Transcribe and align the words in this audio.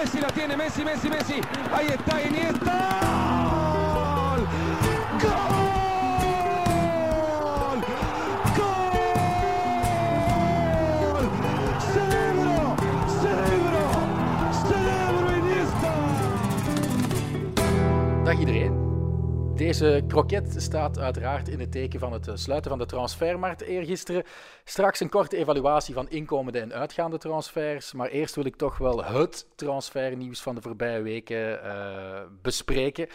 Messi 0.00 0.18
la 0.18 0.28
tiene, 0.28 0.56
Messi, 0.56 0.82
Messi, 0.82 1.10
Messi. 1.10 1.42
Ahí 1.74 1.88
está 1.88 2.22
Iniesta. 2.22 3.00
¡Gol! 5.20 5.36
¡Gol! 8.56 8.88
¡Cerebro! 11.92 12.76
¡Cerebro! 13.20 13.82
¡Cerebro 14.66 15.26
Iniesta! 15.36 15.92
Iedereen. 18.32 18.79
Deze 19.60 20.04
kroket 20.06 20.54
staat 20.56 20.98
uiteraard 20.98 21.48
in 21.48 21.60
het 21.60 21.72
teken 21.72 22.00
van 22.00 22.12
het 22.12 22.28
eh, 22.28 22.36
sluiten 22.36 22.70
van 22.70 22.78
de 22.78 22.86
transfermarkt 22.86 23.60
eergisteren. 23.60 24.24
Straks 24.64 25.00
een 25.00 25.08
korte 25.08 25.36
evaluatie 25.36 25.94
van 25.94 26.08
inkomende 26.08 26.60
en 26.60 26.72
uitgaande 26.72 27.18
transfers. 27.18 27.92
Maar 27.92 28.08
eerst 28.08 28.34
wil 28.34 28.44
ik 28.44 28.56
toch 28.56 28.78
wel 28.78 29.04
het 29.04 29.46
transfernieuws 29.54 30.40
van 30.40 30.54
de 30.54 30.62
voorbije 30.62 31.02
weken 31.02 31.62
eh, 31.64 32.22
bespreken. 32.42 33.08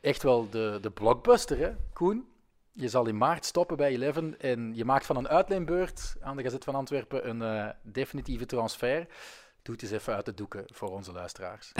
Echt 0.00 0.22
wel 0.22 0.48
de, 0.50 0.78
de 0.80 0.90
blockbuster, 0.90 1.58
hè, 1.58 1.70
Koen? 1.92 2.28
Je 2.72 2.88
zal 2.88 3.06
in 3.06 3.16
maart 3.16 3.44
stoppen 3.44 3.76
bij 3.76 3.90
Eleven 3.90 4.40
en 4.40 4.72
je 4.74 4.84
maakt 4.84 5.06
van 5.06 5.16
een 5.16 5.28
uitleenbeurt 5.28 6.16
aan 6.20 6.36
de 6.36 6.42
Gazet 6.42 6.64
van 6.64 6.74
Antwerpen 6.74 7.28
een 7.28 7.42
eh, 7.42 7.68
definitieve 7.82 8.46
transfer. 8.46 9.06
Doe 9.62 9.74
het 9.74 9.82
eens 9.82 9.92
even 9.92 10.14
uit 10.14 10.24
de 10.24 10.34
doeken 10.34 10.64
voor 10.66 10.88
onze 10.88 11.12
luisteraars. 11.12 11.72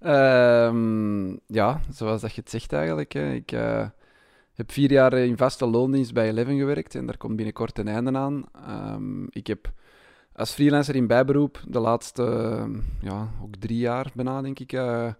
Ehm, 0.00 1.30
ja, 1.46 1.80
zoals 1.90 2.20
dat 2.20 2.34
je 2.34 2.40
het 2.40 2.50
zegt 2.50 2.72
eigenlijk. 2.72 3.12
Hè. 3.12 3.32
Ik 3.32 3.52
eh, 3.52 3.88
heb 4.54 4.72
vier 4.72 4.90
jaar 4.90 5.12
in 5.12 5.36
vaste 5.36 5.66
loondienst 5.66 6.12
bij 6.12 6.28
Eleven 6.28 6.58
gewerkt 6.58 6.94
en 6.94 7.06
daar 7.06 7.16
komt 7.16 7.36
binnenkort 7.36 7.78
een 7.78 7.88
einde 7.88 8.12
aan. 8.12 8.44
Ehm, 8.54 9.24
ik 9.24 9.46
heb 9.46 9.72
als 10.32 10.52
freelancer 10.52 10.96
in 10.96 11.06
bijberoep 11.06 11.60
de 11.68 11.78
laatste 11.78 12.22
ja, 13.00 13.28
ook 13.42 13.56
drie 13.56 13.78
jaar 13.78 14.10
bijna, 14.14 14.42
denk 14.42 14.58
ik, 14.58 14.72
eh, 14.72 15.12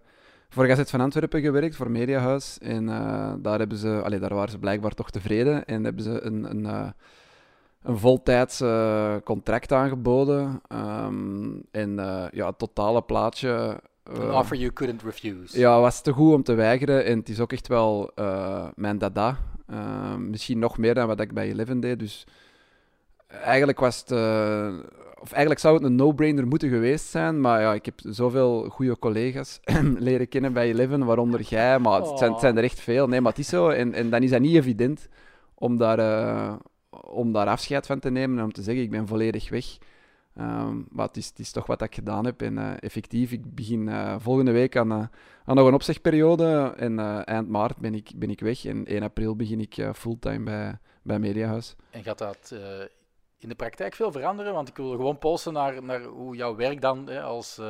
voor 0.49 0.65
Gazet 0.65 0.89
van 0.89 1.01
Antwerpen 1.01 1.41
gewerkt, 1.41 1.75
voor 1.75 1.91
Mediahuis. 1.91 2.57
En 2.59 2.89
eh, 2.89 3.33
daar, 3.39 3.59
hebben 3.59 3.77
ze, 3.77 4.01
allee, 4.03 4.19
daar 4.19 4.33
waren 4.33 4.51
ze 4.51 4.59
blijkbaar 4.59 4.93
toch 4.93 5.09
tevreden 5.09 5.65
en 5.65 5.83
hebben 5.83 6.03
ze 6.03 6.21
een, 6.21 6.49
een, 6.49 6.93
een 7.83 7.97
voltijds 7.97 8.61
eh, 8.61 9.15
contract 9.23 9.71
aangeboden. 9.71 10.61
Ehm, 10.67 11.49
en 11.71 11.99
eh, 11.99 12.25
ja, 12.31 12.47
het 12.47 12.57
totale 12.57 13.01
plaatje... 13.01 13.79
An 14.03 14.21
eh, 14.21 14.35
offer 14.35 14.57
you 14.57 14.73
couldn't 14.73 15.03
refuse. 15.03 15.59
ja, 15.59 15.79
was 15.79 16.01
te 16.01 16.11
goed 16.11 16.33
om 16.33 16.43
te 16.43 16.53
weigeren. 16.53 17.05
En 17.05 17.19
het 17.19 17.29
is 17.29 17.39
ook 17.39 17.51
echt 17.51 17.67
wel 17.67 18.11
mijn 18.75 18.97
dada. 18.97 19.37
Eh, 19.67 20.15
misschien 20.15 20.59
nog 20.59 20.77
meer 20.77 20.93
dan 20.93 21.07
wat 21.07 21.19
ik 21.19 21.33
bij 21.33 21.49
Eleven 21.49 21.79
deed. 21.79 21.99
Dus 21.99 22.27
eigenlijk 23.27 23.79
was 23.79 23.99
het... 23.99 24.11
of 25.21 25.31
eigenlijk 25.31 25.59
zou 25.59 25.75
het 25.75 25.83
een 25.83 25.95
no-brainer 25.95 26.47
moeten 26.47 26.69
geweest 26.69 27.05
zijn. 27.05 27.41
Maar 27.41 27.61
ja, 27.61 27.73
ik 27.73 27.85
heb 27.85 27.99
zoveel 28.03 28.69
goede 28.69 28.99
collega's 28.99 29.59
leren 29.97 30.27
kennen 30.27 30.53
bij 30.53 30.69
Eleven, 30.69 31.05
waaronder 31.05 31.41
jij. 31.41 31.79
Maar 31.79 32.01
het 32.01 32.17
zijn, 32.17 32.31
het 32.31 32.39
zijn 32.39 32.57
er 32.57 32.63
echt 32.63 32.79
veel. 32.79 33.07
Nee, 33.07 33.21
maar 33.21 33.31
het 33.31 33.41
is 33.41 33.49
zo. 33.49 33.69
En, 33.69 33.93
en 33.93 34.09
dan 34.09 34.23
is 34.23 34.29
dat 34.29 34.41
niet 34.41 34.55
evident 34.55 35.07
om 35.53 35.77
daar, 35.77 35.99
om 36.99 37.31
daar 37.31 37.47
afscheid 37.47 37.85
van 37.85 37.99
te 37.99 38.09
nemen 38.09 38.37
en 38.37 38.43
om 38.43 38.51
te 38.51 38.61
zeggen, 38.61 38.83
ik 38.83 38.91
ben 38.91 39.07
volledig 39.07 39.49
weg. 39.49 39.77
Ehm, 40.35 40.81
maar 40.89 41.07
het 41.07 41.17
is, 41.17 41.31
is 41.35 41.51
toch 41.51 41.65
wat 41.65 41.81
ik 41.81 41.95
gedaan 41.95 42.25
heb. 42.25 42.41
En 42.41 42.57
eh, 42.57 42.73
effectief, 42.79 43.31
ik 43.31 43.55
begin 43.55 43.89
eh, 43.89 44.15
volgende 44.19 44.51
week 44.51 44.77
aan, 44.77 44.91
eh, 44.91 45.05
aan 45.45 45.55
nog 45.55 45.67
een 45.67 45.73
opzegperiode. 45.73 46.73
En 46.77 47.25
eind 47.25 47.49
maart 47.49 47.77
ben 47.77 47.95
ik, 47.95 48.11
ben 48.15 48.29
ik 48.29 48.39
weg. 48.39 48.65
En 48.65 48.85
1 48.85 49.03
april 49.03 49.35
begin 49.35 49.59
ik 49.59 49.87
fulltime 49.95 50.43
bij, 50.43 50.77
bij 51.01 51.19
Mediahuis. 51.19 51.75
En 51.89 52.03
gaat 52.03 52.17
dat 52.17 52.55
in 53.37 53.49
de 53.49 53.55
praktijk 53.55 53.95
veel 53.95 54.11
veranderen? 54.11 54.53
Want 54.53 54.67
ik 54.67 54.77
wil 54.77 54.89
gewoon 54.89 55.17
polsen 55.17 55.53
naar, 55.53 55.83
naar 55.83 56.03
hoe 56.03 56.35
jouw 56.35 56.55
werk 56.55 56.81
dan 56.81 57.07
hè, 57.07 57.21
als 57.21 57.61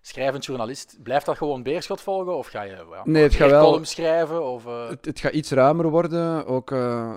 schrijvend 0.00 0.44
journalist. 0.44 0.98
Blijft 1.02 1.26
dat 1.26 1.36
gewoon 1.36 1.62
Beerschot 1.62 2.00
volgen? 2.00 2.36
Of 2.36 2.46
ga 2.46 2.62
je 2.62 2.70
ja, 2.90 3.02
Nee, 3.04 3.22
het 3.22 3.34
gaat 3.34 3.50
wel- 3.50 3.84
schrijven? 3.84 4.44
Of, 4.44 4.66
eh, 4.66 4.88
Het, 4.88 5.04
het 5.04 5.20
gaat 5.20 5.32
iets 5.32 5.50
ruimer 5.50 5.88
worden. 5.90 6.46
Ook 6.46 6.70
eh, 6.70 7.14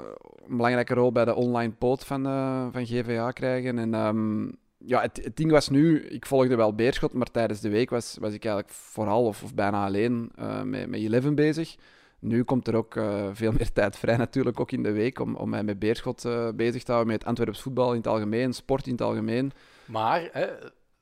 een 0.48 0.58
belangrijke 0.58 0.94
rol 0.94 1.12
bij 1.12 1.26
de 1.26 1.36
online 1.36 1.72
poot 1.72 2.06
van, 2.06 2.26
eh, 2.26 2.66
van 2.72 2.86
GVA 2.86 3.32
krijgen. 3.32 3.80
En 3.80 3.94
ehm, 3.94 4.44
ja, 4.78 5.02
het, 5.02 5.20
het 5.24 5.38
ding 5.38 5.52
was 5.52 5.70
nu, 5.70 6.00
ik 6.02 6.26
volgde 6.26 6.56
wel 6.56 6.76
Beerschot, 6.76 7.14
maar 7.14 7.32
tijdens 7.32 7.60
de 7.60 7.70
week 7.70 7.90
was, 7.90 8.18
was 8.20 8.34
ik 8.34 8.46
eigenlijk 8.46 8.74
vooral 8.76 9.26
of, 9.26 9.44
of 9.44 9.54
bijna 9.54 9.86
alleen 9.86 10.32
met, 10.64 10.88
met 10.90 11.00
Eleven 11.00 11.36
bezig. 11.36 11.76
Nu 12.20 12.44
komt 12.44 12.68
er 12.68 12.76
ook 12.76 13.00
veel 13.34 13.52
meer 13.52 13.72
tijd 13.72 13.98
vrij 13.98 14.18
natuurlijk, 14.18 14.60
ook 14.60 14.72
in 14.72 14.84
de 14.84 14.92
week, 14.92 15.20
om, 15.20 15.36
om 15.36 15.50
mij 15.50 15.64
met 15.64 15.80
Beerschot 15.80 16.30
bezig 16.56 16.84
te 16.84 16.92
houden, 16.92 17.14
met 17.14 17.26
Antwerps 17.26 17.62
voetbal 17.62 17.92
in 17.92 17.98
het 17.98 18.08
algemeen, 18.08 18.54
sport 18.54 18.86
in 18.86 18.92
het 18.92 19.02
algemeen. 19.02 19.52
maar, 19.86 20.30
hè, 20.32 20.48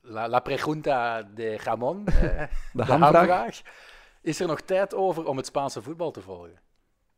la, 0.02 0.28
la 0.28 0.40
pregunta 0.40 1.22
de 1.34 1.56
Ramon, 1.56 2.06
eh, 2.06 2.12
De 2.12 2.48
de 2.72 2.82
hamvraag. 2.82 3.60
Is 4.22 4.40
er 4.40 4.46
nog 4.46 4.60
tijd 4.60 4.94
over 4.94 5.26
om 5.26 5.36
het 5.36 5.46
Spaanse 5.46 5.82
voetbal 5.82 6.10
te 6.10 6.20
volgen? 6.20 6.60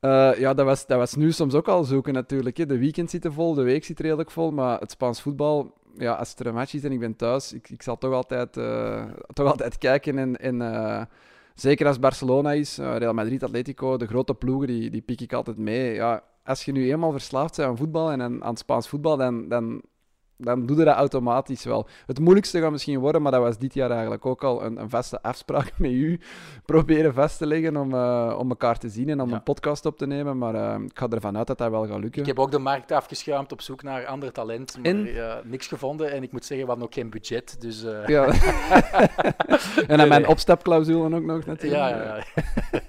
Eh, 0.00 0.38
ja, 0.38 0.54
dat 0.54 0.66
was, 0.66 0.86
dat 0.86 0.98
was 0.98 1.14
nu 1.14 1.32
soms 1.32 1.54
ook 1.54 1.68
al 1.68 1.84
zoeken 1.84 2.12
natuurlijk. 2.12 2.56
Hè. 2.56 2.66
De 2.66 2.78
weekend 2.78 3.10
zit 3.10 3.24
er 3.24 3.32
vol, 3.32 3.54
de 3.54 3.62
week 3.62 3.84
zit 3.84 4.00
redelijk 4.00 4.30
vol. 4.30 4.50
Maar 4.50 4.80
het 4.80 4.90
Spaans 4.90 5.22
voetbal, 5.22 5.74
ja, 5.96 6.12
als 6.12 6.34
er 6.34 6.46
een 6.46 6.54
match 6.54 6.74
is 6.74 6.84
en 6.84 6.92
ik 6.92 7.00
ben 7.00 7.16
thuis, 7.16 7.52
ik, 7.52 7.70
ik 7.70 7.82
zal 7.82 7.98
toch 7.98 8.12
altijd, 8.12 8.56
eh, 8.56 9.04
toch 9.32 9.50
altijd 9.50 9.78
kijken. 9.78 10.18
En, 10.18 10.36
en 10.36 11.08
zeker 11.54 11.86
als 11.86 11.98
Barcelona 11.98 12.52
is, 12.52 12.76
Real 12.76 13.14
Madrid, 13.14 13.42
Atletico, 13.42 13.96
de 13.96 14.06
grote 14.06 14.34
ploegen, 14.34 14.66
die, 14.66 14.90
die 14.90 15.02
pik 15.02 15.20
ik 15.20 15.32
altijd 15.32 15.58
mee. 15.58 15.94
Ja, 15.94 16.22
als 16.44 16.64
je 16.64 16.72
nu 16.72 16.90
eenmaal 16.90 17.12
verslaafd 17.12 17.56
bent 17.56 17.68
aan 17.68 17.76
voetbal 17.76 18.10
en 18.10 18.22
aan, 18.22 18.42
aan 18.42 18.50
het 18.50 18.58
Spaans 18.58 18.88
voetbal, 18.88 19.16
dan, 19.16 19.48
dan, 19.48 19.82
dan 20.44 20.66
doe 20.66 20.78
je 20.78 20.84
dat 20.84 20.94
automatisch 20.96 21.64
wel. 21.64 21.86
Het 22.06 22.18
moeilijkste 22.20 22.60
gaat 22.60 22.70
misschien 22.70 22.98
worden, 22.98 23.22
maar 23.22 23.32
dat 23.32 23.40
was 23.40 23.58
dit 23.58 23.74
jaar 23.74 23.90
eigenlijk 23.90 24.26
ook 24.26 24.44
al 24.44 24.64
een, 24.64 24.80
een 24.80 24.90
vaste 24.90 25.22
afspraak 25.22 25.72
met 25.78 25.90
u. 25.90 26.20
Proberen 26.66 27.14
vast 27.14 27.38
te 27.38 27.46
leggen 27.46 27.76
om, 27.76 27.94
eh, 27.94 28.36
om 28.38 28.48
elkaar 28.48 28.78
te 28.78 28.88
zien 28.88 29.08
en 29.08 29.20
om 29.20 29.28
Ja. 29.28 29.34
een 29.34 29.42
podcast 29.42 29.86
op 29.86 29.98
te 29.98 30.06
nemen. 30.06 30.38
Maar 30.38 30.54
eh, 30.54 30.80
ik 30.84 30.98
ga 30.98 31.08
ervan 31.08 31.36
uit 31.36 31.46
dat 31.46 31.58
dat 31.58 31.70
wel 31.70 31.86
gaat 31.86 32.00
lukken. 32.00 32.20
Ik 32.20 32.26
heb 32.26 32.38
ook 32.38 32.50
de 32.50 32.58
markt 32.58 32.92
afgeschuimd 32.92 33.52
op 33.52 33.60
zoek 33.60 33.82
naar 33.82 34.06
ander 34.06 34.32
talent, 34.32 34.76
maar 34.76 34.84
En? 34.90 35.04
ja, 35.04 35.40
niks 35.44 35.66
gevonden. 35.66 36.12
En 36.12 36.22
ik 36.22 36.32
moet 36.32 36.44
zeggen, 36.44 36.66
we 36.66 36.72
hadden 36.72 36.88
ook 36.88 36.94
geen 36.94 37.10
budget. 37.10 37.56
Dus, 37.60 37.84
eh, 37.84 38.06
Ja. 38.06 38.26
en 39.88 39.98
dan 39.98 40.08
mijn 40.08 40.26
opstapclausule 40.28 41.14
ook 41.16 41.22
nog 41.24 41.44
natuurlijk. 41.46 41.80
ja, 41.82 41.88
ja, 41.88 42.24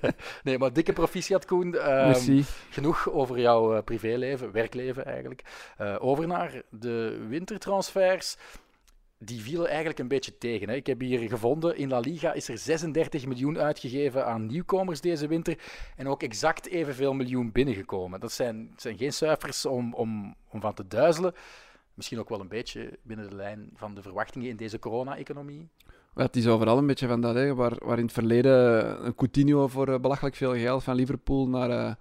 ja. 0.02 0.12
nee, 0.44 0.58
maar 0.58 0.74
dikke 0.74 0.94
proficiat, 0.94 1.46
Koen. 1.46 1.75
Ehm, 1.75 2.42
genoeg 2.69 3.09
over 3.12 3.40
jouw 3.40 3.75
eh, 3.75 3.84
privéleven, 3.84 4.52
werkleven 4.52 5.06
eigenlijk. 5.06 5.44
Eh, 5.78 5.96
over 6.00 6.28
naar 6.28 6.62
de 6.69 7.25
wintertransfers. 7.44 8.38
Die 9.18 9.42
vielen 9.42 9.68
eigenlijk 9.68 10.00
een 10.00 10.08
beetje 10.08 10.38
tegen. 10.38 10.70
Hè. 10.70 10.76
Ik 10.76 10.88
heb 10.88 11.00
hier 11.00 11.30
gevonden, 11.30 11.78
in 11.78 11.90
La 11.90 12.00
Liga 12.00 12.34
is 12.34 12.48
er 12.48 12.58
36 12.58 13.26
miljoen 13.26 13.59
uitgegeven 13.59 14.26
aan 14.26 14.46
nieuwkomers 14.46 15.02
deze 15.02 15.28
winter. 15.28 15.58
En 15.96 16.08
ook 16.08 16.24
exact 16.24 16.68
evenveel 16.68 17.14
miljoen 17.14 17.52
binnengekomen. 17.52 18.20
Dat 18.20 18.31
zijn, 18.31 18.74
zijn 18.78 18.98
geen 18.98 19.14
cijfers 19.14 19.66
om, 19.66 19.94
om, 19.94 20.36
om 20.50 20.62
van 20.62 20.74
te 20.74 20.88
duizelen. 20.88 21.34
Misschien 21.94 22.20
ook 22.20 22.30
wel 22.30 22.40
een 22.40 22.48
beetje 22.48 23.00
binnen 23.04 23.30
de 23.30 23.36
lijn 23.36 23.70
van 23.75 23.96
de 23.96 24.02
verwachtingen 24.02 24.50
in 24.50 24.58
deze 24.58 24.80
corona-economie. 24.80 25.70
Het 26.14 26.36
is 26.36 26.48
overal 26.48 26.78
een 26.78 26.88
beetje 26.88 27.08
van 27.08 27.22
dat, 27.22 27.36
hè, 27.36 27.56
waar, 27.56 27.75
waar 27.86 27.98
in 27.98 28.04
het 28.04 28.14
verleden 28.14 29.06
een 29.06 29.16
Coutinho 29.16 29.68
voor 29.68 29.88
eh, 29.88 30.00
belachelijk 30.00 30.36
veel 30.36 30.56
geld 30.56 30.84
van 30.84 30.96
Liverpool 30.96 31.48
naar, 31.48 31.70
eh, 31.70 31.94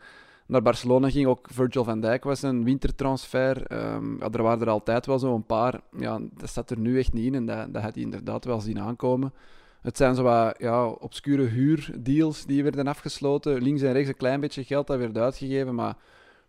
naar 0.53 0.63
Barcelona 0.63 1.11
ging. 1.11 1.27
Ook 1.27 1.49
Virgil 1.53 1.85
van 1.85 2.01
Dijk 2.01 2.25
was 2.25 2.43
een 2.43 2.65
wintertransfer. 2.65 3.67
Ehm, 3.67 4.19
ja, 4.19 4.29
er 4.31 4.43
waren 4.43 4.61
er 4.61 4.69
altijd 4.69 5.07
wel 5.07 5.19
zo'n 5.19 5.47
paar. 5.47 5.81
Ja, 5.99 6.21
dat 6.37 6.49
staat 6.49 6.71
er 6.71 6.79
nu 6.79 6.99
echt 6.99 7.13
niet 7.13 7.25
in 7.25 7.35
en 7.35 7.47
dat, 7.47 7.73
dat 7.75 7.83
had 7.83 7.95
hij 7.95 8.03
inderdaad 8.03 8.45
wel 8.45 8.61
zien 8.61 8.81
aankomen. 8.81 9.33
Het 9.83 9.97
zijn 9.97 10.15
zo 10.15 10.23
wat 10.23 10.55
ja, 10.59 10.87
obscure 10.87 11.45
huurdeals 11.45 12.45
die 12.47 12.63
werden 12.63 12.87
afgesloten. 12.87 13.63
Links 13.63 13.83
en 13.83 13.93
rechts 13.93 14.09
een 14.09 14.17
klein 14.17 14.41
beetje 14.41 14.65
geld 14.65 14.87
dat 14.87 14.99
werd 14.99 15.19
uitgegeven, 15.19 15.75
maar 15.75 15.97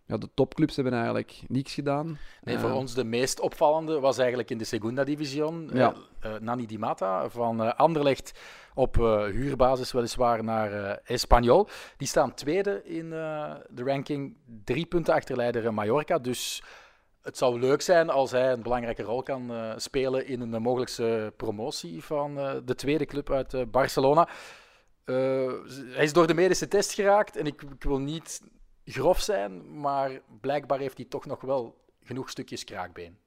ja, 0.06 0.18
de 0.18 0.30
topclubs 0.34 0.75
hebben 0.75 0.94
eigenlijk 0.94 1.41
niks 1.47 1.74
gedaan. 1.74 2.18
Nee, 2.41 2.56
Eh, 2.56 2.62
voor 2.62 2.72
ons 2.72 2.94
de 2.94 3.03
meest 3.03 3.40
opvallende 3.40 4.00
was 4.00 4.18
eigenlijk 4.18 4.50
in 4.52 4.58
de 4.58 4.64
Segunda 4.64 5.03
Division. 5.03 5.69
Ja. 5.74 5.94
eh, 6.19 6.36
eh, 6.36 6.41
Nani 6.41 6.66
Di 6.66 6.78
Mata 6.78 7.30
van 7.30 7.64
eh, 7.64 7.74
Anderlecht 7.74 8.39
op 8.74 8.98
eh, 9.00 9.24
huurbasis 9.25 9.92
weliswaar 9.92 10.44
naar 10.44 10.72
eh 10.74 10.98
Espanyol. 11.16 11.68
Die 11.98 12.07
staan 12.07 12.33
tweede 12.33 12.81
in 12.83 13.13
eh, 13.13 13.54
de 13.69 13.83
ranking, 13.83 14.38
drie 14.63 14.86
punten 14.86 15.13
achter 15.13 15.36
leider 15.36 15.66
eh, 15.66 15.72
Mallorca. 15.72 16.18
Dus 16.19 16.63
het 17.22 17.38
zou 17.38 17.60
leuk 17.60 17.81
zijn 17.81 18.10
als 18.10 18.31
hij 18.31 18.51
een 18.51 18.62
belangrijke 18.63 19.04
rol 19.04 19.24
kan 19.24 19.51
eh, 19.51 19.74
spelen 19.78 20.28
in 20.28 20.42
een 20.42 20.62
mogelijkse 20.62 21.33
promotie 21.38 22.04
van 22.04 22.38
eh, 22.39 22.51
de 22.66 22.75
tweede 22.75 23.06
club 23.06 23.31
uit 23.31 23.54
eh, 23.54 23.62
Barcelona. 23.72 24.28
Eh, 25.06 25.16
hij 25.94 26.04
is 26.04 26.13
door 26.13 26.28
de 26.28 26.33
medische 26.33 26.68
test 26.68 26.92
geraakt 26.94 27.36
en 27.38 27.45
ik, 27.45 27.62
ik 27.62 27.83
wil 27.83 28.00
niet 28.00 28.42
grof 28.85 29.19
zijn, 29.19 29.80
maar 29.80 30.21
blijkbaar 30.41 30.80
heeft 30.80 30.97
hij 30.97 31.06
toch 31.06 31.25
nog 31.25 31.41
wel 31.41 31.77
genoeg 32.03 32.30
stukjes 32.30 32.63
kraakbeen. 32.63 33.18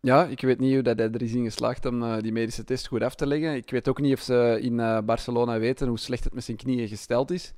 Ja, 0.00 0.24
ik 0.24 0.40
weet 0.40 0.58
niet 0.58 0.74
hoe 0.74 0.82
dat 0.82 0.98
hij 0.98 1.10
er 1.10 1.22
is 1.22 1.32
in 1.32 1.44
geslaagd 1.44 1.86
om 1.86 2.02
eh, 2.02 2.18
die 2.18 2.32
medische 2.32 2.64
test 2.64 2.86
goed 2.86 3.02
af 3.02 3.14
te 3.14 3.26
leggen. 3.26 3.54
Ik 3.54 3.70
weet 3.70 3.88
ook 3.88 4.00
niet 4.00 4.14
of 4.14 4.20
ze 4.20 4.58
in 4.60 4.80
eh, 4.80 4.98
Barcelona 5.00 5.58
weten 5.58 5.88
hoe 5.88 5.98
slecht 5.98 6.24
het 6.24 6.34
met 6.34 6.44
zijn 6.44 6.56
knieën 6.56 6.88
gesteld 6.88 7.30
is. 7.30 7.54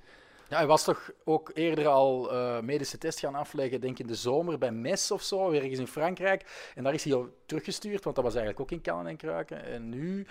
Ja, 0.48 0.56
hij 0.56 0.66
was 0.66 0.84
toch 0.84 1.10
ook 1.24 1.50
eerder 1.54 1.86
al 1.86 2.32
eh, 2.32 2.60
medische 2.60 2.98
test 2.98 3.18
gaan 3.18 3.34
afleggen, 3.34 3.80
denk 3.80 3.92
ik 3.92 3.98
in 3.98 4.06
de 4.06 4.14
zomer 4.14 4.58
bij 4.58 4.72
Metz 4.72 5.10
of 5.10 5.22
zo, 5.22 5.50
ergens 5.50 5.78
in 5.78 5.86
Frankrijk. 5.86 6.70
En 6.74 6.84
daar 6.84 6.94
is 6.94 7.04
hij 7.04 7.14
al 7.14 7.28
teruggestuurd, 7.46 8.04
want 8.04 8.16
dat 8.16 8.24
was 8.24 8.34
eigenlijk 8.34 8.62
ook 8.62 8.70
in 8.70 8.80
kannen 8.80 9.06
en 9.06 9.16
kruiken. 9.16 9.64
En 9.64 9.88
nu 9.88 10.26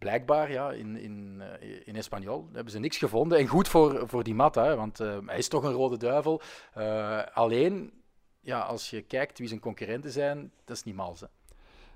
blijkbaar 0.00 0.50
ja, 0.50 0.72
in, 0.72 0.96
in, 0.96 1.42
uh, 1.62 1.80
in 1.84 1.96
Espanyol 1.96 2.48
hebben 2.52 2.72
ze 2.72 2.78
niks 2.78 2.96
gevonden. 2.96 3.38
En 3.38 3.46
goed 3.46 3.68
voor, 3.68 4.08
voor 4.08 4.24
die 4.24 4.34
Matta, 4.34 4.64
hè, 4.64 4.76
want 4.76 5.00
uh, 5.00 5.18
hij 5.26 5.38
is 5.38 5.48
toch 5.48 5.62
een 5.64 5.72
rode 5.72 5.96
duivel. 5.96 6.40
Uh, 6.78 7.22
alleen, 7.32 7.92
ja, 8.40 8.60
als 8.60 8.90
je 8.90 9.02
kijkt 9.02 9.38
wie 9.38 9.48
zijn 9.48 9.60
concurrenten 9.60 10.10
zijn, 10.10 10.52
dat 10.64 10.76
is 10.76 10.82
niet 10.82 10.94
mals. 10.94 11.22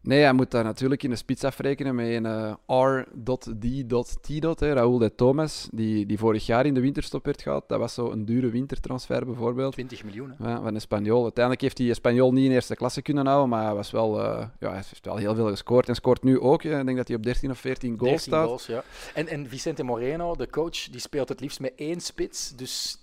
Hè. 0.05 0.09
Nee, 0.09 0.23
hij 0.23 0.33
moet 0.33 0.51
daar 0.51 0.65
natuurlijk 0.65 1.03
in 1.03 1.11
de 1.11 1.17
spits 1.17 1.45
afrekenen 1.45 1.95
met 1.95 2.07
een 2.07 2.25
uh, 2.25 2.55
R.D.T. 2.67 4.61
Raúl 4.61 4.99
de 4.99 5.15
Thomas, 5.15 5.69
die, 5.73 6.07
die 6.07 6.19
vorig 6.19 6.47
jaar 6.47 6.67
in 6.67 6.75
de 6.75 6.81
winterstop 6.81 7.25
werd 7.25 7.43
gehad. 7.43 7.69
Dat 7.69 7.79
was 7.79 7.95
zo 7.95 8.11
een 8.11 8.25
dure 8.25 8.51
wintertransfer 8.51 9.25
bijvoorbeeld. 9.27 9.73
20 9.73 10.05
miljoen. 10.05 10.35
Ja, 10.39 10.63
van 10.63 10.75
Espanyol. 10.75 11.23
Uiteindelijk 11.23 11.63
heeft 11.63 11.79
hij 11.79 11.89
Espanyol 11.89 12.33
niet 12.33 12.45
in 12.45 12.53
eerste 12.53 12.77
klasse 12.77 13.03
kunnen 13.03 13.27
houden, 13.27 13.49
maar 13.49 13.65
hij, 13.65 13.75
was 13.75 13.91
wel, 13.91 14.21
uh, 14.21 14.47
ja, 14.61 14.69
hij 14.69 14.75
heeft 14.75 15.05
wel 15.05 15.17
heel 15.17 15.35
veel 15.35 15.49
gescoord. 15.49 15.89
En 15.89 15.95
scoort 15.95 16.23
nu 16.23 16.41
ook. 16.41 16.63
Ik 16.63 16.71
denk 16.71 16.97
dat 16.97 17.09
hij 17.09 17.17
op 17.17 17.23
13 17.23 17.51
of 17.51 17.59
14 17.59 17.99
goals 17.99 18.25
13 18.25 18.33
staat. 18.33 18.47
Goals, 18.47 18.67
ja. 18.67 18.85
en, 19.15 19.29
en 19.29 19.49
Vicente 19.49 19.83
Moreno, 19.83 20.35
de 20.35 20.51
coach, 20.51 20.89
die 20.91 21.01
speelt 21.01 21.29
het 21.29 21.41
liefst 21.41 21.61
met 21.61 21.73
één 21.77 22.01
spits. 22.01 22.57
Dus... 22.57 23.01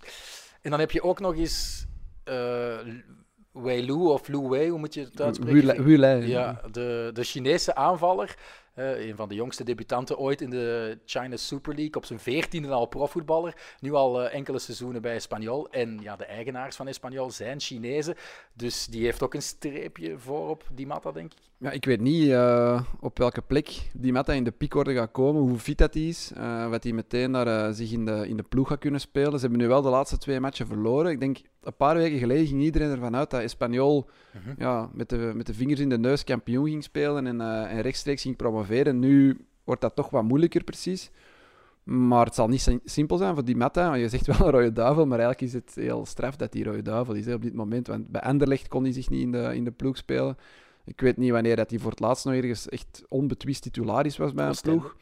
En 0.61 0.69
dan 0.69 0.79
heb 0.79 0.91
je 0.91 1.03
ook 1.03 1.19
nog 1.19 1.35
eens... 1.35 1.85
Uh, 2.25 2.77
Wei 3.51 3.85
Lu 3.85 3.93
of 3.93 4.27
Lu 4.27 4.37
Wei, 4.37 4.69
hoe 4.69 4.79
moet 4.79 4.93
je 4.93 5.01
het 5.01 5.21
uitspreken? 5.21 5.83
Wu 5.83 5.97
Lei. 5.97 6.27
Ja, 6.27 6.61
de, 6.71 7.09
de 7.13 7.23
Chinese 7.23 7.75
aanvaller. 7.75 8.37
Uh, 8.75 9.07
een 9.07 9.15
van 9.15 9.29
de 9.29 9.35
jongste 9.35 9.63
debutanten 9.63 10.17
ooit 10.17 10.41
in 10.41 10.49
de 10.49 10.97
China 11.05 11.35
Super 11.35 11.75
League. 11.75 11.95
Op 11.95 12.05
zijn 12.05 12.19
veertiende 12.19 12.69
al 12.69 12.85
profvoetballer. 12.85 13.55
Nu 13.79 13.93
al 13.93 14.23
uh, 14.23 14.33
enkele 14.33 14.59
seizoenen 14.59 15.01
bij 15.01 15.15
Espanyol. 15.15 15.69
En 15.69 15.99
ja, 16.01 16.15
de 16.15 16.25
eigenaars 16.25 16.75
van 16.75 16.87
Espanyol 16.87 17.31
zijn 17.31 17.59
Chinezen. 17.59 18.15
Dus 18.53 18.85
die 18.85 19.03
heeft 19.03 19.23
ook 19.23 19.33
een 19.33 19.41
streepje 19.41 20.17
voor 20.17 20.49
op 20.49 20.63
die 20.73 20.87
Mata, 20.87 21.11
denk 21.11 21.31
ik. 21.33 21.39
Ja, 21.61 21.71
ik 21.71 21.85
weet 21.85 22.01
niet 22.01 22.27
uh, 22.27 22.81
op 22.99 23.17
welke 23.17 23.41
plek 23.41 23.89
die 23.93 24.11
Mata 24.11 24.33
in 24.33 24.43
de 24.43 24.51
piekorde 24.51 24.93
gaat 24.93 25.11
komen. 25.11 25.41
Hoe 25.41 25.57
fit 25.57 25.77
dat 25.77 25.95
is. 25.95 26.31
wat 26.69 26.83
hij 26.83 26.93
meteen 26.93 27.31
daar 27.31 27.73
zich 27.73 27.91
in 27.91 28.05
de, 28.05 28.27
in 28.27 28.37
de 28.37 28.43
ploeg 28.43 28.67
gaat 28.67 28.79
kunnen 28.79 28.99
spelen. 28.99 29.33
Ze 29.33 29.39
hebben 29.39 29.59
nu 29.59 29.67
wel 29.67 29.81
de 29.81 29.89
laatste 29.89 30.17
twee 30.17 30.39
matchen 30.39 30.67
verloren. 30.67 31.11
Ik 31.11 31.19
denk, 31.19 31.41
een 31.63 31.75
paar 31.75 31.95
weken 31.95 32.19
geleden 32.19 32.47
ging 32.47 32.61
iedereen 32.61 32.89
ervan 32.91 33.15
uit 33.15 33.29
dat 33.29 33.41
Espanyol 33.41 34.09
-hmm. 34.31 34.53
ja, 34.57 34.89
met, 34.93 35.09
de, 35.09 35.31
met 35.35 35.45
de 35.45 35.53
vingers 35.53 35.79
in 35.79 35.89
de 35.89 35.97
neus 35.97 36.23
kampioen 36.23 36.67
ging 36.67 36.83
spelen. 36.83 37.27
En, 37.27 37.41
en 37.41 37.81
rechtstreeks 37.81 38.21
ging 38.21 38.35
promoveren. 38.35 38.99
Nu 38.99 39.45
wordt 39.63 39.81
dat 39.81 39.95
toch 39.95 40.09
wat 40.09 40.23
moeilijker 40.23 40.63
precies. 40.63 41.11
Maar 41.83 42.25
het 42.25 42.35
zal 42.35 42.47
niet 42.47 42.79
simpel 42.83 43.17
zijn 43.17 43.33
voor 43.33 43.45
die 43.45 43.55
Mata. 43.55 43.93
Je 43.93 44.09
zegt 44.09 44.27
wel 44.27 44.47
een 44.47 44.53
rode 44.53 44.73
duivel, 44.73 45.05
maar 45.05 45.19
eigenlijk 45.19 45.53
is 45.53 45.53
het 45.53 45.75
heel 45.75 46.05
straf 46.05 46.35
dat 46.35 46.51
die 46.51 46.63
rode 46.63 46.81
duivel 46.81 47.13
is 47.13 47.25
hè, 47.25 47.33
op 47.33 47.41
dit 47.41 47.53
moment. 47.53 47.87
Want 47.87 48.07
bij 48.07 48.21
Anderlecht 48.21 48.67
kon 48.67 48.83
hij 48.83 48.91
zich 48.91 49.09
niet 49.09 49.21
in 49.21 49.31
de, 49.31 49.55
in 49.55 49.63
de 49.63 49.71
ploeg 49.71 49.97
spelen. 49.97 50.37
Ik 50.85 51.01
weet 51.01 51.17
niet 51.17 51.31
wanneer 51.31 51.55
dat 51.55 51.69
hij 51.69 51.79
voor 51.79 51.89
het 51.89 51.99
laatst 51.99 52.25
nog 52.25 52.33
ergens 52.33 52.69
echt 52.69 53.03
onbetwist 53.07 53.61
titularis 53.61 54.17
was 54.17 54.33
bij 54.33 54.47
een 54.47 54.55
ploeg. 54.61 54.95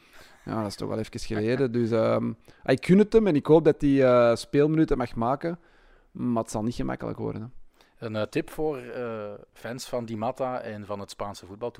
Ja, 0.44 0.56
dat 0.56 0.66
is 0.66 0.76
toch 0.76 0.88
wel 0.88 0.98
even 0.98 1.20
geleden. 1.20 1.72
Dus 1.80 1.90
um, 1.90 2.36
ik 2.64 2.86
gun 2.86 2.98
het 2.98 3.12
hem 3.12 3.26
en 3.26 3.34
ik 3.36 3.46
hoop 3.46 3.64
dat 3.64 3.80
hij 3.80 3.90
uh, 3.90 4.34
speelminuten 4.34 4.98
mag 4.98 5.14
maken. 5.14 5.58
Maar 6.10 6.42
het 6.42 6.50
zal 6.50 6.62
niet 6.62 6.74
gemakkelijk 6.74 7.18
worden. 7.18 7.52
Een 7.98 8.14
uh, 8.14 8.22
tip 8.22 8.50
voor 8.50 8.82
uh, 8.82 9.32
fans 9.52 9.88
van 9.88 10.04
Di 10.04 10.16
Matta 10.16 10.60
en 10.60 10.86
van 10.86 11.00
het 11.00 11.10
Spaanse 11.10 11.46
voetbal 11.46 11.70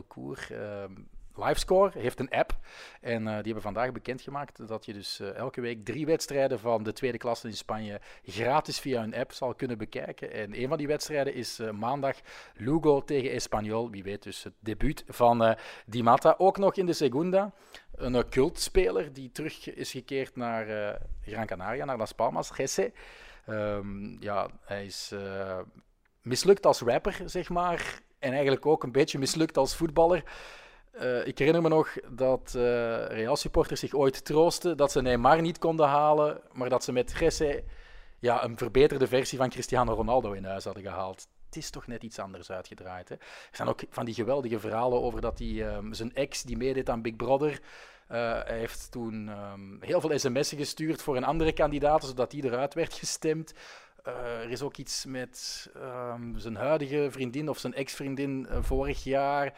Livescore 1.34 1.98
heeft 1.98 2.20
een 2.20 2.30
app 2.30 2.58
en 3.00 3.22
uh, 3.22 3.28
die 3.28 3.44
hebben 3.44 3.62
vandaag 3.62 3.92
bekendgemaakt 3.92 4.68
dat 4.68 4.84
je 4.84 4.92
dus 4.92 5.20
uh, 5.20 5.34
elke 5.34 5.60
week 5.60 5.84
drie 5.84 6.06
wedstrijden 6.06 6.60
van 6.60 6.82
de 6.82 6.92
tweede 6.92 7.18
klasse 7.18 7.48
in 7.48 7.56
Spanje 7.56 8.00
gratis 8.24 8.78
via 8.80 9.02
een 9.02 9.14
app 9.14 9.32
zal 9.32 9.54
kunnen 9.54 9.78
bekijken. 9.78 10.32
En 10.32 10.62
een 10.62 10.68
van 10.68 10.78
die 10.78 10.86
wedstrijden 10.86 11.34
is 11.34 11.60
uh, 11.60 11.70
maandag 11.70 12.16
Lugo 12.54 13.04
tegen 13.04 13.30
Espanyol. 13.30 13.90
Wie 13.90 14.02
weet 14.02 14.22
dus 14.22 14.42
het 14.42 14.54
debuut 14.60 15.04
van 15.08 15.56
Di 15.86 16.02
Matta. 16.02 16.34
Ook 16.38 16.58
nog 16.58 16.76
in 16.76 16.86
de 16.86 16.92
Segunda. 16.92 17.52
Een 17.94 18.28
cultspeler 18.28 19.12
die 19.12 19.32
terug 19.32 19.74
is 19.74 19.90
gekeerd 19.90 20.36
naar 20.36 20.98
Gran 21.20 21.46
Canaria, 21.46 21.84
naar 21.84 21.98
Las 21.98 22.12
Palmas, 22.12 22.50
Gesse. 22.50 22.92
Um, 23.48 24.16
ja, 24.20 24.48
hij 24.64 24.84
is 24.84 25.14
mislukt 26.22 26.66
als 26.66 26.80
rapper, 26.80 27.20
zeg 27.24 27.48
maar. 27.48 28.00
En 28.18 28.32
eigenlijk 28.32 28.66
ook 28.66 28.82
een 28.82 28.92
beetje 28.92 29.18
mislukt 29.18 29.56
als 29.56 29.76
voetballer. 29.76 30.24
Uh, 30.92 31.26
ik 31.26 31.38
herinner 31.38 31.62
me 31.62 31.68
nog 31.68 31.96
dat 32.08 32.52
uh, 32.56 32.62
Real-supporters 33.06 33.80
zich 33.80 33.94
ooit 33.94 34.24
troosten 34.24 34.76
dat 34.76 34.92
ze 34.92 35.02
Neymar 35.02 35.40
niet 35.40 35.58
konden 35.58 35.86
halen, 35.86 36.40
maar 36.52 36.68
dat 36.68 36.84
ze 36.84 36.92
met 36.92 37.12
Gesse 37.12 37.64
ja, 38.18 38.44
een 38.44 38.58
verbeterde 38.58 39.06
versie 39.06 39.38
van 39.38 39.48
Cristiano 39.48 39.92
Ronaldo 39.92 40.32
in 40.32 40.44
huis 40.44 40.64
hadden 40.64 40.82
gehaald. 40.82 41.28
Het 41.46 41.56
is 41.56 41.70
toch 41.70 41.86
net 41.86 42.02
iets 42.02 42.18
anders 42.18 42.50
uitgedraaid. 42.50 43.08
Hè? 43.08 43.14
Er 43.14 43.20
zijn 43.52 43.68
ook 43.68 43.80
van 43.90 44.04
die 44.04 44.14
geweldige 44.14 44.60
verhalen 44.60 45.02
over 45.02 45.20
dat 45.20 45.38
hij 45.38 45.76
um, 45.76 45.94
zijn 45.94 46.14
ex, 46.14 46.42
die 46.42 46.56
meedeed 46.56 46.90
aan 46.90 47.02
Big 47.02 47.16
Brother, 47.16 47.50
uh, 47.50 47.58
hij 48.44 48.58
heeft 48.58 48.90
toen 48.90 49.28
um, 49.28 49.78
heel 49.80 50.00
veel 50.00 50.18
sms'en 50.18 50.58
gestuurd 50.58 51.02
voor 51.02 51.16
een 51.16 51.24
andere 51.24 51.52
kandidaat, 51.52 52.04
zodat 52.04 52.30
die 52.30 52.44
eruit 52.44 52.74
werd 52.74 52.94
gestemd. 52.94 53.52
er 54.04 54.50
is 54.50 54.62
ook 54.62 54.76
iets 54.76 55.04
met 55.04 55.70
um, 55.76 56.38
zijn 56.38 56.56
huidige 56.56 57.08
vriendin 57.10 57.48
of 57.48 57.58
zijn 57.58 57.74
ex-vriendin 57.74 58.46
vorig 58.60 59.04
jaar 59.04 59.54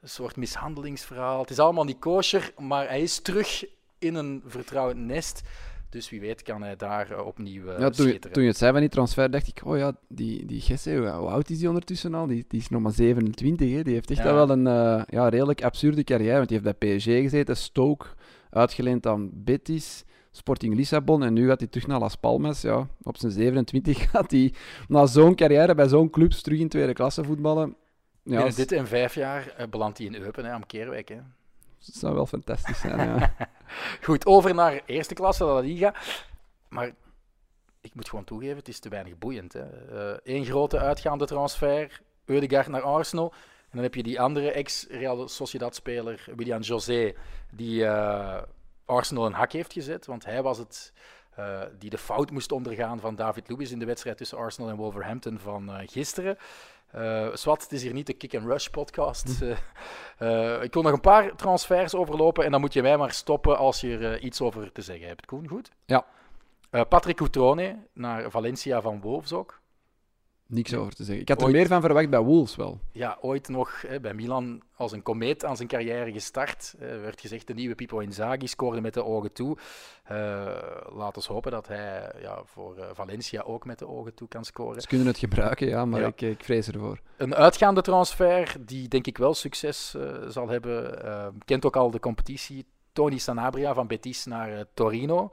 een 0.00 0.08
soort 0.08 0.36
mishandelingsverhaal. 0.36 1.40
Het 1.40 1.50
is 1.50 1.58
allemaal 1.58 1.84
niet 1.84 1.98
kosher, 1.98 2.52
maar 2.58 2.88
hij 2.88 3.02
is 3.02 3.20
terug 3.20 3.64
in 3.98 4.14
een 4.14 4.42
vertrouwd 4.46 4.96
nest. 4.96 5.42
Dus 5.90 6.10
wie 6.10 6.20
weet 6.20 6.42
kan 6.42 6.62
hij 6.62 6.76
daar 6.76 7.10
uh, 7.10 7.26
opnieuw 7.26 7.64
uh, 7.64 7.78
ja, 7.78 7.90
toen, 7.90 8.06
schitteren. 8.06 8.32
Toen 8.32 8.42
je 8.42 8.48
het 8.48 8.58
zei 8.58 8.72
van 8.72 8.80
die 8.80 8.90
transfer, 8.90 9.30
dacht 9.30 9.46
ik, 9.46 9.60
oh 9.64 9.76
ja, 9.76 9.92
die, 10.08 10.46
die 10.46 10.60
Gesse, 10.60 10.96
hoe 10.96 11.28
oud 11.28 11.50
is 11.50 11.58
die 11.58 11.68
ondertussen 11.68 12.14
al? 12.14 12.26
Die, 12.26 12.44
die 12.48 12.60
is 12.60 12.68
nog 12.68 12.82
maar 12.82 12.92
27, 12.92 13.72
hè? 13.72 13.82
die 13.82 13.94
heeft 13.94 14.10
echt 14.10 14.22
ja. 14.22 14.34
wel 14.34 14.50
een 14.50 14.66
uh, 14.66 15.02
ja, 15.06 15.28
redelijk 15.28 15.64
absurde 15.64 16.04
carrière. 16.04 16.36
Want 16.36 16.48
die 16.48 16.58
heeft 16.58 16.78
bij 16.78 16.96
PSG 16.96 17.04
gezeten, 17.04 17.56
Stoke, 17.56 18.06
uitgeleend 18.50 19.06
aan 19.06 19.30
Betis, 19.32 20.04
Sporting 20.30 20.74
Lissabon 20.74 21.22
en 21.22 21.32
nu 21.32 21.48
gaat 21.48 21.60
hij 21.60 21.68
terug 21.68 21.86
naar 21.86 21.98
Las 21.98 22.14
Palmas. 22.14 22.60
Ja, 22.62 22.88
op 23.02 23.16
zijn 23.16 23.32
27 23.32 24.00
gaat 24.10 24.30
hij 24.30 24.52
na 24.88 25.06
zo'n 25.06 25.34
carrière 25.34 25.74
bij 25.74 25.88
zo'n 25.88 26.10
club 26.10 26.30
terug 26.30 26.58
in 26.58 26.68
tweede 26.68 26.92
klasse 26.92 27.24
voetballen. 27.24 27.76
Ja, 28.28 28.48
dit 28.48 28.72
en 28.72 28.86
vijf 28.86 29.14
jaar 29.14 29.54
uh, 29.60 29.66
belandt 29.66 29.98
hij 29.98 30.06
in 30.06 30.14
Eupen 30.14 30.44
hè, 30.44 30.52
am 30.52 30.66
Keerwijk. 30.66 31.08
Hè. 31.08 31.16
Dat 31.86 31.94
zou 31.94 32.14
wel 32.14 32.26
fantastisch 32.26 32.80
zijn, 32.80 32.98
ja. 32.98 33.34
Goed, 34.06 34.26
over 34.26 34.54
naar 34.54 34.80
eerste 34.86 35.14
klasse, 35.14 35.44
La 35.44 35.58
Liga. 35.58 35.94
Maar 36.68 36.92
ik 37.80 37.94
moet 37.94 38.08
gewoon 38.08 38.24
toegeven, 38.24 38.56
het 38.56 38.68
is 38.68 38.78
te 38.78 38.88
weinig 38.88 39.18
boeiend. 39.18 39.54
Eén 40.22 40.42
uh, 40.42 40.48
grote 40.48 40.78
uitgaande 40.78 41.26
transfer, 41.26 42.00
Eudegaard 42.24 42.68
naar 42.68 42.82
Arsenal. 42.82 43.32
En 43.60 43.74
dan 43.74 43.82
heb 43.82 43.94
je 43.94 44.02
die 44.02 44.20
andere 44.20 44.50
ex-Real 44.50 45.28
Sociedad-speler, 45.28 46.24
William 46.36 46.60
José, 46.60 47.14
die 47.50 47.82
uh, 47.82 48.42
Arsenal 48.84 49.26
een 49.26 49.32
hak 49.32 49.52
heeft 49.52 49.72
gezet. 49.72 50.06
Want 50.06 50.24
hij 50.24 50.42
was 50.42 50.58
het 50.58 50.92
uh, 51.38 51.62
die 51.78 51.90
de 51.90 51.98
fout 51.98 52.30
moest 52.30 52.52
ondergaan 52.52 53.00
van 53.00 53.14
David 53.14 53.48
Luiz 53.50 53.70
in 53.70 53.78
de 53.78 53.84
wedstrijd 53.84 54.16
tussen 54.16 54.38
Arsenal 54.38 54.70
en 54.70 54.76
Wolverhampton 54.76 55.38
van 55.38 55.70
gisteren. 55.86 56.38
Uh, 56.96 57.28
Swat, 57.34 57.62
het 57.62 57.72
is 57.72 57.82
hier 57.82 57.92
niet 57.92 58.06
de 58.06 58.12
Kick 58.12 58.34
and 58.34 58.46
Rush 58.46 58.66
podcast. 58.66 59.42
Uh, 59.42 59.56
uh, 60.18 60.62
ik 60.62 60.74
wil 60.74 60.82
nog 60.82 60.92
een 60.92 61.00
paar 61.00 61.36
transfers 61.36 61.94
overlopen 61.94 62.44
en 62.44 62.50
dan 62.50 62.60
moet 62.60 62.72
je 62.72 62.82
mij 62.82 62.96
maar 62.96 63.12
stoppen 63.12 63.58
als 63.58 63.80
je 63.80 63.98
er 63.98 64.20
iets 64.20 64.40
over 64.40 64.72
te 64.72 64.82
zeggen 64.82 65.06
hebt. 65.06 65.26
Koen, 65.26 65.48
goed? 65.48 65.70
Ja. 65.84 66.06
Patrick 66.88 67.16
Coutrone 67.16 67.76
naar 67.92 68.30
Valencia 68.30 68.80
van 68.80 69.00
Wolves 69.00 69.32
ook. 69.32 69.60
Niks 70.50 70.74
over 70.74 70.94
te 70.94 71.04
zeggen. 71.04 71.22
Ik 71.22 71.28
had 71.28 71.38
er 71.38 71.44
ooit, 71.44 71.54
meer 71.54 71.66
van 71.66 71.80
verwacht 71.80 72.10
bij 72.10 72.20
Wolves 72.20 72.56
wel. 72.56 72.80
Ja, 72.92 73.18
ooit 73.20 73.48
nog 73.48 73.82
hè, 73.86 74.00
bij 74.00 74.14
Milan 74.14 74.62
als 74.76 74.92
een 74.92 75.02
komeet 75.02 75.44
aan 75.44 75.56
zijn 75.56 75.68
carrière 75.68 76.12
gestart. 76.12 76.74
Uh, 76.74 76.80
werd 76.80 77.20
gezegd 77.20 77.46
de 77.46 77.54
nieuwe 77.54 77.74
Pipo 77.74 77.98
Inzaghi 77.98 78.46
scoorde 78.46 78.80
met 78.80 78.94
de 78.94 79.04
ogen 79.04 79.32
toe. 79.32 79.56
Uh, 80.10 80.56
laat 80.92 81.26
we 81.26 81.32
hopen 81.32 81.50
dat 81.50 81.68
hij 81.68 82.12
ja, 82.20 82.42
voor 82.44 82.78
uh, 82.78 82.84
Valencia 82.92 83.42
ook 83.42 83.64
met 83.64 83.78
de 83.78 83.88
ogen 83.88 84.14
toe 84.14 84.28
kan 84.28 84.44
scoren. 84.44 84.80
Ze 84.80 84.88
kunnen 84.88 85.06
het 85.06 85.18
gebruiken, 85.18 85.68
ja, 85.68 85.84
maar 85.84 86.00
ja. 86.00 86.06
Ik, 86.06 86.20
ik, 86.20 86.44
vrees 86.44 86.68
ervoor. 86.68 87.00
Een 87.16 87.34
uitgaande 87.34 87.82
transfer 87.82 88.56
die 88.60 88.88
denk 88.88 89.06
ik 89.06 89.18
wel 89.18 89.34
succes 89.34 89.96
zal 90.28 90.48
hebben. 90.48 91.34
kent 91.44 91.64
ook 91.64 91.76
al 91.76 91.90
de 91.90 92.00
competitie. 92.00 92.66
Tony 92.92 93.18
Sanabria 93.18 93.74
van 93.74 93.86
Betis 93.86 94.24
naar 94.24 94.64
Torino. 94.74 95.30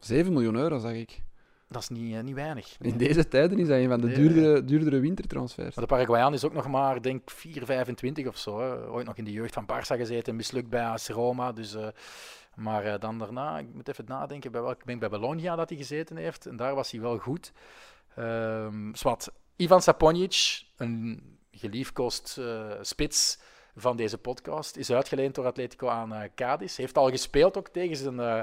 7 0.00 0.32
miljoen 0.32 0.56
euro, 0.56 0.78
zag 0.78 0.92
ik. 0.92 1.22
Dat 1.70 1.82
is 1.82 1.88
niet, 1.88 2.14
uh, 2.14 2.20
niet 2.20 2.34
weinig. 2.34 2.76
In 2.80 2.96
deze 2.96 3.28
tijden 3.28 3.58
is 3.58 3.68
dat 3.68 3.78
een 3.78 3.88
van 3.88 4.00
de 4.00 4.12
duurdere, 4.12 4.64
duurdere 4.64 5.00
wintertransfers. 5.00 5.74
Maar 5.74 5.84
de 5.84 5.94
Paraguayaan 5.94 6.32
is 6.32 6.44
ook 6.44 6.52
nog 6.52 6.68
maar, 6.68 7.02
denk 7.02 7.30
4, 7.30 7.64
25 7.64 8.26
of 8.26 8.38
zo. 8.38 8.60
Hè. 8.60 8.88
Ooit 8.88 9.06
nog 9.06 9.16
in 9.16 9.24
de 9.24 9.32
jeugd 9.32 9.54
van 9.54 9.66
Barça 9.66 9.96
gezeten, 9.96 10.36
mislukt 10.36 10.68
bij 10.68 10.84
AS 10.84 11.08
Roma. 11.08 11.52
Dus, 11.52 11.74
uh, 11.74 11.86
maar 12.54 12.86
uh, 12.86 12.94
dan 12.98 13.18
daarna, 13.18 13.58
ik 13.58 13.74
moet 13.74 13.88
even 13.88 14.04
nadenken, 14.08 14.52
bij 14.52 14.62
welk, 14.62 14.80
ik 14.80 14.86
denk 14.86 15.00
bij 15.00 15.08
Bologna 15.08 15.56
dat 15.56 15.68
hij 15.68 15.78
gezeten 15.78 16.16
heeft. 16.16 16.46
En 16.46 16.56
daar 16.56 16.74
was 16.74 16.90
hij 16.90 17.00
wel 17.00 17.18
goed. 17.18 17.52
Um, 18.18 18.94
Swat, 18.94 19.32
Ivan 19.56 19.82
Saponic, 19.82 20.62
een 20.76 21.22
geliefkost 21.50 22.40
spits 22.80 23.38
van 23.76 23.96
deze 23.96 24.18
podcast. 24.18 24.76
Is 24.76 24.92
uitgeleend 24.92 25.34
door 25.34 25.46
Atletico 25.46 25.88
aan 25.88 26.12
uh, 26.12 26.20
Cadiz. 26.34 26.76
Heeft 26.76 26.98
al 26.98 27.10
gespeeld 27.10 27.56
ook 27.56 27.68
tegen 27.68 27.96
zijn, 27.96 28.14
uh, 28.14 28.40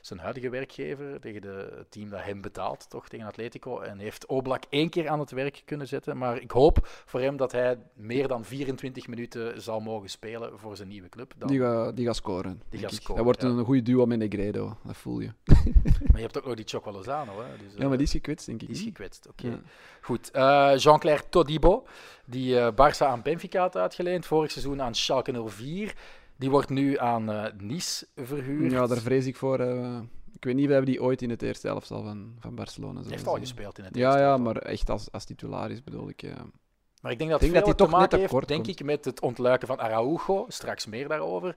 zijn 0.00 0.18
huidige 0.18 0.48
werkgever, 0.48 1.20
tegen 1.20 1.40
de, 1.40 1.72
het 1.76 1.90
team 1.90 2.10
dat 2.10 2.20
hem 2.22 2.40
betaalt, 2.40 2.90
toch, 2.90 3.08
tegen 3.08 3.26
Atletico. 3.26 3.80
En 3.80 3.98
heeft 3.98 4.26
Oblak 4.26 4.62
één 4.68 4.88
keer 4.88 5.08
aan 5.08 5.20
het 5.20 5.30
werk 5.30 5.62
kunnen 5.64 5.88
zetten. 5.88 6.18
Maar 6.18 6.40
ik 6.40 6.50
hoop 6.50 6.78
voor 6.82 7.20
hem 7.20 7.36
dat 7.36 7.52
hij 7.52 7.78
meer 7.94 8.28
dan 8.28 8.44
24 8.44 9.06
minuten 9.06 9.62
zal 9.62 9.80
mogen 9.80 10.10
spelen 10.10 10.58
voor 10.58 10.76
zijn 10.76 10.88
nieuwe 10.88 11.08
club. 11.08 11.34
Dan... 11.36 11.48
Die 11.48 11.60
gaat 11.60 11.96
die 11.96 12.12
scoren. 12.14 12.62
Die 12.68 12.80
gaat 12.80 12.92
scoren 12.92 13.16
dat 13.16 13.24
wordt 13.24 13.42
een 13.42 13.64
goede 13.64 13.82
duo 13.82 14.06
met 14.06 14.18
Negredo, 14.18 14.76
dat 14.84 14.96
voel 14.96 15.20
je. 15.20 15.30
maar 16.10 16.16
je 16.16 16.22
hebt 16.22 16.38
ook 16.38 16.44
nog 16.44 16.54
die 16.54 16.64
Choco 16.68 16.92
Lozano. 16.92 17.40
Hè? 17.40 17.56
Dus, 17.64 17.72
ja, 17.76 17.88
maar 17.88 17.96
die 17.96 18.06
is 18.06 18.12
gekwetst, 18.12 18.46
denk 18.46 18.60
ik. 18.60 18.68
Die 18.68 18.76
is 18.76 18.82
gekwetst, 18.82 19.28
oké. 19.28 19.46
Okay. 19.46 19.58
Ja. 19.58 19.62
Goed. 20.00 20.30
Jean-Claire 20.82 21.22
Todibo, 21.28 21.86
die 22.30 22.54
uh, 22.54 22.68
Barça 22.70 23.06
aan 23.06 23.22
Benfica 23.22 23.60
had 23.60 23.76
uitgeleend, 23.76 24.26
vorig 24.26 24.50
seizoen 24.50 24.82
aan 24.82 24.94
Schalke 24.94 25.48
04. 25.48 25.94
Die 26.36 26.50
wordt 26.50 26.68
nu 26.68 26.98
aan 26.98 27.30
uh, 27.30 27.44
Nice 27.58 28.06
verhuurd. 28.16 28.72
Ja, 28.72 28.86
daar 28.86 28.98
vrees 28.98 29.26
ik 29.26 29.36
voor. 29.36 29.60
ik 30.32 30.44
weet 30.44 30.54
niet, 30.54 30.66
we 30.66 30.72
hebben 30.72 30.90
die 30.90 31.02
ooit 31.02 31.22
in 31.22 31.30
het 31.30 31.42
eerste 31.42 31.68
elftal 31.68 32.02
van, 32.02 32.36
van 32.38 32.54
Barcelona. 32.54 33.00
Hij 33.00 33.10
heeft 33.10 33.26
al 33.26 33.38
gespeeld 33.38 33.78
in 33.78 33.84
het 33.84 33.96
ja, 33.96 34.06
eerste 34.06 34.20
Ja, 34.20 34.36
maar 34.36 34.56
echt 34.56 34.90
als, 34.90 35.12
als 35.12 35.24
titularis 35.24 35.84
bedoel 35.84 36.08
ik. 36.08 36.22
Ja. 36.22 36.46
Maar 37.00 37.12
ik 37.12 37.18
denk 37.18 37.30
dat 37.30 37.40
het 37.40 37.50
veel 37.50 37.74
te 37.74 37.86
maken 37.86 38.18
heeft, 38.18 38.48
denk 38.48 38.66
ik, 38.66 38.84
met 38.84 39.04
het 39.04 39.20
ontluiken 39.20 39.66
van 39.66 39.78
Araujo. 39.78 40.44
Straks 40.48 40.86
meer 40.86 41.08
daarover. 41.08 41.56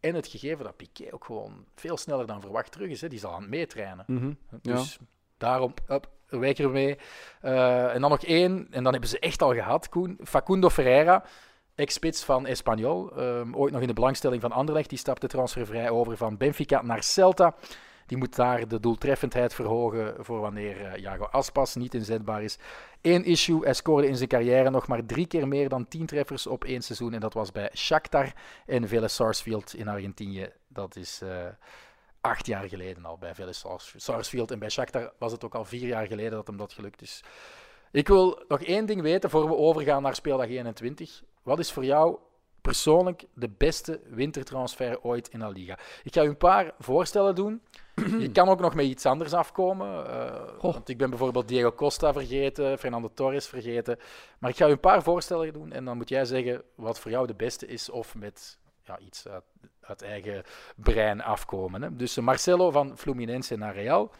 En 0.00 0.14
het 0.14 0.26
gegeven 0.26 0.64
dat 0.64 0.76
Piqué 0.76 1.14
ook 1.14 1.24
gewoon 1.24 1.64
veel 1.74 1.96
sneller 1.96 2.26
dan 2.26 2.40
verwacht 2.40 2.72
terug 2.72 2.90
is. 2.90 3.00
Hè. 3.00 3.08
Die 3.08 3.18
zal 3.18 3.32
aan 3.32 3.40
het 3.40 3.50
meetrainen. 3.50 4.04
Mm 4.06 4.18
-hmm. 4.18 4.38
Dus 4.62 4.92
ja. 5.00 5.06
daarom, 5.36 5.74
up, 5.88 6.10
wijk 6.28 6.58
ermee. 6.58 6.98
Uh, 7.42 7.94
en 7.94 8.00
dan 8.00 8.10
nog 8.10 8.24
één, 8.24 8.66
en 8.70 8.82
dan 8.82 8.92
hebben 8.92 9.10
ze 9.10 9.18
echt 9.18 9.42
al 9.42 9.54
gehad, 9.54 9.88
Koen. 9.88 10.18
Facundo 10.24 10.70
Ferreira, 10.70 11.24
ex-spits 11.74 12.24
van 12.24 12.46
Espanyol. 12.46 13.18
Um, 13.18 13.56
ooit 13.56 13.72
nog 13.72 13.80
in 13.80 13.86
de 13.86 13.92
belangstelling 13.92 14.40
van 14.40 14.52
Anderlecht. 14.52 14.88
Die 14.88 14.98
stapte 14.98 15.26
transfervrij 15.26 15.90
over 15.90 16.16
van 16.16 16.36
Benfica 16.36 16.82
naar 16.82 17.02
Celta. 17.02 17.54
Die 18.06 18.18
moet 18.18 18.36
daar 18.36 18.68
de 18.68 18.80
doeltreffendheid 18.80 19.54
verhogen 19.54 20.14
voor 20.18 20.40
wanneer 20.40 20.80
uh, 20.80 20.96
Jago 20.96 21.24
Aspas 21.24 21.74
niet 21.74 21.94
inzetbaar 21.94 22.42
is. 22.42 22.58
Eén 23.02 23.24
issue, 23.24 23.64
hij 23.64 23.74
scoorde 23.74 24.08
in 24.08 24.16
zijn 24.16 24.28
carrière 24.28 24.70
nog 24.70 24.86
maar 24.86 25.06
drie 25.06 25.26
keer 25.26 25.48
meer 25.48 25.68
dan 25.68 25.88
tien 25.88 26.06
treffers 26.06 26.46
op 26.46 26.64
één 26.64 26.82
seizoen. 26.82 27.14
En 27.14 27.20
dat 27.20 27.34
was 27.34 27.52
bij 27.52 27.70
Shakhtar 27.74 28.32
en 28.66 28.88
Vélez 28.88 29.14
Sarsfield 29.14 29.74
in 29.74 29.88
Argentinië. 29.88 30.50
Dat 30.68 30.96
is 30.96 31.20
uh, 31.24 31.30
acht 32.20 32.46
jaar 32.46 32.68
geleden 32.68 33.04
al 33.04 33.18
bij 33.18 33.34
Vélez 33.34 33.64
Sarsfield. 33.96 34.50
En 34.50 34.58
bij 34.58 34.70
Shakhtar 34.70 35.12
was 35.18 35.32
het 35.32 35.44
ook 35.44 35.54
al 35.54 35.64
vier 35.64 35.86
jaar 35.86 36.06
geleden 36.06 36.32
dat 36.32 36.46
hem 36.46 36.56
dat 36.56 36.72
gelukt 36.72 37.02
is. 37.02 37.22
Ik 37.90 38.08
wil 38.08 38.44
nog 38.48 38.62
één 38.62 38.86
ding 38.86 39.02
weten 39.02 39.30
voor 39.30 39.46
we 39.46 39.54
overgaan 39.54 40.02
naar 40.02 40.14
speeldag 40.14 40.46
21. 40.46 41.22
Wat 41.42 41.58
is 41.58 41.72
voor 41.72 41.84
jou 41.84 42.18
persoonlijk 42.60 43.24
de 43.34 43.48
beste 43.48 44.00
wintertransfer 44.04 45.00
ooit 45.02 45.28
in 45.28 45.38
La 45.38 45.48
Liga? 45.48 45.78
Ik 46.02 46.14
ga 46.14 46.24
u 46.24 46.28
een 46.28 46.36
paar 46.36 46.74
voorstellen 46.78 47.34
doen. 47.34 47.62
Je 48.18 48.32
kan 48.32 48.48
ook 48.48 48.60
nog 48.60 48.74
met 48.74 48.86
iets 48.86 49.06
anders 49.06 49.32
afkomen. 49.32 50.06
Uh, 50.06 50.60
want 50.60 50.88
ik 50.88 50.98
ben 50.98 51.10
bijvoorbeeld 51.10 51.48
Diego 51.48 51.72
Costa 51.72 52.12
vergeten, 52.12 52.78
Fernando 52.78 53.10
Torres 53.14 53.46
vergeten. 53.46 53.98
Maar 54.38 54.50
ik 54.50 54.56
ga 54.56 54.68
u 54.68 54.70
een 54.70 54.80
paar 54.80 55.02
voorstellen 55.02 55.52
doen 55.52 55.72
en 55.72 55.84
dan 55.84 55.96
moet 55.96 56.08
jij 56.08 56.24
zeggen 56.24 56.62
wat 56.74 56.98
voor 56.98 57.10
jou 57.10 57.26
de 57.26 57.34
beste 57.34 57.66
is 57.66 57.90
of 57.90 58.14
met 58.14 58.58
ja, 58.82 58.98
iets 58.98 59.28
uit, 59.28 59.44
uit 59.88 60.02
eigen 60.02 60.42
brein 60.76 61.22
afkomen. 61.22 61.82
Hè. 61.82 61.96
Dus 61.96 62.16
Marcelo 62.16 62.70
van 62.70 62.98
Fluminense 62.98 63.56
naar 63.56 63.74
Real. 63.74 64.10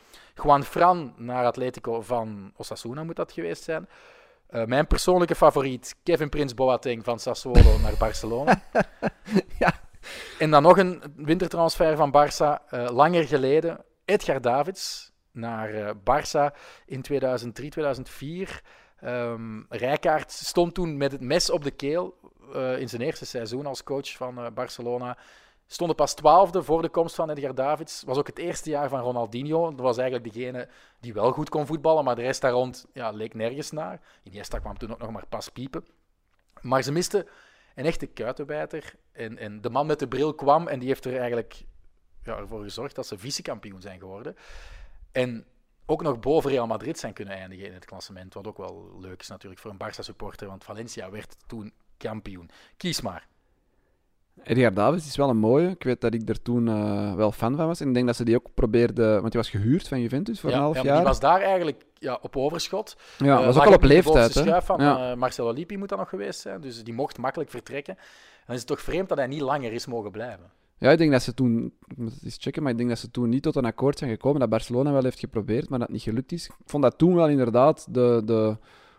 Juan 0.42 0.64
Fran 0.64 1.12
naar 1.16 1.44
Atletico 1.44 2.00
van 2.00 2.52
Osasuna 2.56 3.04
moet 3.04 3.16
dat 3.16 3.32
geweest 3.32 3.62
zijn. 3.62 3.88
Uh, 4.50 4.64
mijn 4.64 4.86
persoonlijke 4.86 5.34
favoriet, 5.34 5.94
Kevin 6.02 6.28
Prince 6.28 6.54
Boateng 6.54 7.04
van 7.04 7.18
Sassuolo 7.18 7.78
naar 7.78 7.94
Barcelona. 7.98 8.62
ja. 9.58 9.72
En 10.38 10.50
dan 10.50 10.62
nog 10.62 10.78
een 10.78 11.02
wintertransfer 11.16 11.96
van 11.96 12.12
Barça, 12.12 12.72
uh, 12.74 12.88
langer 12.90 13.24
geleden. 13.24 13.84
Edgar 14.04 14.40
Davids 14.40 15.12
naar 15.32 15.74
uh, 15.74 15.90
Barça 15.90 16.56
in 16.86 17.02
2003, 17.02 17.70
2004. 17.70 18.62
Um, 19.04 19.66
Rijkaard 19.68 20.32
stond 20.32 20.74
toen 20.74 20.96
met 20.96 21.12
het 21.12 21.20
mes 21.20 21.50
op 21.50 21.64
de 21.64 21.70
keel 21.70 22.16
in 22.78 22.88
zijn 22.88 23.02
eerste 23.02 23.26
seizoen 23.26 23.66
als 23.66 23.82
coach 23.82 24.16
van 24.16 24.50
Barcelona. 24.54 25.18
Stonden 25.70 25.96
pas 25.96 26.14
twaalfde 26.14 26.62
voor 26.62 26.82
de 26.82 26.88
komst 26.88 27.14
van 27.14 27.30
Edgar 27.30 27.54
Davids. 27.54 28.02
Was 28.02 28.18
ook 28.18 28.26
het 28.26 28.38
eerste 28.38 28.70
jaar 28.70 28.88
van 28.88 29.00
Ronaldinho. 29.00 29.70
Dat 29.70 29.80
was 29.80 29.98
eigenlijk 29.98 30.34
degene 30.34 30.68
die 31.00 31.12
wel 31.12 31.32
goed 31.32 31.48
kon 31.48 31.66
voetballen, 31.66 32.04
maar 32.04 32.16
de 32.16 32.22
rest 32.22 32.40
daar 32.40 32.52
rond 32.52 32.86
ja, 32.92 33.10
leek 33.10 33.34
nergens 33.34 33.70
naar. 33.70 34.00
Iniesta 34.22 34.58
kwam 34.58 34.78
toen 34.78 34.92
ook 34.92 34.98
nog 34.98 35.10
maar 35.10 35.26
pas 35.28 35.48
piepen. 35.48 35.84
Maar 36.60 36.82
ze 36.82 36.92
misten 36.92 37.26
een 37.74 37.84
echte 37.84 38.06
kuitenbijter. 38.06 38.94
En, 39.12 39.38
en 39.38 39.60
de 39.60 39.70
man 39.70 39.86
met 39.86 39.98
de 39.98 40.08
bril 40.08 40.34
kwam 40.34 40.68
en 40.68 40.78
die 40.78 40.88
heeft 40.88 41.04
er 41.04 41.18
eigenlijk 41.18 41.64
ja, 42.24 42.36
ervoor 42.36 42.62
gezorgd 42.62 42.94
dat 42.94 43.06
ze 43.06 43.18
vice-kampioen 43.18 43.80
zijn 43.80 43.98
geworden. 43.98 44.36
En 45.12 45.46
ook 45.86 46.02
nog 46.02 46.18
boven 46.18 46.50
Real 46.50 46.66
Madrid 46.66 46.98
zijn 46.98 47.12
kunnen 47.12 47.34
eindigen 47.34 47.66
in 47.66 47.74
het 47.74 47.84
klassement. 47.84 48.34
Wat 48.34 48.46
ook 48.46 48.56
wel 48.56 48.96
leuk 49.00 49.20
is 49.20 49.28
natuurlijk 49.28 49.60
voor 49.60 49.70
een 49.70 49.82
Barça-supporter, 49.86 50.46
want 50.46 50.64
Valencia 50.64 51.10
werd 51.10 51.36
toen 51.46 51.72
kampioen. 51.96 52.50
Kies 52.76 53.00
maar. 53.00 53.26
Edgar 54.44 54.74
Davids 54.74 55.06
is 55.06 55.16
wel 55.16 55.28
een 55.28 55.36
mooie. 55.36 55.68
Ik 55.68 55.82
weet 55.82 56.00
dat 56.00 56.14
ik 56.14 56.28
er 56.28 56.42
toen 56.42 56.66
uh, 56.66 57.14
wel 57.14 57.32
fan 57.32 57.56
van 57.56 57.66
was. 57.66 57.80
En 57.80 57.88
ik 57.88 57.94
denk 57.94 58.06
dat 58.06 58.16
ze 58.16 58.24
die 58.24 58.34
ook 58.34 58.46
probeerde... 58.54 59.12
Want 59.12 59.32
die 59.32 59.40
was 59.40 59.50
gehuurd 59.50 59.88
van 59.88 60.00
Juventus 60.00 60.40
voor 60.40 60.50
ja, 60.50 60.56
een 60.56 60.62
half 60.62 60.76
ja, 60.76 60.82
jaar. 60.82 60.96
Die 60.96 61.04
was 61.04 61.20
daar 61.20 61.40
eigenlijk 61.40 61.84
ja, 61.94 62.18
op 62.22 62.36
overschot. 62.36 62.96
Ja, 63.18 63.38
uh, 63.38 63.44
was 63.46 63.56
ook 63.56 63.64
al 63.64 63.72
op 63.72 63.82
leeftijd. 63.82 64.34
De 64.34 64.40
schuif 64.40 64.64
van 64.64 64.80
ja. 64.80 65.10
uh, 65.10 65.16
Marcelo 65.16 65.52
Lippi 65.52 65.76
moet 65.76 65.88
dat 65.88 65.98
nog 65.98 66.08
geweest 66.08 66.40
zijn. 66.40 66.60
Dus 66.60 66.84
die 66.84 66.94
mocht 66.94 67.18
makkelijk 67.18 67.50
vertrekken. 67.50 67.94
Dan 68.46 68.54
is 68.54 68.60
het 68.60 68.68
toch 68.68 68.80
vreemd 68.80 69.08
dat 69.08 69.18
hij 69.18 69.26
niet 69.26 69.40
langer 69.40 69.72
is 69.72 69.86
mogen 69.86 70.10
blijven. 70.10 70.50
Ja, 70.78 70.90
ik 70.90 70.98
denk 70.98 71.12
dat 71.12 71.22
ze 71.22 71.34
toen... 71.34 71.72
Ik 71.86 71.96
moet 71.96 72.14
het 72.14 72.24
eens 72.24 72.36
checken, 72.40 72.62
maar 72.62 72.72
ik 72.72 72.78
denk 72.78 72.88
dat 72.88 72.98
ze 72.98 73.10
toen 73.10 73.28
niet 73.28 73.42
tot 73.42 73.56
een 73.56 73.64
akkoord 73.64 73.98
zijn 73.98 74.10
gekomen. 74.10 74.40
Dat 74.40 74.48
Barcelona 74.48 74.92
wel 74.92 75.02
heeft 75.02 75.18
geprobeerd, 75.18 75.68
maar 75.68 75.78
dat 75.78 75.88
niet 75.88 76.02
gelukt 76.02 76.32
is. 76.32 76.46
Ik 76.46 76.54
vond 76.66 76.82
dat 76.82 76.98
toen 76.98 77.14
wel 77.14 77.28
inderdaad 77.28 77.86
de... 77.90 78.22
de 78.24 78.56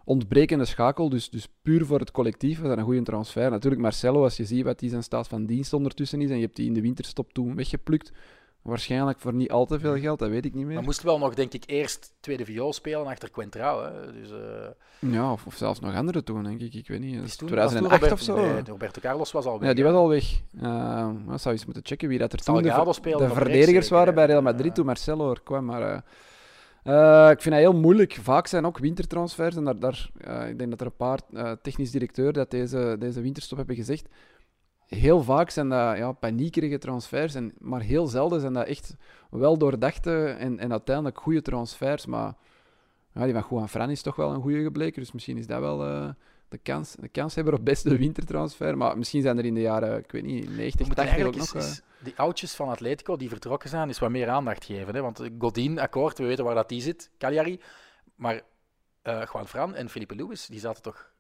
ontbrekende 0.10 0.66
schakel. 0.66 1.10
Dus, 1.10 1.30
dus 1.30 1.48
puur 1.62 1.86
voor 1.86 2.00
het 2.00 2.12
collectief 2.12 2.60
was 2.60 2.68
dat 2.68 2.78
een 2.78 2.84
goede 2.84 3.02
transfer. 3.02 3.50
Natuurlijk 3.50 3.82
Marcelo, 3.82 4.24
als 4.24 4.38
je 4.38 4.46
ziet 4.46 4.64
wat 4.64 4.80
die 4.80 4.90
zijn 4.90 5.04
staat 5.04 5.28
van 5.28 5.46
dienst 5.46 5.74
ondertussen 5.74 6.22
is 6.22 6.30
en 6.30 6.36
je 6.36 6.42
hebt 6.42 6.56
die 6.56 6.68
in 6.68 6.74
de 6.74 6.82
winterstop 6.82 7.34
toen 7.34 7.56
weggeplukt. 7.56 8.12
Waarschijnlijk 8.62 9.20
voor 9.20 9.34
niet 9.34 9.52
al 9.52 9.66
te 9.66 9.80
veel 9.80 9.98
geld, 9.98 10.20
dat 10.20 10.30
weet 10.30 10.46
ik 10.46 10.54
niet 10.54 10.66
meer. 10.66 10.76
Maar 10.76 10.84
moest 10.84 11.04
wel 11.04 11.18
nog, 11.18 11.34
denk 11.34 11.54
ik, 11.54 11.64
eerst 11.66 12.14
tweede 12.20 12.46
viool 12.46 12.74
spelen 12.74 13.06
achter 13.06 13.30
Quentrao. 13.30 13.84
Hè? 13.84 14.14
Dus, 14.14 14.32
uh... 14.32 15.12
Ja, 15.12 15.32
of, 15.32 15.46
of, 15.46 15.56
zelfs 15.56 15.80
nog 15.80 15.96
andere 15.96 16.24
toen, 16.24 16.44
denk 16.44 16.62
ik. 16.62 16.74
Ik 16.74 16.88
weet 16.88 17.00
niet. 17.00 17.24
Is 17.24 17.36
toen, 17.36 17.48
2008 17.48 17.94
Robert, 17.94 18.12
of 18.12 18.22
zo? 18.22 18.36
Nee, 18.36 18.62
Roberto 18.66 19.02
Carlos 19.02 19.32
was 19.32 19.46
al 19.46 19.60
weg. 19.60 19.68
Ja, 19.68 19.76
die 19.76 19.84
was 19.84 19.94
al 19.94 20.10
weg. 20.10 20.42
Uh, 20.62 21.10
dat 21.28 21.42
zou 21.42 21.56
eens 21.56 21.66
moeten 21.66 21.86
checken 21.86 22.10
wie 22.10 22.18
dat 22.18 22.34
er 22.34 22.40
toen 22.40 22.56
de, 22.56 23.02
de 23.02 23.30
verdedigers 23.30 23.90
waren 23.90 24.16
bij 24.16 24.26
Real? 24.26 24.42
Madrid 24.42 24.76
toen 24.76 24.86
Marcelo 24.86 25.32
er 25.32 25.42
kwam. 25.44 25.66
Maar 25.66 25.82
uh, 25.82 25.98
uh, 26.90 27.30
ik 27.30 27.42
vind 27.42 27.56
dat 27.56 27.64
heel 27.64 27.80
moeilijk. 27.80 28.14
Vaak 28.14 28.48
zijn 28.48 28.66
ook 28.66 28.78
wintertransfers. 28.78 29.56
En 29.56 29.80
daar, 29.80 30.10
uh, 30.28 30.50
ik 30.50 30.58
denk 30.58 30.70
dat 30.70 30.80
er 30.80 30.86
een 30.86 30.96
paar 30.96 31.20
uh, 31.32 31.52
technisch 31.62 31.92
directeurs 31.92 32.34
dat 32.34 32.52
deze, 32.52 32.96
deze 33.00 33.22
winterstop 33.22 33.58
hebben 33.58 33.76
gezegd. 33.76 34.08
Heel 34.86 35.24
vaak 35.24 35.50
zijn 35.50 35.70
dat 35.70 35.98
ja, 35.98 36.12
paniekerige 36.12 36.78
transfers. 36.78 37.36
En, 37.36 37.54
maar 37.58 37.82
heel 37.82 38.08
zelden 38.08 38.40
zijn 38.40 38.54
dat 38.54 38.68
echt 38.68 38.96
wel 39.30 39.58
doordachte 39.58 40.26
en, 40.26 40.60
en 40.60 40.72
uiteindelijk 40.72 41.20
goede 41.20 41.42
transfers. 41.42 42.06
Maar 42.06 42.34
ja, 43.14 43.24
die 43.24 43.34
van 43.34 43.46
Juan 43.50 43.70
Fran 43.70 43.90
is 43.90 44.02
toch 44.02 44.16
wel 44.16 44.34
een 44.34 44.42
goede 44.42 44.64
gebleken. 44.64 45.02
Dus 45.02 45.12
misschien 45.12 45.38
is 45.38 45.48
dat 45.48 45.60
wel 45.60 46.14
de, 46.50 46.58
kans, 46.58 46.96
de 47.00 47.08
kanshebber 47.08 47.54
op 47.54 47.66
beste 47.66 47.98
wintertransfer. 47.98 48.78
Maar 48.78 48.98
misschien 48.98 49.22
zijn 49.22 49.38
er 49.38 49.46
in 49.46 49.54
de 49.54 49.62
jaren, 49.62 49.98
ik 49.98 50.12
weet 50.12 50.24
niet, 50.24 50.50
90, 50.50 50.80
We 50.80 50.86
moeten 50.86 50.96
80 50.96 51.04
ook 51.04 51.08
eigenlijk 51.08 51.38
nog... 51.38 51.54
eens, 51.54 51.66
eens 51.66 51.82
die 52.00 52.14
oudjes 52.16 52.56
van 52.56 52.68
Atletico 52.70 53.16
die 53.16 53.30
vertrokken 53.30 53.70
zijn, 53.70 53.90
is 53.90 54.00
wat 54.00 54.10
meer 54.10 54.30
aandacht 54.30 54.66
geven. 54.66 54.96
Hè? 54.96 55.02
Want 55.02 55.22
Godin, 55.40 55.80
akkoord, 55.80 56.18
we 56.18 56.26
weten 56.26 56.44
waar 56.44 56.56
dat 56.56 56.70
die 56.70 56.82
zit, 56.82 57.10
Cagliari. 57.18 57.60
Maar 58.16 58.42
uh, 59.04 59.24
Juan 59.34 59.48
Fran 59.48 59.76
en 59.76 59.90
Felipe 59.90 60.16
Luis, 60.16 60.46
die 60.46 60.60
zaten 60.60 60.82
toch 60.82 61.12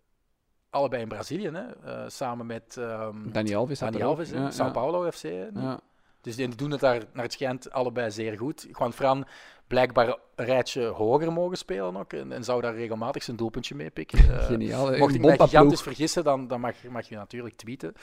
allebei 0.69 1.01
in 1.01 1.07
Brazilië, 1.07 1.49
hè? 1.49 1.63
Uh, 1.85 2.09
samen 2.09 2.45
met 2.45 2.75
um, 2.79 3.31
Dani 3.31 3.55
Alves. 3.55 3.79
Dani. 3.79 4.01
Alves, 4.01 4.29
Sao 4.29 4.65
ja. 4.65 4.71
Paulo 4.71 5.11
FC. 5.11 5.21
hè? 5.21 5.47
Ja. 5.53 5.79
Dus 6.21 6.35
die 6.35 6.55
doen 6.55 6.71
het 6.71 6.79
daar, 6.79 7.01
naar 7.13 7.23
het 7.23 7.33
schijnt, 7.33 7.71
allebei 7.71 8.11
zeer 8.11 8.37
goed. 8.37 8.67
Juan 8.77 8.93
Fran 8.93 9.25
blijkbaar 9.67 10.07
een 10.35 10.45
rijtje 10.45 10.85
hoger 10.85 11.33
mogen 11.33 11.57
spelen 11.57 11.97
ook. 11.97 12.13
En, 12.13 12.31
en 12.31 12.43
zou 12.43 12.61
daar 12.61 12.75
regelmatig 12.75 13.23
zijn 13.23 13.37
doelpuntje 13.37 13.75
mee 13.75 13.89
pikken. 13.89 14.19
Uh, 14.19 14.45
Geniaal. 14.47 14.97
mocht 14.97 15.13
ik 15.13 15.21
mij 15.21 15.37
gigantisch 15.37 15.81
vergissen, 15.81 16.23
dan, 16.23 16.47
dan 16.47 16.59
mag, 16.59 16.83
mag 16.89 17.09
je 17.09 17.15
natuurlijk 17.15 17.55
tweeten. 17.55 17.93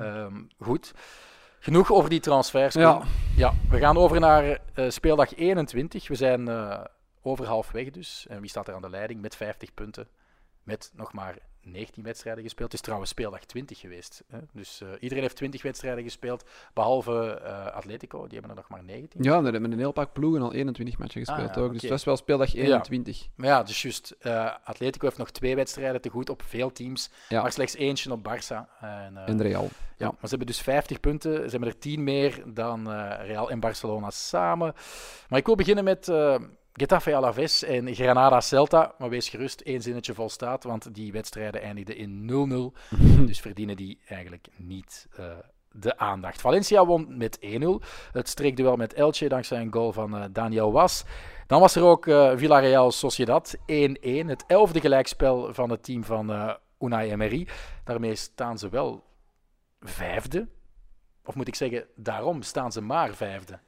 Um, 0.00 0.48
goed. 0.58 0.92
Genoeg 1.58 1.92
over 1.92 2.10
die 2.10 2.20
transfers. 2.20 2.74
Ja. 2.74 3.02
Ja, 3.36 3.52
we 3.68 3.78
gaan 3.78 3.96
over 3.96 4.20
naar 4.20 4.44
uh, 4.74 4.90
speeldag 4.90 5.34
21. 5.34 6.08
We 6.08 6.14
zijn 6.14 6.48
uh, 6.48 6.80
over 7.22 7.46
halfweg 7.46 7.90
dus. 7.90 8.26
En 8.28 8.40
wie 8.40 8.50
staat 8.50 8.68
er 8.68 8.74
aan 8.74 8.82
de 8.82 8.90
leiding 8.90 9.20
met 9.20 9.36
50 9.36 9.74
punten? 9.74 10.08
Met 10.62 10.90
nog 10.94 11.12
maar 11.12 11.36
19 11.66 12.02
wedstrijden 12.02 12.42
gespeeld. 12.42 12.68
Het 12.68 12.80
is 12.80 12.84
trouwens 12.84 13.10
speeldag 13.10 13.44
20 13.44 13.80
geweest. 13.80 14.24
Hè? 14.28 14.38
Dus 14.52 14.80
uh, 14.82 14.88
iedereen 15.00 15.22
heeft 15.22 15.36
20 15.36 15.62
wedstrijden 15.62 16.04
gespeeld, 16.04 16.44
behalve 16.74 17.40
uh, 17.42 17.66
Atletico, 17.66 18.22
die 18.22 18.38
hebben 18.38 18.50
er 18.50 18.56
nog 18.56 18.68
maar 18.68 18.84
19. 18.84 19.22
Ja, 19.22 19.36
er 19.38 19.52
hebben 19.52 19.72
een 19.72 19.78
heel 19.78 19.92
pak 19.92 20.12
ploegen 20.12 20.42
al 20.42 20.52
21 20.52 20.98
matchen 20.98 21.20
gespeeld 21.20 21.48
ah, 21.48 21.54
ja, 21.54 21.60
ook. 21.60 21.72
Dus 21.72 21.82
dat 21.82 21.98
is 21.98 22.04
wel 22.04 22.16
speeldag 22.16 22.54
21. 22.54 23.18
Ja. 23.18 23.26
Maar 23.34 23.46
ja, 23.48 23.62
dus 23.62 23.82
juist. 23.82 24.16
Uh, 24.22 24.54
Atletico 24.64 25.04
heeft 25.06 25.18
nog 25.18 25.30
twee 25.30 25.54
wedstrijden 25.54 26.00
te 26.00 26.08
goed 26.08 26.30
op 26.30 26.42
veel 26.42 26.72
teams, 26.72 27.10
ja. 27.28 27.42
maar 27.42 27.52
slechts 27.52 27.74
eentje 27.74 28.12
op 28.12 28.28
Barça. 28.28 28.80
En, 28.80 29.16
en 29.16 29.42
Real. 29.42 29.68
Ja, 29.96 30.06
maar 30.06 30.16
ze 30.20 30.28
hebben 30.28 30.46
dus 30.46 30.60
50 30.60 31.00
punten. 31.00 31.32
Ze 31.32 31.50
hebben 31.50 31.68
er 31.68 31.78
10 31.78 32.04
meer 32.04 32.42
dan 32.46 32.90
Real 33.22 33.50
en 33.50 33.60
Barcelona 33.60 34.10
samen. 34.10 34.74
Maar 35.28 35.38
ik 35.38 35.46
wil 35.46 35.54
beginnen 35.54 35.84
met 35.84 36.08
Getafe 36.78 37.14
Alaves 37.14 37.62
en 37.62 37.94
Granada 37.94 38.40
Celta. 38.40 38.94
Maar 38.98 39.08
wees 39.08 39.28
gerust, 39.28 39.60
één 39.60 39.82
zinnetje 39.82 40.14
volstaat, 40.14 40.64
want 40.64 40.94
die 40.94 41.12
wedstrijden 41.12 41.62
eindigden 41.62 41.96
in 41.96 42.72
0-0. 42.90 42.96
dus 43.26 43.40
verdienen 43.40 43.76
die 43.76 44.00
eigenlijk 44.08 44.46
niet 44.56 45.08
uh, 45.20 45.26
de 45.72 45.98
aandacht. 45.98 46.40
Valencia 46.40 46.86
won 46.86 47.16
met 47.16 47.38
1-0. 47.40 47.40
Het 48.12 48.28
streekduel 48.28 48.76
met 48.76 48.94
Elche 48.94 49.28
dankzij 49.28 49.60
een 49.60 49.72
goal 49.72 49.92
van 49.92 50.16
uh, 50.16 50.24
Daniel 50.30 50.72
Was. 50.72 51.04
Dan 51.46 51.60
was 51.60 51.76
er 51.76 51.82
ook 51.82 52.06
uh, 52.06 52.32
Villarreal 52.34 52.90
Sociedad 52.90 53.56
1-1. 53.56 53.64
Het 54.02 54.44
elfde 54.46 54.80
gelijkspel 54.80 55.54
van 55.54 55.70
het 55.70 55.82
team 55.82 56.04
van 56.04 56.56
Unai 56.80 57.10
Emery. 57.10 57.48
Daarmee 57.84 58.14
staan 58.14 58.58
ze 58.58 58.68
wel 58.68 59.04
vijfde. 59.80 60.48
Of 61.24 61.34
moet 61.34 61.48
ik 61.48 61.54
zeggen, 61.54 61.86
daarom 61.94 62.42
staan 62.42 62.72
ze 62.72 62.80
maar 62.80 63.14
vijfde. 63.14 63.58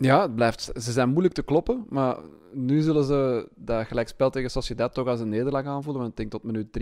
Ja, 0.00 0.22
het 0.22 0.34
blijft, 0.34 0.70
ze 0.74 0.92
zijn 0.92 1.08
moeilijk 1.08 1.34
te 1.34 1.42
kloppen, 1.42 1.86
maar 1.88 2.16
nu 2.52 2.80
zullen 2.80 3.04
ze 3.04 3.48
dat 3.56 3.86
gelijkspel 3.86 4.30
tegen 4.30 4.50
Sociedad 4.50 4.94
toch 4.94 5.06
als 5.06 5.20
een 5.20 5.28
nederlaag 5.28 5.64
aanvoelen. 5.64 6.00
Want 6.00 6.10
ik 6.10 6.16
denk 6.16 6.30
tot 6.30 6.42
minuut 6.42 6.72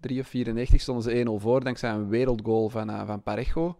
3 0.00 0.20
of 0.20 0.26
94 0.26 0.80
stonden 0.80 1.02
ze 1.02 1.24
1-0 1.26 1.42
voor, 1.42 1.64
dankzij 1.64 1.90
een 1.90 2.08
wereldgoal 2.08 2.68
van, 2.68 2.90
uh, 2.90 3.06
van 3.06 3.22
Parejo. 3.22 3.78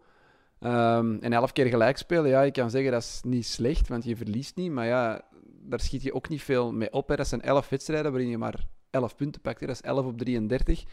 Um, 0.61 1.19
en 1.21 1.33
elf 1.33 1.53
keer 1.53 1.67
gelijk 1.67 1.97
spelen, 1.97 2.31
ja, 2.31 2.43
ik 2.43 2.53
kan 2.53 2.71
zeggen 2.71 2.93
dat 2.93 3.03
is 3.03 3.21
niet 3.25 3.47
slecht, 3.47 3.89
want 3.89 4.05
je 4.05 4.17
verliest 4.17 4.57
niet. 4.57 4.71
Maar 4.71 4.87
ja, 4.87 5.21
daar 5.69 5.81
schiet 5.81 6.03
je 6.03 6.15
ook 6.15 6.29
niet 6.29 6.43
veel 6.43 6.73
mee 6.73 6.93
op. 6.93 7.09
Hè. 7.09 7.17
Dat 7.17 7.27
zijn 7.27 7.43
11 7.43 7.69
wedstrijden 7.69 8.13
waarin 8.13 8.31
je 8.31 8.39
maar 8.39 8.67
11 8.91 9.17
punten 9.17 9.41
pakt. 9.41 9.61
Hè. 9.61 9.67
Dat 9.67 9.77
is 9.77 9.83
11 9.83 10.07
op 10.07 10.19
33. 10.19 10.85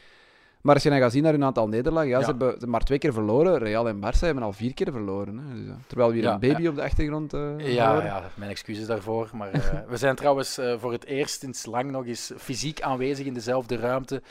Maar 0.63 0.73
als 0.73 0.83
je 0.83 0.89
dan 0.89 0.99
gaat 0.99 1.11
zien 1.11 1.23
naar 1.23 1.31
hun 1.31 1.43
aantal 1.43 1.67
nederlagen, 1.67 2.09
ja, 2.09 2.19
Ze, 2.19 2.25
hebben, 2.25 2.59
ze 2.59 2.67
maar 2.67 2.83
twee 2.83 2.97
keer 2.97 3.13
verloren. 3.13 3.57
Real 3.57 3.87
en 3.87 3.97
Barça 3.97 4.19
hebben 4.19 4.43
al 4.43 4.53
vier 4.53 4.73
keer 4.73 4.91
verloren. 4.91 5.37
Hè. 5.37 5.55
Dus, 5.55 5.75
terwijl 5.87 6.09
we 6.09 6.15
hier 6.15 6.25
een 6.25 6.39
baby 6.39 6.67
op 6.67 6.75
de 6.75 6.83
achtergrond 6.83 7.33
uh, 7.33 7.73
ja, 7.73 8.03
ja, 8.03 8.23
mijn 8.35 8.51
excuses 8.51 8.85
daarvoor. 8.85 9.29
Maar 9.33 9.55
uh, 9.55 9.61
we 9.89 9.97
zijn 9.97 10.15
trouwens 10.15 10.59
uh, 10.59 10.73
voor 10.77 10.91
het 10.91 11.05
eerst 11.05 11.39
sinds 11.39 11.65
lang 11.65 11.91
nog 11.91 12.05
eens 12.05 12.31
fysiek 12.37 12.81
aanwezig 12.81 13.25
in 13.25 13.33
dezelfde 13.33 13.75
ruimte. 13.75 14.21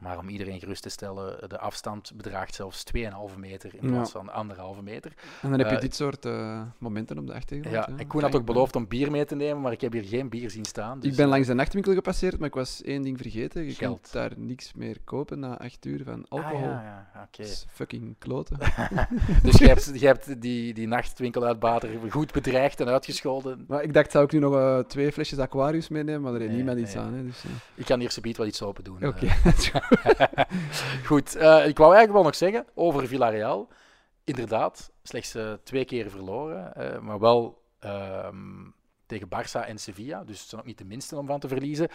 Maar 0.00 0.18
om 0.18 0.28
iedereen 0.28 0.60
gerust 0.60 0.82
te 0.82 0.88
stellen, 0.88 1.48
de 1.48 1.58
afstand 1.58 2.12
bedraagt 2.14 2.54
zelfs 2.54 2.84
2,5 2.96 3.38
meter 3.38 3.74
in 3.74 3.90
plaats 3.90 4.10
van 4.10 4.32
anderhalve 4.32 4.82
meter. 4.82 5.12
En 5.42 5.50
dan 5.50 5.58
heb 5.58 5.68
je 5.68 5.74
uh, 5.74 5.80
dit 5.80 5.94
soort 5.94 6.26
uh, 6.26 6.62
momenten 6.78 7.18
op 7.18 7.26
de 7.26 7.34
achtergrond. 7.34 7.74
Ja, 7.74 7.88
en 7.96 8.06
Koen 8.06 8.22
had 8.22 8.34
ook 8.34 8.44
beloofd 8.44 8.76
om 8.76 8.88
bier 8.88 9.10
mee 9.10 9.24
te 9.24 9.34
nemen, 9.34 9.62
maar 9.62 9.72
ik 9.72 9.80
heb 9.80 9.92
hier 9.92 10.04
geen 10.04 10.28
bier 10.28 10.50
zien 10.50 10.64
staan. 10.64 11.00
Dus 11.00 11.10
ik 11.10 11.16
ben 11.16 11.28
langs 11.28 11.46
de 11.46 11.54
nachtwinkel 11.54 11.94
gepasseerd, 11.94 12.38
maar 12.38 12.48
ik 12.48 12.54
was 12.54 12.82
één 12.82 13.02
ding 13.02 13.16
vergeten. 13.16 13.64
Je 13.64 13.74
Geld. 13.74 14.00
kunt 14.00 14.12
daar 14.12 14.32
niks 14.36 14.72
meer 14.74 14.96
kopen 15.04 15.38
na 15.38 15.58
8 15.58 15.86
uur 15.86 16.04
van 16.04 16.26
alcohol. 16.28 16.56
Ah, 16.56 16.62
ja, 16.62 17.08
ja. 17.14 17.28
Okay. 17.32 17.52
fucking 17.68 18.14
kloten. 18.18 18.58
dus 19.42 19.58
je 19.58 19.66
hebt, 19.66 20.00
je 20.00 20.06
hebt 20.06 20.40
die, 20.40 20.74
die 20.74 20.86
nachtwinkel 20.86 21.44
uit 21.44 21.58
Bater 21.58 21.90
goed 22.08 22.32
bedreigd 22.32 22.80
en 22.80 22.88
uitgescholden. 22.88 23.64
Maar 23.68 23.82
ik 23.82 23.94
dacht, 23.94 24.10
zou 24.10 24.24
ik 24.24 24.32
nu 24.32 24.38
nog 24.38 24.54
uh, 24.54 24.78
twee 24.78 25.12
flesjes 25.12 25.38
Aquarius 25.38 25.88
meenemen, 25.88 26.20
maar 26.20 26.34
er 26.34 26.40
is 26.40 26.46
nee, 26.46 26.56
niemand 26.56 26.76
nee. 26.76 26.86
iets 26.86 26.96
aan. 26.96 27.14
Hè, 27.14 27.24
dus, 27.24 27.44
ik 27.74 27.84
kan 27.84 28.00
hier 28.00 28.10
subiet 28.10 28.36
wel 28.36 28.46
iets 28.46 28.62
open 28.62 28.84
doen. 28.84 29.06
Oké. 29.06 29.28
Okay. 29.60 29.89
Goed, 31.08 31.36
uh, 31.36 31.66
ik 31.66 31.76
wou 31.78 31.94
eigenlijk 31.94 32.12
wel 32.12 32.22
nog 32.22 32.34
zeggen 32.34 32.66
over 32.74 33.06
Villarreal. 33.06 33.68
Inderdaad, 34.24 34.90
slechts 35.02 35.36
uh, 35.36 35.52
twee 35.64 35.84
keer 35.84 36.10
verloren, 36.10 36.72
uh, 36.78 36.98
maar 36.98 37.18
wel 37.18 37.62
ehm, 37.78 38.68
tegen 39.06 39.28
Barça 39.28 39.66
en 39.66 39.78
Sevilla. 39.78 40.24
Dus 40.24 40.40
het 40.40 40.48
zijn 40.48 40.60
ook 40.60 40.66
niet 40.66 40.78
de 40.78 40.84
minste 40.84 41.16
om 41.16 41.26
van 41.26 41.40
te 41.40 41.48
verliezen. 41.48 41.88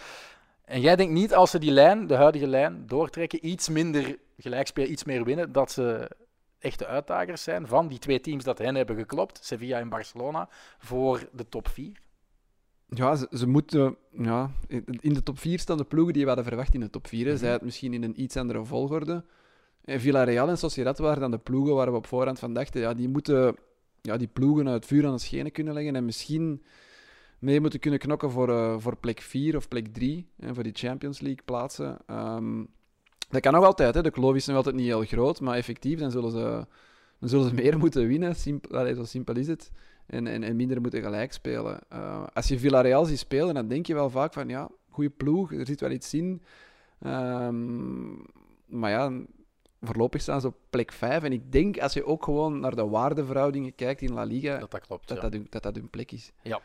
En 0.64 0.80
jij 0.80 0.96
denkt 0.96 1.12
niet 1.12 1.34
als 1.34 1.50
ze 1.50 1.58
die 1.58 1.70
lijn, 1.70 2.06
de 2.06 2.14
huidige 2.14 2.46
lijn, 2.46 2.86
doortrekken, 2.86 3.46
iets 3.46 3.68
minder 3.68 4.18
gelijkspel, 4.36 4.84
iets 4.84 5.04
meer 5.04 5.24
winnen, 5.24 5.52
dat 5.52 5.70
ze 5.70 6.10
echte 6.58 6.86
uitdagers 6.86 7.42
zijn 7.42 7.66
van 7.66 7.88
die 7.88 7.98
twee 7.98 8.20
teams 8.20 8.44
dat 8.44 8.58
hen 8.58 8.74
hebben 8.74 8.96
geklopt, 8.96 9.44
Sevilla 9.44 9.78
en 9.78 9.88
Barcelona, 9.88 10.48
voor 10.78 11.28
de 11.32 11.48
top 11.48 11.68
4? 11.68 12.00
Ja, 12.88 13.14
ze, 13.16 13.28
ze, 13.30 13.46
moeten. 13.46 13.96
Ja, 14.10 14.50
in 15.00 15.12
de 15.12 15.22
top 15.22 15.38
4 15.38 15.58
staan 15.58 15.76
de 15.76 15.84
ploegen 15.84 16.12
die 16.12 16.22
we 16.22 16.28
hadden 16.28 16.46
verwacht 16.46 16.74
in 16.74 16.80
de 16.80 16.90
top 16.90 17.06
4. 17.06 17.30
Mm 17.30 17.36
Zij 17.36 17.50
het 17.50 17.62
misschien 17.62 17.94
in 17.94 18.02
een 18.02 18.22
iets 18.22 18.36
andere 18.36 18.64
volgorde. 18.64 19.24
En 19.84 20.00
Villarreal 20.00 20.48
en 20.48 20.58
Sociedad 20.58 20.98
waren 20.98 21.20
dan 21.20 21.30
de 21.30 21.38
ploegen 21.38 21.74
waar 21.74 21.90
we 21.90 21.96
op 21.96 22.06
voorhand 22.06 22.38
van 22.38 22.52
dachten. 22.52 22.80
Ja, 22.80 22.94
die 22.94 23.08
moeten 23.08 23.56
ja, 24.00 24.16
die 24.16 24.28
ploegen 24.28 24.68
uit 24.68 24.86
vuur 24.86 25.06
aan 25.06 25.12
de 25.12 25.20
schenen 25.20 25.52
kunnen 25.52 25.74
leggen. 25.74 25.96
En 25.96 26.04
misschien 26.04 26.62
mee 27.38 27.60
moeten 27.60 27.80
kunnen 27.80 27.98
knokken 27.98 28.30
voor, 28.30 28.48
uh, 28.48 28.74
voor 28.78 28.96
plek 28.96 29.20
4 29.20 29.56
of 29.56 29.68
plek 29.68 29.86
3. 29.86 30.28
En 30.38 30.54
voor 30.54 30.62
die 30.62 30.74
Champions 30.74 31.20
League 31.20 31.42
plaatsen. 31.44 31.98
Um, 32.10 32.68
dat 33.28 33.40
kan 33.40 33.52
nog 33.52 33.64
altijd. 33.64 33.94
Hè. 33.94 34.02
De 34.02 34.10
kloof 34.10 34.34
is 34.34 34.46
nog 34.46 34.56
altijd 34.56 34.74
niet 34.74 34.86
heel 34.86 35.04
groot. 35.04 35.40
Maar 35.40 35.56
effectief, 35.56 35.98
dan 35.98 36.10
zullen 36.10 36.30
ze, 36.30 36.66
dan 37.20 37.28
zullen 37.28 37.48
ze 37.48 37.54
meer 37.62 37.78
moeten 37.78 38.06
winnen. 38.06 38.36
Simpel, 38.36 38.78
allez, 38.78 38.96
zo 38.96 39.04
simpel 39.04 39.36
is 39.36 39.46
het 39.46 39.70
en, 40.06 40.26
en, 40.26 40.42
en 40.42 40.56
minder 40.56 40.80
moeten 40.80 41.02
gelijk 41.02 41.32
spelen. 41.32 41.80
Uh, 41.92 42.26
als 42.32 42.48
je 42.48 42.58
Villarreal 42.58 43.04
ziet 43.04 43.18
spelen, 43.18 43.54
dan 43.54 43.68
denk 43.68 43.86
je 43.86 43.94
wel 43.94 44.10
vaak 44.10 44.32
van 44.32 44.48
ja, 44.48 44.68
goede 44.88 45.10
ploeg, 45.10 45.52
er 45.52 45.66
zit 45.66 45.80
wel 45.80 45.90
iets 45.90 46.14
in. 46.14 46.42
Um, 47.06 48.24
maar 48.66 48.90
ja, 48.90 49.12
voorlopig 49.86 50.20
staan 50.20 50.40
ze 50.40 50.46
op 50.46 50.56
plek 50.70 50.92
5. 50.92 51.22
En 51.22 51.32
ik 51.32 51.52
denk 51.52 51.78
als 51.78 51.92
je 51.92 52.06
ook 52.06 52.24
gewoon 52.24 52.60
naar 52.60 52.74
de 52.74 52.88
waardeverhoudingen 52.88 53.74
kijkt 53.74 54.02
in 54.02 54.12
La 54.12 54.22
Liga, 54.22 54.58
dat 54.58 54.70
dat, 54.70 54.86
klopt, 54.86 55.08
dat, 55.08 55.16
ja. 55.16 55.22
dat, 55.22 55.32
hun, 55.32 55.46
dat, 55.50 55.62
dat 55.62 55.74
hun 55.74 55.90
plek 55.90 56.12
is. 56.12 56.32
Ja. 56.42 56.60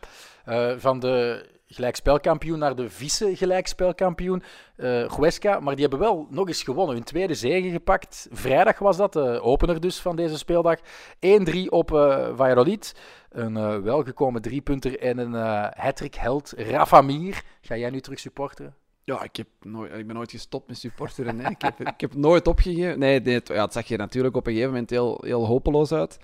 Uh, 0.47 0.77
van 0.77 0.99
de 0.99 1.45
gelijkspelkampioen 1.73 2.59
naar 2.59 2.75
de 2.75 2.89
vice-gelijkspelkampioen, 2.89 4.43
uh, 4.77 5.13
Huesca. 5.13 5.59
Maar 5.59 5.73
die 5.73 5.81
hebben 5.81 5.99
wel 5.99 6.27
nog 6.29 6.47
eens 6.47 6.63
gewonnen. 6.63 6.95
Hun 6.95 7.03
tweede 7.03 7.33
zege 7.33 7.69
gepakt. 7.69 8.27
Vrijdag 8.31 8.79
was 8.79 8.97
dat, 8.97 9.13
de 9.13 9.41
opener 9.41 9.79
dus 9.79 9.99
van 9.99 10.15
deze 10.15 10.37
speeldag. 10.37 10.79
1-3 10.79 10.81
op 11.69 11.91
uh, 11.91 12.35
Valladolid. 12.35 12.95
Een 13.29 13.55
uh, 13.55 13.77
welgekomen 13.77 14.41
driepunter 14.41 14.99
en 14.99 15.17
een 15.17 15.33
uh, 15.33 15.67
hat 15.71 16.01
held 16.17 16.53
Rafa 16.57 17.01
Mir. 17.01 17.41
Ga 17.61 17.77
jij 17.77 17.89
nu 17.89 18.01
terug 18.01 18.19
supporteren? 18.19 18.75
Ja, 19.03 19.23
ik, 19.23 19.35
heb 19.35 19.47
nooit, 19.61 19.93
ik 19.93 20.07
ben 20.07 20.15
nooit 20.15 20.31
gestopt 20.31 20.67
met 20.67 20.77
supporteren. 20.77 21.39
Ik, 21.39 21.61
heb, 21.61 21.79
ik 21.79 22.01
heb 22.01 22.15
nooit 22.15 22.47
opgegeven. 22.47 22.99
Nee, 22.99 23.19
nee 23.19 23.41
ja, 23.43 23.63
het 23.63 23.73
zag 23.73 23.87
je 23.87 23.97
natuurlijk 23.97 24.35
op 24.35 24.45
een 24.45 24.51
gegeven 24.51 24.73
moment 24.73 24.89
heel, 24.89 25.21
heel 25.25 25.45
hopeloos 25.45 25.91
uit. 25.91 26.19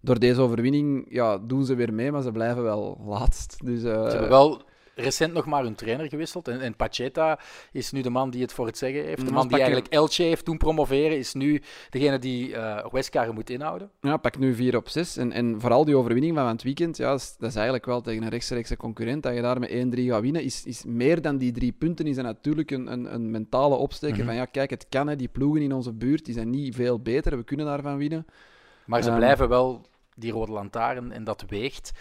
Door 0.00 0.18
deze 0.18 0.40
overwinning 0.40 1.06
ja, 1.08 1.38
doen 1.38 1.64
ze 1.64 1.74
weer 1.74 1.92
mee, 1.92 2.12
maar 2.12 2.22
ze 2.22 2.32
blijven 2.32 2.62
wel 2.62 3.00
laatst. 3.06 3.64
Dus, 3.64 3.82
hebben 3.82 4.28
wel 4.28 4.62
recent 4.94 5.32
nog 5.32 5.46
maar 5.46 5.62
hun 5.62 5.74
trainer 5.74 6.08
gewisseld. 6.08 6.48
En, 6.48 6.60
en 6.60 6.76
Pacheta 6.76 7.38
is 7.72 7.92
nu 7.92 8.00
de 8.00 8.10
man 8.10 8.30
die 8.30 8.42
het 8.42 8.52
voor 8.52 8.66
het 8.66 8.78
zeggen 8.78 9.04
heeft. 9.04 9.20
De 9.20 9.26
mm, 9.26 9.32
man 9.32 9.48
die 9.48 9.56
eigenlijk 9.56 9.86
Elche 9.88 10.22
heeft 10.22 10.44
toen 10.44 10.56
promoveren, 10.56 11.18
is 11.18 11.34
nu 11.34 11.62
degene 11.90 12.18
die 12.18 12.48
uh, 12.48 12.86
Westcar 12.90 13.34
moet 13.34 13.50
inhouden. 13.50 13.90
Ja, 14.00 14.16
pak 14.16 14.38
nu 14.38 14.54
4 14.54 14.76
op 14.76 14.88
6. 14.88 15.16
En, 15.16 15.32
en 15.32 15.60
vooral 15.60 15.84
die 15.84 15.96
overwinning 15.96 16.36
van 16.36 16.46
het 16.46 16.62
weekend, 16.62 16.96
ja, 16.96 17.10
dat 17.10 17.36
is 17.38 17.54
eigenlijk 17.54 17.86
wel 17.86 18.00
tegen 18.00 18.22
een 18.22 18.28
rechtstreekse 18.28 18.76
concurrent. 18.76 19.22
Dat 19.22 19.34
je 19.34 19.42
daar 19.42 19.58
met 19.58 19.70
1-3 19.70 19.74
gaat 19.74 20.20
winnen, 20.20 20.42
is, 20.42 20.64
is 20.64 20.84
meer 20.84 21.22
dan 21.22 21.36
die 21.36 21.52
drie 21.52 21.72
punten. 21.72 22.06
Is 22.06 22.16
natuurlijk 22.16 22.70
een, 22.70 22.92
een, 22.92 23.14
een 23.14 23.30
mentale 23.30 23.74
opsteken 23.74 24.16
mm 24.16 24.20
van 24.22 24.34
ja, 24.34 24.44
kijk, 24.44 24.70
het 24.70 24.86
kan. 24.88 25.08
Hè, 25.08 25.16
die 25.16 25.28
ploegen 25.28 25.62
in 25.62 25.72
onze 25.72 25.92
buurt 25.92 26.24
die 26.24 26.34
zijn 26.34 26.50
niet 26.50 26.74
veel 26.74 27.00
beter. 27.00 27.36
We 27.36 27.44
kunnen 27.44 27.66
daarvan 27.66 27.96
winnen. 27.96 28.26
Maar 28.84 29.02
ze 29.02 29.10
um, 29.10 29.16
blijven 29.16 29.48
wel 29.48 29.86
die 30.14 30.32
rode 30.32 30.52
lantaarn 30.52 31.12
en 31.12 31.24
dat 31.24 31.44
weegt. 31.48 31.92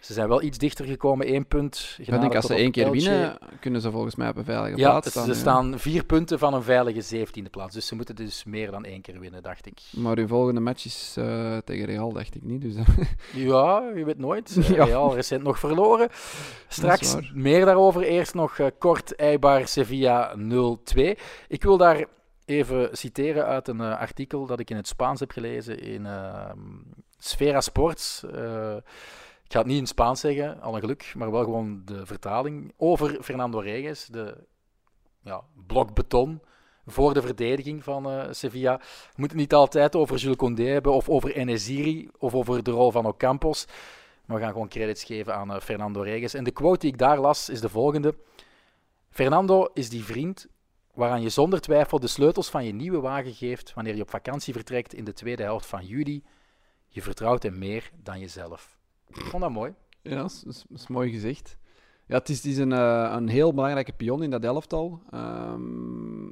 Ze 0.00 0.12
zijn 0.12 0.28
wel 0.28 0.42
iets 0.42 0.58
dichter 0.58 0.84
gekomen, 0.84 1.26
één 1.26 1.46
punt. 1.46 1.96
Ik 1.98 2.06
denk 2.06 2.34
als 2.34 2.46
ze 2.46 2.54
één 2.54 2.70
keer 2.70 2.90
winnen, 2.90 3.38
kunnen 3.60 3.80
ze 3.80 3.90
volgens 3.90 4.14
mij 4.14 4.28
op 4.28 4.36
een 4.36 4.44
veilige 4.44 4.76
ja, 4.76 4.90
plaats 4.90 5.10
staan. 5.10 5.26
Ze 5.26 5.34
staan 5.34 5.78
vier 5.78 6.04
punten 6.04 6.38
van 6.38 6.54
een 6.54 6.62
veilige 6.62 7.00
zeventiende 7.00 7.50
plaats. 7.50 7.74
Dus 7.74 7.86
ze 7.86 7.94
moeten 7.94 8.14
dus 8.14 8.44
meer 8.44 8.70
dan 8.70 8.84
één 8.84 9.00
keer 9.00 9.20
winnen, 9.20 9.42
dacht 9.42 9.66
ik. 9.66 9.80
Maar 9.90 10.18
uw 10.18 10.26
volgende 10.26 10.60
match 10.60 10.84
is 10.84 11.14
uh, 11.18 11.56
tegen 11.64 11.84
Real, 11.84 12.12
dacht 12.12 12.34
ik 12.34 12.42
niet. 12.42 12.62
Dus, 12.62 12.74
ja, 13.50 13.90
je 13.94 14.04
weet 14.04 14.18
nooit. 14.18 14.56
ja. 14.68 14.84
Real 14.84 15.14
recent 15.14 15.42
nog 15.42 15.58
verloren. 15.58 16.08
Straks 16.68 17.16
meer 17.34 17.64
daarover. 17.64 18.02
Eerst 18.02 18.34
nog 18.34 18.58
uh, 18.58 18.66
kort 18.78 19.16
Eibar 19.16 19.68
Sevilla 19.68 20.34
0-2. 20.36 21.00
Ik 21.48 21.62
wil 21.62 21.76
daar 21.76 22.04
even 22.44 22.88
citeren 22.92 23.46
uit 23.46 23.68
een 23.68 23.80
uh, 23.80 23.98
artikel 23.98 24.46
dat 24.46 24.60
ik 24.60 24.70
in 24.70 24.76
het 24.76 24.88
Spaans 24.88 25.20
heb 25.20 25.30
gelezen 25.30 25.80
in 25.80 26.06
ehm, 26.06 26.58
Sfera 27.18 27.60
Sports. 27.60 28.24
Ik 29.50 29.56
ga 29.56 29.62
het 29.62 29.70
niet 29.72 29.80
in 29.80 29.86
Spaans 29.86 30.20
zeggen, 30.20 30.60
al 30.60 30.74
een 30.74 30.80
geluk, 30.80 31.12
maar 31.16 31.30
wel 31.30 31.44
gewoon 31.44 31.82
de 31.84 32.06
vertaling. 32.06 32.72
Over 32.76 33.22
Fernando 33.22 33.58
Reyes, 33.58 34.06
de 34.06 34.46
ja, 35.22 35.42
blok 35.66 35.94
beton 35.94 36.40
voor 36.86 37.14
de 37.14 37.22
verdediging 37.22 37.84
van 37.84 38.12
uh, 38.12 38.26
Sevilla. 38.30 38.76
We 38.76 38.84
moeten 39.16 39.38
het 39.38 39.46
niet 39.46 39.54
altijd 39.54 39.96
over 39.96 40.16
Jules 40.16 40.36
Condé 40.36 40.64
hebben, 40.64 40.92
of 40.92 41.08
over 41.08 41.34
Enesiri, 41.34 42.08
of 42.18 42.34
over 42.34 42.62
de 42.62 42.70
rol 42.70 42.90
van 42.90 43.06
Ocampos. 43.06 43.66
Maar 44.24 44.36
we 44.36 44.42
gaan 44.42 44.52
gewoon 44.52 44.68
credits 44.68 45.04
geven 45.04 45.34
aan 45.34 45.50
uh, 45.50 45.60
Fernando 45.60 46.00
Reyes. 46.00 46.34
En 46.34 46.44
de 46.44 46.50
quote 46.50 46.78
die 46.78 46.90
ik 46.92 46.98
daar 46.98 47.18
las 47.18 47.48
is 47.48 47.60
de 47.60 47.68
volgende. 47.68 48.14
Fernando 49.08 49.68
is 49.74 49.88
die 49.88 50.04
vriend 50.04 50.46
waaraan 50.94 51.22
je 51.22 51.28
zonder 51.28 51.60
twijfel 51.60 52.00
de 52.00 52.06
sleutels 52.06 52.50
van 52.50 52.64
je 52.64 52.72
nieuwe 52.72 53.00
wagen 53.00 53.34
geeft 53.34 53.74
wanneer 53.74 53.96
je 53.96 54.02
op 54.02 54.10
vakantie 54.10 54.52
vertrekt 54.52 54.94
in 54.94 55.04
de 55.04 55.12
tweede 55.12 55.42
helft 55.42 55.66
van 55.66 55.86
juli. 55.86 56.24
Je 56.88 57.02
vertrouwt 57.02 57.42
hem 57.42 57.58
meer 57.58 57.90
dan 58.02 58.18
jezelf. 58.18 58.79
Ik 59.14 59.24
vond 59.24 59.42
dat 59.42 59.52
mooi. 59.52 59.74
Ja, 60.02 60.16
dat 60.16 60.30
is, 60.30 60.40
dat 60.40 60.54
is- 60.54 60.64
dat 60.68 60.78
is 60.78 60.86
mooi 60.86 61.10
gezegd. 61.10 61.56
Ja, 62.06 62.16
het 62.16 62.28
is, 62.28 62.36
het 62.36 62.46
is 62.46 62.58
een, 62.58 62.72
eh, 62.72 63.12
een 63.16 63.28
heel 63.28 63.54
belangrijke 63.54 63.92
pion 63.92 64.22
in 64.22 64.30
dat 64.30 64.44
elftal. 64.44 65.02
Ehm, 65.10 66.24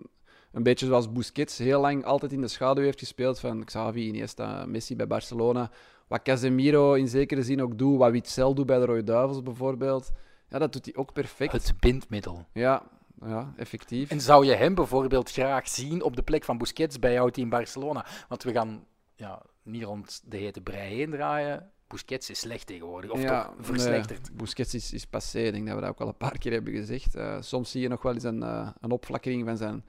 een 0.52 0.62
beetje 0.62 0.86
zoals 0.86 1.12
Busquets 1.12 1.58
heel 1.58 1.80
lang 1.80 2.04
altijd 2.04 2.32
in 2.32 2.40
de 2.40 2.48
schaduw 2.48 2.82
heeft 2.84 2.98
gespeeld 2.98 3.40
van 3.40 3.64
Xavi, 3.64 4.06
Iniesta, 4.06 4.66
Messi 4.66 4.96
bij 4.96 5.06
Barcelona. 5.06 5.70
Wat 6.08 6.22
Casemiro 6.22 6.92
in 6.94 7.08
zekere 7.08 7.42
zin 7.42 7.62
ook 7.62 7.78
doet, 7.78 7.98
wat 7.98 8.10
Witzel 8.10 8.54
doet 8.54 8.66
bij 8.66 8.78
de 8.78 8.84
Rode 8.84 9.04
Duivels 9.04 9.42
bijvoorbeeld. 9.42 10.10
Ja, 10.48 10.58
dat 10.58 10.72
doet 10.72 10.84
hij 10.84 10.94
ook 10.96 11.12
perfect. 11.12 11.52
Het 11.52 11.72
bindmiddel. 11.80 12.46
Ja, 12.52 12.82
ja, 13.20 13.52
effectief. 13.56 14.10
En 14.10 14.20
zou 14.20 14.44
je 14.46 14.54
hem 14.54 14.74
bijvoorbeeld 14.74 15.30
graag 15.30 15.68
zien 15.68 16.02
op 16.02 16.16
de 16.16 16.22
plek 16.22 16.44
van 16.44 16.58
Busquets 16.58 16.98
bij 16.98 17.12
jouw 17.12 17.28
team 17.28 17.48
Barcelona? 17.48 18.06
Want 18.28 18.42
we 18.42 18.52
gaan 18.52 18.84
ja, 19.16 19.42
niet 19.62 19.82
rond 19.82 20.22
de 20.24 20.36
hete 20.36 20.60
brei 20.60 20.94
heen 20.94 21.10
draaien. 21.10 21.70
Busquets 21.88 22.30
is 22.30 22.38
slecht 22.38 22.66
tegenwoordig, 22.66 23.10
of 23.10 23.22
ja, 23.22 23.44
toch 23.44 23.54
verslechterd. 23.60 24.28
nee, 24.28 24.36
Busquets 24.36 24.74
is, 24.74 24.92
is 24.92 25.06
passé. 25.06 25.38
Ik 25.40 25.52
denk 25.52 25.66
dat 25.66 25.74
we 25.74 25.80
dat 25.80 25.90
ook 25.90 26.00
al 26.00 26.08
een 26.08 26.16
paar 26.16 26.38
keer 26.38 26.52
hebben 26.52 26.72
gezegd. 26.72 27.14
Eh, 27.14 27.36
soms 27.40 27.70
zie 27.70 27.80
je 27.80 27.88
nog 27.88 28.02
wel 28.02 28.14
eens 28.14 28.22
een, 28.24 28.42
eh, 28.42 28.68
een 28.80 28.90
opflakkering 28.90 29.44
van 29.44 29.56
zijn 29.56 29.84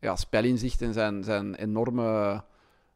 ja, 0.00 0.16
spelinzicht 0.16 0.82
en 0.82 0.92
zijn, 0.92 1.24
zijn 1.24 1.54
enorme 1.54 2.42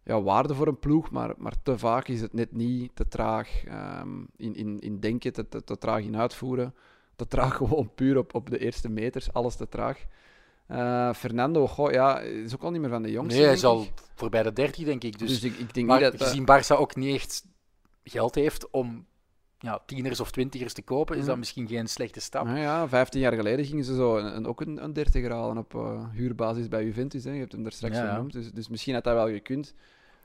ja, 0.05 0.23
waarde 0.23 0.55
voor 0.55 0.67
een 0.67 0.79
ploeg. 0.79 1.11
Maar, 1.11 1.35
maar 1.39 1.55
te 1.63 1.79
vaak 1.79 2.09
is 2.09 2.21
het 2.21 2.33
net 2.33 2.53
niet 2.53 2.91
te 2.95 3.09
traag 3.09 3.65
ehm, 3.65 4.21
in, 4.37 4.55
in, 4.55 4.81
in 4.81 5.01
denken, 5.01 5.33
te, 5.33 5.49
te, 5.49 5.65
te 5.65 5.79
traag 5.79 6.03
in 6.03 6.17
uitvoeren. 6.17 6.75
Te 7.17 7.27
traag 7.27 7.57
gewoon 7.67 7.91
puur 7.95 8.19
op, 8.19 8.35
op 8.35 8.51
de 8.51 8.59
eerste 8.59 8.89
meters, 8.89 9.33
alles 9.33 9.57
te 9.57 9.69
traag. 9.69 9.99
Eh, 10.67 11.13
Fernando, 11.15 11.67
goh, 11.67 11.91
ja, 11.93 12.21
is 12.21 12.55
ook 12.55 12.63
al 12.63 12.71
niet 12.71 12.81
meer 12.81 12.91
van 12.91 13.03
de 13.03 13.11
jongste. 13.11 13.35
Nee, 13.37 13.45
hij 13.47 13.55
is 13.55 13.65
al 13.65 13.87
voorbij 14.15 14.43
de 14.43 14.53
30, 14.53 14.85
denk 14.85 15.05
ik. 15.05 15.19
Dus, 15.19 15.29
Dus, 15.29 15.43
ik, 15.43 15.59
ik 15.59 15.75
denk 15.75 15.87
maar 15.87 16.01
niet 16.01 16.11
dat... 16.11 16.19
dat- 16.19 16.29
gezien 16.29 16.47
Barça 16.47 16.79
ook 16.79 16.97
niet 16.97 17.15
echt 17.15 17.45
geld 18.05 18.35
heeft 18.35 18.71
om 18.71 19.07
ja, 19.59 19.83
tieners 19.87 20.21
of 20.21 20.31
twintigers 20.31 20.73
te 20.73 20.83
kopen, 20.83 21.17
is 21.17 21.25
dat 21.25 21.37
misschien 21.39 21.69
geen 21.69 21.87
slechte 21.89 22.21
stap. 22.21 22.45
Nou 22.45 22.59
ja, 22.59 22.89
15 22.89 23.21
jaar 23.21 23.33
geleden 23.33 23.65
gingen 23.65 23.85
ze 23.85 23.95
zo 23.95 24.17
een, 24.17 24.37
een- 24.37 24.47
ook 24.47 24.61
een, 24.61 24.85
een 24.85 24.93
30 24.93 25.29
halen 25.29 25.59
op 25.59 25.75
eh, 25.75 26.05
huurbasis 26.13 26.69
bij 26.69 26.85
Juventus. 26.85 27.25
Hè. 27.25 27.33
Je 27.33 27.39
hebt 27.39 27.53
hem 27.53 27.63
daar 27.63 27.73
straks 27.73 27.97
Ja, 27.97 28.05
ja. 28.05 28.13
genoemd. 28.15 28.33
Dus, 28.33 28.53
dus 28.53 28.69
misschien 28.69 28.95
had 28.95 29.05
dat 29.05 29.15
wel 29.15 29.29
gekund. 29.29 29.75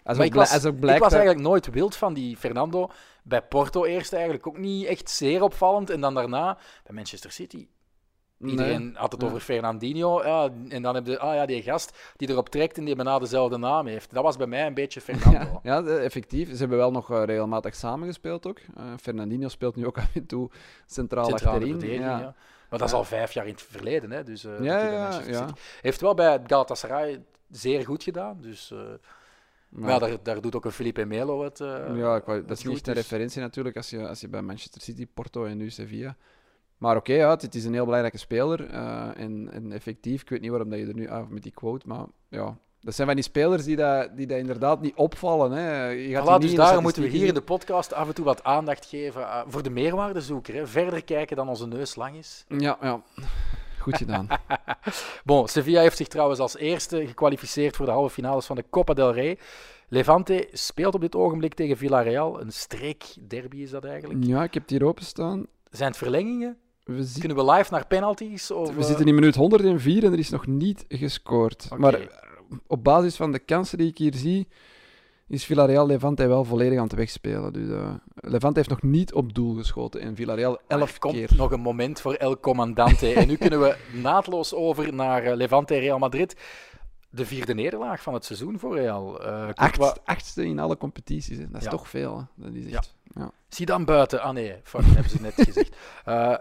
Als 0.04 0.18
Maar 0.18 0.26
ik, 0.26 0.34
was, 0.34 0.66
ik 0.66 0.74
was 1.00 1.14
eigenlijk 1.14 1.40
nooit 1.48 1.70
wild 1.70 1.96
van 1.96 2.14
die 2.14 2.38
Fernando. 2.38 2.90
Bij 3.24 3.42
Porto 3.42 3.86
eerst 3.86 4.14
eigenlijk 4.14 4.48
ook 4.48 4.58
niet 4.58 4.86
echt 4.86 5.10
zeer 5.10 5.42
opvallend. 5.42 5.90
En 5.90 6.02
dan 6.02 6.14
daarna 6.14 6.58
bij 6.84 6.96
Manchester 6.96 7.32
City. 7.32 7.68
Nee. 8.40 8.52
Iedereen 8.52 8.96
had 8.96 9.12
het 9.12 9.24
over 9.24 9.40
Fernandinho. 9.40 10.24
Ja, 10.24 10.50
en 10.70 10.82
dan 10.82 10.96
heb 10.96 11.08
je, 11.08 11.20
ah 11.20 11.36
ja, 11.36 11.46
die 11.46 11.62
gast 11.62 11.98
die 12.16 12.30
erop 12.30 12.50
trekt 12.50 12.78
en 12.78 12.86
die 12.86 12.96
bijna 12.96 13.20
dezelfde 13.20 13.58
naam 13.58 13.88
heeft. 13.88 14.14
Dat 14.14 14.24
was 14.24 14.38
bij 14.38 14.48
mij 14.48 14.66
een 14.66 14.74
beetje 14.74 15.02
Fernando. 15.02 15.40
Ja, 15.40 15.60
ja, 15.64 15.82
de- 15.82 15.98
effectief. 15.98 16.50
Ze 16.52 16.56
hebben 16.58 16.78
wel 16.78 16.92
nog 16.92 17.12
eh, 17.12 17.24
regelmatig 17.24 17.76
samengespeeld 17.76 18.48
ook. 18.48 18.60
Eh, 18.76 18.84
Fernandinho 19.02 19.48
speelt 19.48 19.76
nu 19.76 19.86
ook 19.86 19.98
af 20.08 20.16
en 20.16 20.26
toe 20.26 20.50
centraal 20.86 21.26
Centrale 21.26 21.56
achterin. 21.74 22.00
ja. 22.00 22.20
ja. 22.20 22.36
Maar 22.70 22.80
dat 22.80 22.88
is 22.88 22.94
al 22.94 23.04
vijf 23.04 23.32
jaar 23.32 23.46
in 23.46 23.52
het 23.52 23.62
verleden. 23.62 24.12
Hè, 24.12 24.24
dus, 24.24 24.42
dat 24.42 24.64
Ja, 24.64 25.22
ja, 25.28 25.48
Heeft 25.82 26.02
wel 26.02 26.14
bij 26.14 26.40
Galatasaray 26.48 27.24
zeer 27.50 27.86
goed 27.86 28.04
gedaan. 28.04 28.38
Dus, 28.42 28.74
maar 29.70 29.90
ja, 29.92 30.00
daar, 30.00 30.18
daar 30.24 30.42
doet 30.42 30.56
ook 30.56 30.66
een 30.66 30.72
Felipe 30.72 31.06
Melo 31.06 31.44
het. 31.44 31.58
ja, 31.58 32.20
dat 32.20 32.50
is 32.58 32.64
niet 32.64 32.88
een 32.88 32.94
dus- 32.94 33.04
referentie 33.04 33.42
natuurlijk 33.42 33.76
als 33.76 33.90
je, 33.90 34.08
als 34.08 34.22
je 34.22 34.28
bij 34.28 34.42
Manchester 34.42 34.82
City, 34.82 35.08
Porto 35.14 35.46
en 35.46 35.58
nu 35.58 35.70
Sevilla. 35.70 36.16
Maar 36.78 36.96
oké, 36.96 37.14
ja, 37.14 37.30
het, 37.30 37.56
is 37.56 37.66
een 37.66 37.74
heel 37.74 37.84
belangrijke 37.84 38.18
speler. 38.18 38.70
eh, 38.70 39.10
en, 39.16 39.50
en 39.52 39.72
effectief, 39.72 40.22
ik 40.22 40.30
weet 40.30 40.42
niet 40.42 40.50
waarom 40.50 40.70
dat 40.70 40.80
je 40.80 40.86
er 40.86 40.94
nu 40.94 41.10
af 41.10 41.28
met 41.28 41.44
die 41.44 41.52
quote, 41.52 41.88
maar 41.88 42.06
ja. 42.30 42.58
Dat 42.82 42.96
zijn 42.96 43.08
van 43.08 43.16
die 43.16 43.26
spelers 43.26 43.64
die 43.64 43.76
dat, 43.76 44.18
die 44.18 44.28
dat 44.28 44.38
inderdaad 44.38 44.82
niet 44.82 44.96
opvallen. 44.96 45.52
Hè. 45.52 45.86
Je 45.86 46.14
gaat 46.14 46.40
Voilà, 46.40 46.42
dus 46.42 46.54
daarom 46.56 46.84
moeten 46.84 47.02
we 47.02 47.08
hier 47.08 47.28
in 47.28 47.34
de 47.34 47.42
podcast 47.42 47.94
af 47.94 48.08
en 48.08 48.14
toe 48.14 48.26
wat 48.26 48.44
aandacht 48.44 48.86
geven 48.86 49.22
eh, 49.22 49.42
voor 49.48 49.64
de 49.64 49.70
meerwaardezoeker. 49.70 50.54
Hè. 50.54 50.68
Verder 50.68 51.04
kijken 51.04 51.36
dan 51.36 51.50
onze 51.50 51.68
neus 51.68 51.96
lang 51.96 52.16
is. 52.16 52.46
Ja, 52.48 52.78
ja. 52.82 53.02
Goed 53.80 53.98
gedaan. 53.98 54.28
Bon, 55.26 55.48
Sevilla 55.48 55.82
heeft 55.82 55.98
zich 55.98 56.08
trouwens 56.08 56.40
als 56.40 56.58
eerste 56.58 57.08
gekwalificeerd 57.08 57.76
voor 57.76 57.86
de 57.86 57.92
halve 57.92 58.14
finales 58.14 58.46
van 58.46 58.56
de 58.56 58.66
Copa 58.70 58.94
del 58.94 59.14
Rey. 59.14 59.38
Levante 59.88 60.48
speelt 60.52 60.96
op 60.96 61.02
dit 61.02 61.16
ogenblik 61.16 61.54
tegen 61.54 61.78
Villarreal. 61.78 62.42
Een 62.42 62.52
streekderby 62.52 63.58
is 63.58 63.70
dat 63.70 63.86
eigenlijk. 63.86 64.24
ja, 64.24 64.44
ik 64.44 64.54
heb 64.54 64.62
het 64.62 64.72
hier 64.72 64.86
openstaan. 64.86 65.46
Zijn 65.70 65.90
het 65.90 65.98
verlengingen? 65.98 66.58
We, 66.88 67.16
Kunnen 67.20 67.38
we 67.38 67.52
live 67.52 67.72
naar 67.74 67.88
penalties? 67.88 68.52
Of, 68.52 68.74
we 68.74 68.80
eh, 68.82 68.86
zitten 68.86 69.08
in 69.08 69.16
minuut 69.16 69.36
104 69.36 70.04
en 70.04 70.12
er 70.12 70.20
is 70.20 70.30
nog 70.30 70.48
niet 70.48 70.86
gescoord. 70.88 71.68
Maar 71.78 71.94
eh, 71.94 72.08
op 72.68 72.84
basis 72.84 73.16
van 73.16 73.32
de 73.32 73.40
kansen 73.40 73.78
die 73.78 73.88
ik 73.88 73.98
hier 73.98 74.14
zie, 74.16 74.48
is 75.28 75.46
Villarreal 75.46 75.86
Levante 75.88 76.28
wel 76.28 76.44
volledig 76.44 76.78
aan 76.78 76.84
het 76.84 76.94
wegspelen. 76.96 77.54
Dus, 77.54 77.70
eh, 77.70 77.94
Levante 78.16 78.58
heeft 78.58 78.70
nog 78.70 78.82
niet 78.82 79.14
op 79.14 79.34
doel 79.34 79.56
geschoten 79.56 80.02
en 80.02 80.16
Villarreal 80.16 80.60
11 80.68 80.98
komt 80.98 81.14
keer. 81.14 81.30
nog 81.36 81.52
een 81.52 81.60
moment 81.62 82.02
voor 82.02 82.14
El 82.14 82.40
Comandante. 82.40 83.14
en 83.14 83.28
nu 83.28 83.36
kunnen 83.44 83.60
we 83.62 83.78
naadloos 83.94 84.54
over 84.54 84.94
naar 84.94 85.24
eh, 85.24 85.36
Levante 85.36 85.78
Real 85.78 86.00
Madrid. 86.00 86.36
De 87.10 87.26
vierde 87.26 87.54
nederlaag 87.54 88.02
van 88.02 88.14
het 88.14 88.26
seizoen 88.26 88.60
voor 88.60 88.76
Real. 88.76 89.24
Eh 89.26 89.50
Acht, 89.54 90.06
achtste 90.06 90.46
in 90.46 90.60
alle 90.60 90.78
competities. 90.78 91.38
Hè. 91.38 91.48
Dat 91.50 91.58
is 91.60 91.64
Ja. 91.64 91.70
toch 91.70 91.90
veel. 91.90 92.18
Hè. 92.18 92.44
Dat 92.44 92.54
is 92.54 92.64
echt... 92.72 92.74
Ja. 92.86 92.96
Zie 93.50 93.66
dan 93.66 93.86
buiten. 93.86 94.22
Ah 94.22 94.34
nee, 94.34 94.56
fuck, 94.64 94.86
hebben 94.86 95.10
ze 95.10 95.22
net 95.22 95.34
gezegd. 95.34 95.76
Eh, 96.06 96.36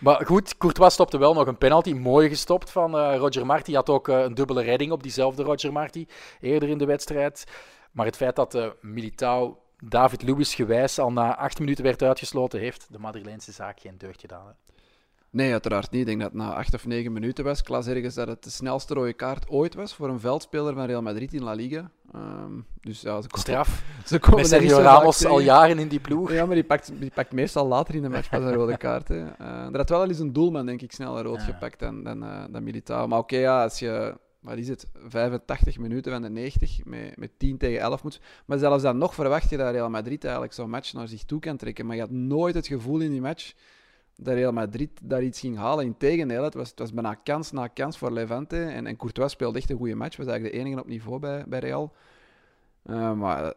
maar 0.00 0.26
goed, 0.26 0.58
Courtois 0.58 0.92
stopte 0.92 1.18
wel 1.18 1.34
nog 1.34 1.46
een 1.46 1.58
penalty. 1.58 1.92
Mooi 1.92 2.28
gestopt 2.28 2.70
van 2.70 2.98
eh, 2.98 3.16
Roger 3.16 3.46
Marti. 3.46 3.74
Had 3.74 3.88
ook 3.88 4.08
eh, 4.08 4.20
een 4.20 4.34
dubbele 4.34 4.62
redding 4.62 4.92
op 4.92 5.02
diezelfde 5.02 5.42
Roger 5.42 5.72
Marti 5.72 6.06
eerder 6.40 6.68
in 6.68 6.78
de 6.78 6.84
wedstrijd. 6.84 7.44
Maar 7.92 8.06
het 8.06 8.16
feit 8.16 8.36
dat 8.36 8.74
Militao 8.80 9.58
David 9.84 10.22
Luiz 10.28 10.54
gewijs 10.54 10.98
al 10.98 11.12
na 11.12 11.36
acht 11.36 11.58
minuten 11.58 11.84
werd 11.84 12.02
uitgesloten, 12.02 12.60
heeft 12.60 12.86
de 12.90 12.98
Madrileense 12.98 13.52
zaak 13.52 13.80
geen 13.80 13.98
deugd 13.98 14.20
gedaan. 14.20 14.46
Hè. 14.46 14.52
Nee, 15.32 15.52
uiteraard 15.52 15.90
niet. 15.90 16.00
Ik 16.00 16.06
denk 16.06 16.20
dat 16.20 16.28
het 16.32 16.38
na 16.40 16.54
acht 16.54 16.74
of 16.74 16.86
negen 16.86 17.12
minuten 17.12 17.44
was. 17.44 17.58
Ik 17.60 17.68
las 17.68 17.86
ergens 17.86 18.14
dat 18.14 18.28
het 18.28 18.44
de 18.44 18.50
snelste 18.50 18.94
rode 18.94 19.12
kaart 19.12 19.48
ooit 19.48 19.74
was 19.74 19.94
voor 19.94 20.08
een 20.08 20.20
veldspeler 20.20 20.74
van 20.74 20.84
Real 20.86 21.02
Madrid 21.02 21.32
in 21.32 21.42
La 21.42 21.52
Liga. 21.52 21.90
Ehm, 22.12 22.52
dus 22.80 23.00
ja, 23.00 23.20
ze 23.20 23.28
komen, 23.28 23.38
Straf. 23.46 23.82
ze 24.06 24.18
komen 24.18 24.40
Met 24.40 24.52
er 24.52 24.60
Sergio 24.60 24.78
Ramos 24.78 25.24
al 25.24 25.40
jaren 25.40 25.78
in 25.78 25.88
die 25.88 26.00
ploeg. 26.00 26.32
Ja, 26.32 26.46
maar 26.46 26.54
die 26.54 26.64
pakt, 26.64 26.92
die 27.00 27.10
pakt 27.14 27.32
meestal 27.32 27.66
later 27.66 27.94
in 27.94 28.02
de 28.02 28.08
match 28.08 28.28
pas 28.30 28.42
een 28.42 28.52
rode 28.52 28.76
kaart. 28.76 29.08
Hè. 29.08 29.26
Eh, 29.26 29.46
er 29.48 29.76
had 29.76 29.88
wel 29.88 30.00
al 30.00 30.08
eens 30.08 30.18
een 30.18 30.32
doelman, 30.32 30.66
denk 30.66 30.82
ik, 30.82 30.92
sneller 30.92 31.22
rood 31.24 31.38
Ja. 31.38 31.44
gepakt 31.44 31.78
dan, 31.78 32.02
dan, 32.04 32.22
eh, 32.22 32.44
dan 32.50 32.62
Militao. 32.62 33.06
Maar 33.06 33.18
oké, 33.18 33.36
ja, 33.36 33.62
als 33.62 33.78
je, 33.78 34.14
wat 34.40 34.56
is 34.56 34.68
het, 34.68 34.86
85 35.06 35.78
minuten 35.78 36.12
van 36.12 36.22
de 36.22 36.30
90 36.30 36.84
met, 36.84 37.16
met 37.16 37.30
10 37.38 37.58
tegen 37.58 37.80
11 37.80 38.02
moet. 38.02 38.20
Maar 38.46 38.58
zelfs 38.58 38.82
dan 38.82 38.98
nog 38.98 39.14
verwacht 39.14 39.50
je 39.50 39.56
dat 39.56 39.70
Real 39.70 39.90
Madrid 39.90 40.22
eigenlijk 40.24 40.54
zo'n 40.54 40.70
match 40.70 40.92
naar 40.92 41.08
zich 41.08 41.24
toe 41.24 41.40
kan 41.40 41.56
trekken. 41.56 41.86
Maar 41.86 41.96
je 41.96 42.02
had 42.02 42.10
nooit 42.10 42.54
het 42.54 42.66
gevoel 42.66 43.00
in 43.00 43.10
die 43.10 43.20
match 43.20 43.52
dat 44.16 44.34
Real 44.34 44.52
Madrid 44.52 44.90
daar 45.02 45.22
iets 45.22 45.40
ging 45.40 45.56
halen. 45.56 45.84
Integendeel, 45.84 46.44
het 46.44 46.54
was, 46.54 46.70
het 46.70 46.78
was 46.78 46.92
bijna 46.92 47.14
kans 47.14 47.52
na 47.52 47.66
kans 47.66 47.98
voor 47.98 48.10
Levante. 48.12 48.62
En, 48.64 48.86
en 48.86 48.96
Courtois 48.96 49.32
speelde 49.32 49.58
echt 49.58 49.70
een 49.70 49.76
goede 49.76 49.94
match. 49.94 50.16
Was 50.16 50.26
eigenlijk 50.26 50.54
de 50.56 50.60
enige 50.64 50.80
op 50.80 50.86
niveau 50.86 51.18
bij, 51.18 51.44
bij 51.46 51.58
Real. 51.58 51.92
Eh, 52.82 53.12
maar 53.12 53.44
eh, 53.44 53.50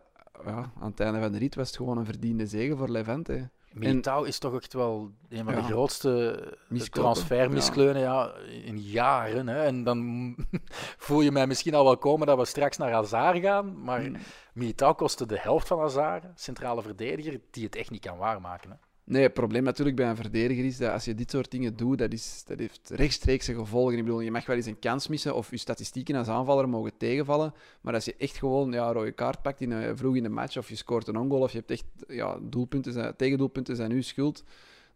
ja, 0.46 0.72
aan 0.80 0.89
het 0.89 1.00
einde 1.00 1.20
van 1.20 1.32
de 1.32 1.38
rit 1.38 1.56
was 1.56 1.68
het 1.68 1.76
gewoon 1.78 1.98
een 1.98 2.06
verdiende 2.06 2.46
zege 2.46 2.76
voor 2.78 2.89
Levante. 2.89 3.50
Militao 3.74 4.24
is 4.24 4.39
toch 4.39 4.56
echt 4.56 4.74
wel 4.74 5.12
een 5.30 5.44
van 5.44 5.54
Ja. 5.54 5.60
de 5.60 5.65
grootste 5.65 6.44
Miskopen, 6.70 7.02
transfermiskleunen 7.02 8.02
ja. 8.02 8.34
in 8.65 8.80
jaren. 8.80 9.48
Hè. 9.48 9.63
En 9.63 9.84
dan 9.84 10.36
voel 10.98 11.22
je 11.22 11.32
mij 11.32 11.48
misschien 11.48 11.74
al 11.76 11.84
wel 11.84 11.98
komen 11.98 12.28
dat 12.28 12.38
we 12.38 12.46
straks 12.46 12.78
naar 12.78 12.91
Hazard 12.91 13.39
gaan. 13.39 13.84
Maar 13.84 14.02
Mm. 14.02 14.15
Militao 14.54 14.94
kostte 14.94 15.26
de 15.26 15.39
helft 15.39 15.68
van 15.68 15.80
Hazard, 15.80 16.26
centrale 16.36 16.82
verdediger, 16.82 17.39
die 17.52 17.63
het 17.63 17.76
echt 17.76 17.89
niet 17.89 18.02
kan 18.06 18.18
waarmaken. 18.18 18.70
Hè. 18.70 18.76
Nee, 19.08 19.24
het 19.24 19.34
probleem 19.34 19.63
natuurlijk 19.63 19.96
bij 19.96 20.10
een 20.10 20.15
verdediger 20.15 20.65
is 20.65 20.78
dat 20.78 20.91
als 20.91 21.06
je 21.06 21.15
dit 21.15 21.32
soort 21.32 21.52
dingen 21.52 21.76
doet, 21.76 21.98
dat, 21.98 22.13
is, 22.13 22.44
dat 22.48 22.60
heeft 22.60 22.89
rechtstreekse 22.89 23.54
gevolgen. 23.56 23.98
Ik 23.98 24.04
bedoel, 24.04 24.20
je 24.20 24.32
mag 24.32 24.46
wel 24.46 24.56
eens 24.56 24.65
een 24.65 24.80
kans 24.80 25.08
missen 25.08 25.36
of 25.36 25.50
je 25.50 25.58
statistieken 25.58 26.15
als 26.15 26.28
aanvaller 26.28 26.70
mogen 26.70 26.98
tegenvallen, 26.98 27.54
maar 27.82 27.94
als 27.94 28.06
je 28.06 28.15
echt 28.18 28.38
gewoon 28.38 28.72
ja, 28.72 28.88
een 28.88 28.94
rode 28.94 29.12
kaart 29.12 29.41
pakt 29.41 29.62
in 29.62 29.72
een, 29.72 29.98
vroeg 29.98 30.15
in 30.15 30.24
de 30.24 30.30
match 30.30 30.58
of 30.58 30.70
je 30.70 30.76
scoort 30.76 31.08
een 31.08 31.18
ongoal 31.18 31.41
of 31.41 31.52
je 31.52 31.58
hebt 31.58 31.72
echt 31.72 31.86
ja, 32.08 32.38
doelpunten, 32.41 32.94
zijn- 32.94 33.15
tegendoelpunten 33.15 33.76
zijn 33.76 33.91
uw 33.91 34.02
schuld, 34.02 34.44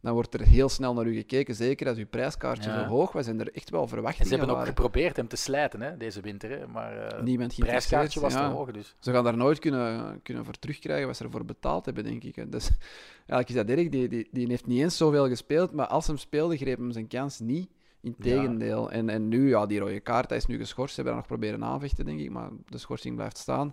dan 0.02 0.14
wordt 0.14 0.34
er 0.34 0.42
heel 0.42 0.70
snel 0.70 0.94
naar 0.94 1.06
u 1.06 1.16
gekeken. 1.16 1.56
Zeker 1.56 1.88
als 1.88 1.98
uw 1.98 2.08
prijskaartje 2.08 2.70
Ja. 2.70 2.84
zo 2.84 2.90
hoog 2.90 3.12
was 3.12 3.28
en 3.28 3.40
er 3.40 3.52
echt 3.54 3.70
wel 3.70 3.82
En 3.82 3.88
verwachtingen 3.88 4.28
ze 4.28 4.36
hebben 4.36 4.50
ook 4.50 4.58
waren. 4.62 4.74
geprobeerd 4.76 5.16
hem 5.16 5.28
te 5.28 5.36
slijten 5.36 5.82
hè, 5.82 5.98
deze 5.98 6.22
winter. 6.22 6.50
Hè. 6.50 6.68
Maar 6.68 6.98
eh, 6.98 7.22
Niemand 7.24 7.56
het 7.56 7.66
prijskaartje 7.66 8.20
was 8.20 8.34
te 8.34 8.40
hoog. 8.40 8.72
Dus. 8.72 8.96
Ze 9.00 9.12
gaan 9.12 9.24
daar 9.24 9.38
nooit 9.38 9.60
kunnen, 9.60 10.20
kunnen 10.24 10.46
voor 10.46 10.54
terugkrijgen 10.60 11.08
wat 11.08 11.18
ze 11.18 11.24
ervoor 11.24 11.46
betaald 11.46 11.86
hebben, 11.86 12.04
denk 12.04 12.24
ik. 12.24 12.36
hè. 12.36 12.50
Dus 12.50 12.70
eigenlijk 13.16 13.50
is 13.50 13.56
dat 13.56 13.70
erg. 13.78 13.90
Die, 13.90 14.08
die, 14.08 14.28
die 14.32 14.48
heeft 14.48 14.66
niet 14.66 14.82
eens 14.82 14.98
zoveel 14.98 15.28
gespeeld, 15.28 15.72
maar 15.72 15.88
als 15.88 16.08
hem 16.08 16.18
speelde, 16.18 16.58
greep 16.58 16.78
hem 16.78 16.92
zijn 16.92 17.08
kans 17.08 17.40
niet. 17.40 17.70
Integendeel. 18.02 18.92
En, 18.92 19.10
en 19.10 19.28
nu, 19.28 19.50
ja, 19.50 19.66
die 19.66 19.80
rode 19.80 20.00
kaart, 20.00 20.30
hij 20.30 20.38
is 20.38 20.46
nu 20.46 20.58
geschorst. 20.58 20.96
Ze 20.96 21.02
hebben 21.02 21.20
dat 21.20 21.30
nog 21.30 21.40
proberen 21.40 21.64
aanvechten, 21.70 22.06
denk 22.06 22.20
ik, 22.20 22.30
maar 22.30 22.50
de 22.66 22.78
schorsing 22.78 23.16
blijft 23.16 23.38
staan. 23.38 23.68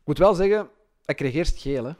Ik 0.00 0.08
moet 0.08 0.18
wel 0.18 0.34
zeggen, 0.34 0.68
hij 1.04 1.14
kreeg 1.14 1.34
eerst 1.34 1.58
geel, 1.60 1.84
hè. 1.84 1.92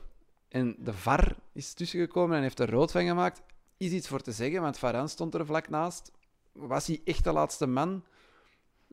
En 0.53 0.77
de 0.79 0.93
VAR 0.93 1.37
is 1.53 1.73
tussengekomen 1.73 2.37
en 2.37 2.43
heeft 2.43 2.59
er 2.59 2.71
rood 2.71 2.91
van 2.91 3.05
gemaakt. 3.05 3.43
Is 3.77 3.91
iets 3.91 4.09
voor 4.09 4.21
te 4.21 4.33
zeggen, 4.33 4.61
want 4.61 4.79
Varane 4.79 5.09
stond 5.09 5.35
er 5.35 5.47
vlak 5.47 5.69
naast. 5.69 6.13
Was 6.53 6.87
hij 6.87 7.01
echt 7.05 7.25
de 7.25 7.33
laatste 7.33 7.67
man? 7.67 8.05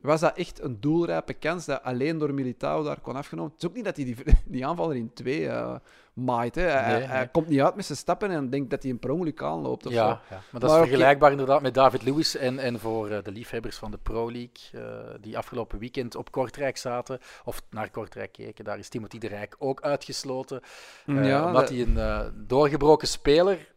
Was 0.02 0.20
dat 0.20 0.36
echt 0.36 0.60
een 0.62 0.80
doelrijpe 0.80 1.32
kans 1.32 1.64
dat 1.64 1.82
alleen 1.82 2.18
door 2.18 2.34
Militao 2.34 2.82
daar 2.82 3.00
kon 3.00 3.16
afgenomen. 3.16 3.52
Het 3.52 3.62
is 3.62 3.68
ook 3.68 3.74
niet 3.74 3.84
dat 3.84 3.96
hij 3.96 4.04
die, 4.04 4.16
die 4.46 4.66
aanvaller 4.66 4.96
in 4.96 5.12
twee 5.14 5.40
uh, 5.40 5.76
maait. 6.12 6.54
Hè. 6.54 6.62
Hij, 6.62 6.98
Nee, 6.98 7.06
hij 7.08 7.18
nee. 7.18 7.28
komt 7.30 7.48
niet 7.48 7.60
uit 7.60 7.74
met 7.74 7.84
zijn 7.84 7.98
stappen 7.98 8.30
en 8.30 8.50
denkt 8.50 8.70
dat 8.70 8.82
hij 8.82 8.90
een 8.92 8.98
per 8.98 9.10
ongeluk 9.10 9.42
aanloopt. 9.42 9.86
Of 9.86 9.92
Ja, 9.92 10.04
zo. 10.08 10.34
ja, 10.34 10.40
maar 10.50 10.60
dat 10.60 10.70
Maar 10.70 10.82
is 10.82 10.88
vergelijkbaar 10.88 11.30
inderdaad 11.30 11.62
met 11.62 11.74
David 11.74 12.02
Lewis 12.02 12.36
en, 12.36 12.58
en 12.58 12.78
voor 12.78 13.10
eh, 13.10 13.22
de 13.22 13.30
liefhebbers 13.32 13.76
van 13.76 13.90
de 13.90 13.98
Pro 13.98 14.30
League, 14.32 14.50
eh, 14.72 15.14
die 15.20 15.38
afgelopen 15.38 15.78
weekend 15.78 16.14
op 16.14 16.30
Kortrijk 16.30 16.76
zaten, 16.76 17.18
of 17.44 17.62
naar 17.70 17.90
Kortrijk 17.90 18.32
keken. 18.32 18.64
Daar 18.64 18.78
is 18.78 18.88
Timothy 18.88 19.18
de 19.18 19.28
Rijk 19.28 19.56
ook 19.58 19.80
uitgesloten, 19.80 20.60
eh, 21.06 21.26
Ja, 21.26 21.46
omdat 21.46 21.60
dat- 21.60 21.70
hij 21.70 21.80
een 21.80 21.98
eh, 21.98 22.26
doorgebroken 22.34 23.08
speler 23.08 23.72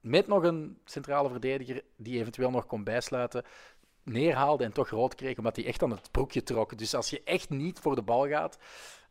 met 0.00 0.26
nog 0.26 0.42
een 0.42 0.78
centrale 0.84 1.28
verdediger 1.30 1.82
die 1.96 2.18
eventueel 2.20 2.50
nog 2.50 2.66
kon 2.66 2.84
bijsluiten, 2.84 3.42
neerhaalde 4.04 4.64
en 4.64 4.72
toch 4.72 4.88
rood 4.88 5.14
kreeg, 5.14 5.38
omdat 5.38 5.56
hij 5.56 5.66
echt 5.66 5.82
aan 5.82 5.90
het 5.90 6.10
broekje 6.10 6.42
trok. 6.42 6.78
Dus 6.78 6.94
als 6.94 7.10
je 7.10 7.22
echt 7.24 7.50
niet 7.50 7.78
voor 7.78 7.94
de 7.94 8.02
bal 8.02 8.28
gaat, 8.28 8.58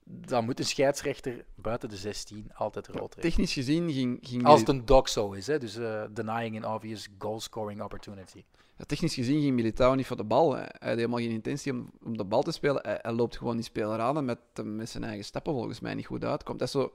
dan 0.06 0.46
moet 0.46 0.60
een 0.60 0.66
scheidsrechter 0.66 1.46
buiten 1.56 1.90
de 1.90 1.98
16 1.98 2.52
altijd 2.54 2.88
rood 2.88 3.16
rekenen. 3.16 3.22
Technisch 3.22 3.54
gezien 3.54 3.92
ging, 3.92 4.20
ging 4.22 4.46
Als 4.46 4.60
het 4.60 4.70
een 4.70 4.86
dog 4.86 5.10
zo 5.10 5.32
is, 5.32 5.48
hè? 5.48 5.60
dus 5.60 5.76
eh, 5.76 6.04
denying 6.12 6.64
an 6.64 6.74
obvious 6.74 7.08
goal-scoring 7.18 7.82
opportunity. 7.82 8.44
Ja, 8.78 8.86
technisch 8.86 9.14
gezien 9.14 9.42
ging 9.42 9.56
Militao 9.56 9.94
niet 9.94 10.08
voor 10.08 10.18
de 10.18 10.24
bal. 10.24 10.54
Hij 10.54 10.62
hij 10.62 10.90
had 10.90 10.98
helemaal 10.98 11.20
geen 11.20 11.30
intentie 11.30 11.72
om, 11.72 11.92
om 12.04 12.18
de 12.18 12.26
bal 12.26 12.42
te 12.42 12.52
spelen. 12.52 12.82
Hij, 12.82 13.00
hij 13.02 13.12
loopt 13.12 13.38
gewoon 13.38 13.56
die 13.56 13.66
speler 13.66 14.00
aan 14.00 14.18
en 14.18 14.26
met, 14.26 14.40
met 14.64 14.90
zijn 14.90 15.04
eigen 15.04 15.26
stappen 15.26 15.54
volgens 15.54 15.80
mij 15.80 15.94
niet 15.94 16.06
goed 16.06 16.24
uitkomt. 16.24 16.60
Dat 16.60 16.68
is 16.68 16.74
zo... 16.74 16.94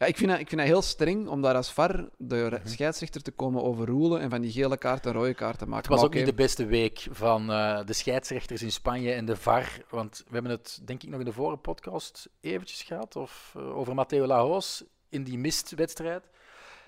Ja, 0.00 0.06
ik, 0.06 0.16
vind 0.16 0.30
dat, 0.30 0.40
ik 0.40 0.48
vind 0.48 0.60
dat 0.60 0.70
heel 0.70 0.82
streng 0.82 1.28
om 1.28 1.42
daar 1.42 1.54
als 1.54 1.72
VAR 1.72 2.08
de 2.18 2.48
re- 2.48 2.60
scheidsrechter 2.64 3.22
te 3.22 3.30
komen 3.30 3.62
overroelen 3.62 4.20
en 4.20 4.30
van 4.30 4.40
die 4.40 4.52
gele 4.52 4.78
kaart 4.78 5.06
en 5.06 5.12
rode 5.12 5.34
kaart 5.34 5.58
te 5.58 5.64
maken. 5.66 5.76
Het 5.76 5.86
was 5.88 5.96
Maar 5.98 6.06
ook 6.06 6.14
niet 6.14 6.36
de 6.36 6.42
beste 6.42 6.66
week 6.66 7.06
van 7.10 7.50
eh, 7.50 7.84
de 7.84 7.92
scheidsrechters 7.92 8.62
in 8.62 8.72
Spanje 8.72 9.12
en 9.12 9.24
de 9.24 9.36
VAR. 9.36 9.82
Want 9.90 10.24
we 10.26 10.32
hebben 10.32 10.50
het, 10.50 10.80
denk 10.84 11.02
ik, 11.02 11.08
nog 11.08 11.18
in 11.18 11.24
de 11.24 11.32
vorige 11.32 11.56
podcast 11.56 12.28
eventjes 12.40 12.82
gehad. 12.82 13.16
Of, 13.16 13.54
eh, 13.56 13.76
over 13.76 13.94
Matteo 13.94 14.26
Laos 14.26 14.84
in 15.08 15.24
die 15.24 15.38
mistwedstrijd. 15.38 16.30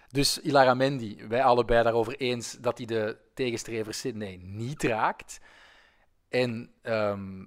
Dus 0.08 0.40
Ilara 0.40 0.74
Mendy, 0.74 1.26
wij 1.28 1.42
allebei 1.42 1.82
daarover 1.82 2.16
eens 2.16 2.52
dat 2.60 2.76
hij 2.78 2.86
de 2.86 3.16
tegenstrever 3.34 3.94
Sydney 3.94 4.40
niet 4.42 4.82
raakt. 4.82 5.40
En 6.28 6.70
ehm, 6.82 7.40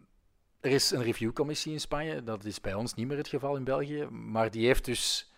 er 0.60 0.71
is 0.71 0.91
een 0.91 1.04
reviewcommissie 1.04 1.71
in 1.73 1.80
Spanje. 1.80 2.23
Dat 2.23 2.45
is 2.45 2.62
bij 2.62 2.73
ons 2.73 2.93
niet 2.93 3.08
meer 3.08 3.17
het 3.17 3.28
geval 3.28 3.56
in 3.56 3.63
België. 3.63 4.08
Maar 4.12 4.51
die 4.51 4.65
heeft 4.65 4.86
dus 4.86 5.30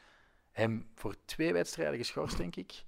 hem 0.58 0.88
voor 0.96 1.16
twee 1.26 1.54
wedstrijden 1.54 1.98
geschorst, 1.98 2.38
denk 2.38 2.56
ik. 2.56 2.84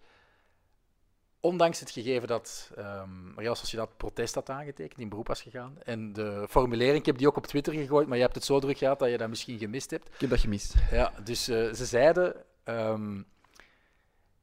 Ondanks 1.39 1.79
het 1.79 1.91
gegeven 1.91 2.27
dat 2.27 2.71
ehm 2.75 3.39
Real 3.39 3.55
Sociedad 3.55 3.97
protest 3.97 4.35
had 4.35 4.49
aangetekend, 4.49 4.99
in 4.99 5.09
beroep 5.09 5.27
was 5.27 5.41
gegaan. 5.41 5.77
En 5.83 6.13
de 6.13 6.45
formulering, 6.49 6.97
ik 6.97 7.05
heb 7.05 7.17
die 7.17 7.27
ook 7.27 7.37
op 7.37 7.47
Twitter 7.47 7.73
gegooid, 7.73 8.07
maar 8.07 8.17
je 8.17 8.23
hebt 8.23 8.35
het 8.35 8.43
zo 8.43 8.59
druk 8.59 8.77
gehad 8.77 8.99
dat 8.99 9.09
je 9.09 9.17
dat 9.17 9.29
misschien 9.29 9.57
gemist 9.57 9.91
hebt. 9.91 10.07
Ik 10.07 10.19
heb 10.19 10.29
dat 10.29 10.39
gemist. 10.39 10.73
Ja, 10.91 11.13
dus 11.23 11.47
eh, 11.47 11.73
ze 11.73 11.85
zeiden 11.85 12.35
ehm, 12.63 13.21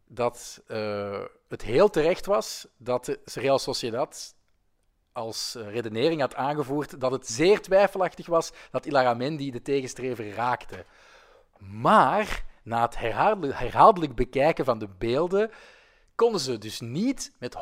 dat 0.06 0.62
eh, 0.66 1.22
het 1.48 1.62
heel 1.62 1.90
terecht 1.90 2.26
was 2.26 2.66
dat 2.76 3.18
Real 3.24 3.58
Sociedad 3.58 4.34
als 5.12 5.56
redenering 5.58 6.20
had 6.20 6.34
aangevoerd 6.34 7.00
dat 7.00 7.12
het 7.12 7.26
zeer 7.26 7.60
twijfelachtig 7.60 8.26
was 8.26 8.52
dat 8.70 8.86
Ilaramendi 8.86 9.50
de 9.50 9.62
tegenstrever 9.62 10.30
raakte. 10.30 10.84
Maar 11.58 12.44
na 12.66 12.82
het 12.82 12.98
herhaaldelijk, 12.98 13.58
herhaaldelijk 13.58 14.14
bekijken 14.14 14.64
van 14.64 14.78
de 14.78 14.88
beelden 14.98 15.50
konden 16.14 16.40
ze 16.40 16.58
dus 16.58 16.80
niet 16.80 17.32
met 17.38 17.56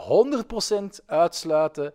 100% 1.01 1.05
uitsluiten 1.07 1.95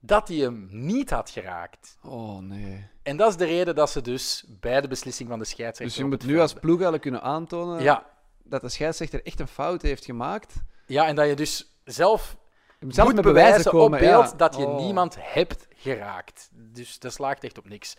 dat 0.00 0.28
hij 0.28 0.36
hem 0.36 0.68
niet 0.70 1.10
had 1.10 1.30
geraakt. 1.30 1.98
Oh 2.02 2.38
nee. 2.38 2.88
En 3.02 3.16
dat 3.16 3.28
is 3.30 3.36
de 3.36 3.44
reden 3.44 3.74
dat 3.74 3.90
ze 3.90 4.00
dus 4.00 4.44
bij 4.48 4.80
de 4.80 4.88
beslissing 4.88 5.28
van 5.28 5.38
de 5.38 5.44
scheidsrechter. 5.44 5.86
Dus 5.86 5.96
je 5.96 6.04
moet 6.04 6.26
nu 6.26 6.40
als 6.40 6.52
ploeg 6.52 6.72
eigenlijk 6.74 7.02
kunnen 7.02 7.22
aantonen 7.22 7.82
Ja, 7.82 8.06
dat 8.42 8.60
de 8.60 8.68
scheidsrechter 8.68 9.24
echt 9.26 9.40
een 9.40 9.48
fout 9.48 9.82
heeft 9.82 10.04
gemaakt. 10.04 10.54
ja, 10.86 11.06
en 11.06 11.14
dat 11.14 11.26
je 11.28 11.34
dus 11.34 11.80
zelf, 11.84 12.36
Je 12.78 12.84
moet 12.86 12.94
zelf 12.94 13.12
moet 13.12 13.22
bewijzen 13.22 13.44
bewijzen 13.46 13.70
komen. 13.70 13.98
op 14.00 14.04
beeld 14.04 14.30
ja. 14.30 14.36
dat 14.36 14.56
je 14.56 14.66
Oh. 14.66 14.76
niemand 14.84 15.16
hebt 15.18 15.66
geraakt. 15.74 16.48
Dus 16.52 16.98
dat 16.98 17.12
slaagt 17.12 17.44
echt 17.44 17.58
op 17.58 17.68
niks. 17.68 17.96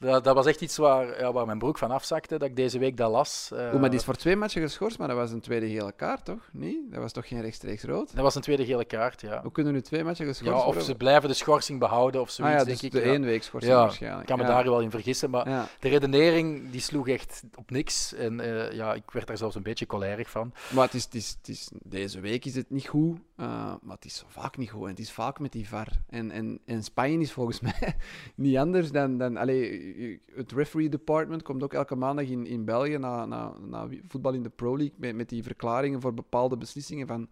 Dat, 0.00 0.24
dat 0.24 0.34
was 0.34 0.46
echt 0.46 0.60
iets 0.60 0.76
waar, 0.76 1.20
ja, 1.20 1.32
waar 1.32 1.46
mijn 1.46 1.58
broek 1.58 1.78
van 1.78 1.90
afzakte, 1.90 2.38
dat 2.38 2.48
ik 2.48 2.56
deze 2.56 2.78
week 2.78 2.96
dat 2.96 3.10
las. 3.10 3.50
Eh, 3.52 3.58
Oeh, 3.58 3.80
maar 3.80 3.90
die 3.90 3.98
is 3.98 4.04
voor 4.04 4.14
twee 4.14 4.36
matchen 4.36 4.62
geschorst, 4.62 4.98
maar 4.98 5.08
dat 5.08 5.16
was 5.16 5.30
een 5.30 5.40
tweede 5.40 5.68
gele 5.68 5.92
kaart, 5.92 6.24
toch? 6.24 6.48
Nee? 6.52 6.86
Dat 6.90 7.00
was 7.00 7.12
toch 7.12 7.28
geen 7.28 7.40
rechtstreeks 7.40 7.82
rood? 7.82 8.14
Dat 8.14 8.22
was 8.22 8.34
een 8.34 8.42
tweede 8.42 8.64
gele 8.64 8.84
kaart, 8.84 9.20
ja. 9.20 9.42
Hoe 9.42 9.52
kunnen 9.52 9.72
nu 9.72 9.80
twee 9.80 10.04
matchen 10.04 10.26
geschorst 10.26 10.52
Ja, 10.52 10.58
of 10.58 10.64
worden? 10.64 10.82
ze 10.82 10.94
blijven 10.94 11.28
de 11.28 11.34
schorsing 11.34 11.78
behouden 11.78 12.20
of 12.20 12.28
ah, 12.28 12.34
zoiets, 12.34 12.58
ja, 12.58 12.64
denk 12.64 12.80
dus 12.80 12.86
ik. 12.86 12.92
de 12.92 13.00
één 13.00 13.22
week 13.24 13.42
schorsing 13.42 13.74
waarschijnlijk. 13.74 14.20
Ik 14.20 14.26
kan 14.26 14.38
me 14.38 14.52
daar 14.52 14.64
wel 14.64 14.80
in 14.80 14.90
vergissen, 14.90 15.30
maar 15.30 15.68
de 15.80 15.88
redenering 15.88 16.70
die 16.70 16.80
sloeg 16.80 17.08
echt 17.08 17.42
op 17.54 17.70
niks. 17.70 18.14
En 18.14 18.40
eh, 18.40 18.72
ja, 18.72 18.94
ik 18.94 19.10
werd 19.10 19.26
daar 19.26 19.36
zelfs 19.36 19.54
een 19.54 19.62
beetje 19.62 19.86
cholerig 19.88 20.30
van. 20.30 20.52
Maar 20.74 20.84
het 20.84 20.94
is, 20.94 21.04
het 21.04 21.14
is, 21.14 21.36
het 21.38 21.48
is, 21.48 21.70
deze 21.82 22.20
week 22.20 22.44
is 22.44 22.54
het 22.54 22.70
niet 22.70 22.88
goed, 22.88 23.18
eh, 23.36 23.46
maar 23.82 23.94
het 23.94 24.04
is 24.04 24.24
vaak 24.28 24.56
niet 24.56 24.70
goed. 24.70 24.82
En 24.82 24.90
het 24.90 24.98
is 24.98 25.12
vaak 25.12 25.38
met 25.38 25.52
die 25.52 25.68
VAR. 25.68 25.88
En, 26.08 26.30
en, 26.30 26.60
en 26.64 26.82
Spanje 26.84 27.18
is 27.18 27.32
volgens 27.32 27.60
mij 27.70 27.96
niet 28.34 28.56
anders 28.56 28.90
dan... 28.90 29.18
dan 29.18 29.36
allee, 29.36 29.89
het 30.34 30.52
referee 30.52 30.88
department 30.88 31.42
komt 31.42 31.62
ook 31.62 31.72
elke 31.72 31.96
maandag 31.96 32.26
in, 32.26 32.46
in 32.46 32.64
België 32.64 32.98
na, 32.98 33.26
na, 33.26 33.58
na 33.58 33.88
voetbal 34.08 34.32
in 34.32 34.42
de 34.42 34.50
Pro 34.50 34.76
League 34.76 34.96
met, 34.98 35.16
met 35.16 35.28
die 35.28 35.42
verklaringen 35.42 36.00
voor 36.00 36.14
bepaalde 36.14 36.56
beslissingen 36.56 37.06
van, 37.06 37.28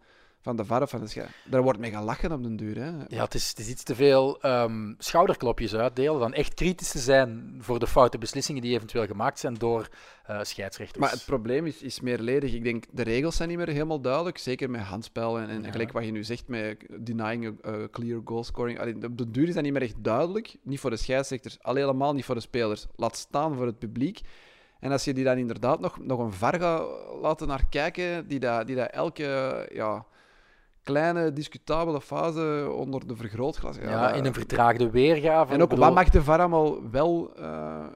van 0.49 0.57
de 0.57 0.65
VAR 0.65 0.89
van 0.89 1.01
de 1.01 1.07
schei- 1.07 1.27
Daar 1.45 1.63
wordt 1.63 1.79
mee 1.79 1.91
gelachen 1.91 2.33
op 2.33 2.43
den 2.43 2.57
duur. 2.57 2.77
Hè. 2.77 2.91
Ja, 3.09 3.25
het 3.25 3.35
is, 3.35 3.49
het 3.49 3.59
is 3.59 3.69
iets 3.69 3.83
te 3.83 3.95
veel 3.95 4.41
ehm, 4.41 4.95
schouderklopjes 4.99 5.75
uitdelen 5.75 6.21
dan 6.21 6.33
echt 6.33 6.55
kritisch 6.55 6.91
te 6.91 6.99
zijn 6.99 7.57
voor 7.61 7.79
de 7.79 7.87
foute 7.87 8.19
beslissingen 8.19 8.63
die 8.63 8.75
eventueel 8.75 9.07
gemaakt 9.07 9.39
zijn 9.39 9.55
door 9.55 9.89
eh, 10.25 10.43
scheidsrechters. 10.43 10.99
Maar 11.01 11.11
het 11.11 11.25
probleem 11.25 11.67
is, 11.67 11.83
is 11.83 12.01
meerledig. 12.01 12.53
Ik 12.53 12.65
denk, 12.65 12.85
de 12.91 13.03
regels 13.03 13.37
zijn 13.37 13.49
niet 13.49 13.59
meer 13.59 13.69
helemaal 13.69 14.01
duidelijk. 14.01 14.39
Zeker 14.39 14.71
met 14.71 14.81
handspel 14.81 15.39
en, 15.39 15.49
en 15.49 15.63
Ja. 15.63 15.71
gelijk 15.71 15.93
wat 15.93 16.05
je 16.05 16.11
nu 16.11 16.25
zegt 16.25 16.49
met 16.49 16.87
denying 17.01 17.47
a, 17.67 17.71
a 17.71 17.89
clear 17.91 18.21
goal 18.25 18.45
scoring. 18.45 18.81
Allee, 18.81 18.95
op 19.05 19.19
de 19.19 19.31
duur 19.31 19.49
is 19.49 19.55
dat 19.55 19.63
niet 19.63 19.73
meer 19.73 19.83
echt 19.83 20.05
duidelijk. 20.05 20.57
Niet 20.63 20.81
voor 20.81 20.91
de 20.91 20.97
scheidsrechters, 20.97 21.63
al 21.63 21.75
helemaal 21.75 22.13
niet 22.15 22.25
voor 22.25 22.35
de 22.35 22.41
spelers. 22.41 22.87
Laat 22.97 23.17
staan 23.17 23.55
voor 23.57 23.67
het 23.67 23.79
publiek. 23.79 24.21
En 24.81 24.93
als 24.93 25.05
je 25.05 25.15
die 25.15 25.25
dan 25.25 25.37
inderdaad 25.39 25.81
nog, 25.81 25.99
nog 25.99 26.19
een 26.19 26.33
VAR 26.33 26.61
gaat 26.61 26.87
laten 27.21 27.49
naar 27.49 27.69
kijken, 27.69 28.29
die 28.29 28.39
dat, 28.39 28.67
die 28.67 28.77
dat 28.77 28.91
elke 28.91 29.69
ja, 29.73 30.05
kleine 30.93 31.33
discutabele 31.33 32.01
fase 32.01 32.73
onder 32.77 33.07
de 33.07 33.17
vergrootglas... 33.17 33.77
ja, 33.77 34.13
in 34.13 34.25
een 34.25 34.35
vertraagde 34.35 34.91
weergave. 34.91 35.53
en 35.55 35.63
ook 35.63 35.69
bedoel, 35.69 35.85
wat 35.85 35.95
mag 35.95 36.09
de 36.09 36.23
VAR 36.23 36.39
allemaal 36.39 36.91
wel 36.91 37.33
eh, 37.37 37.87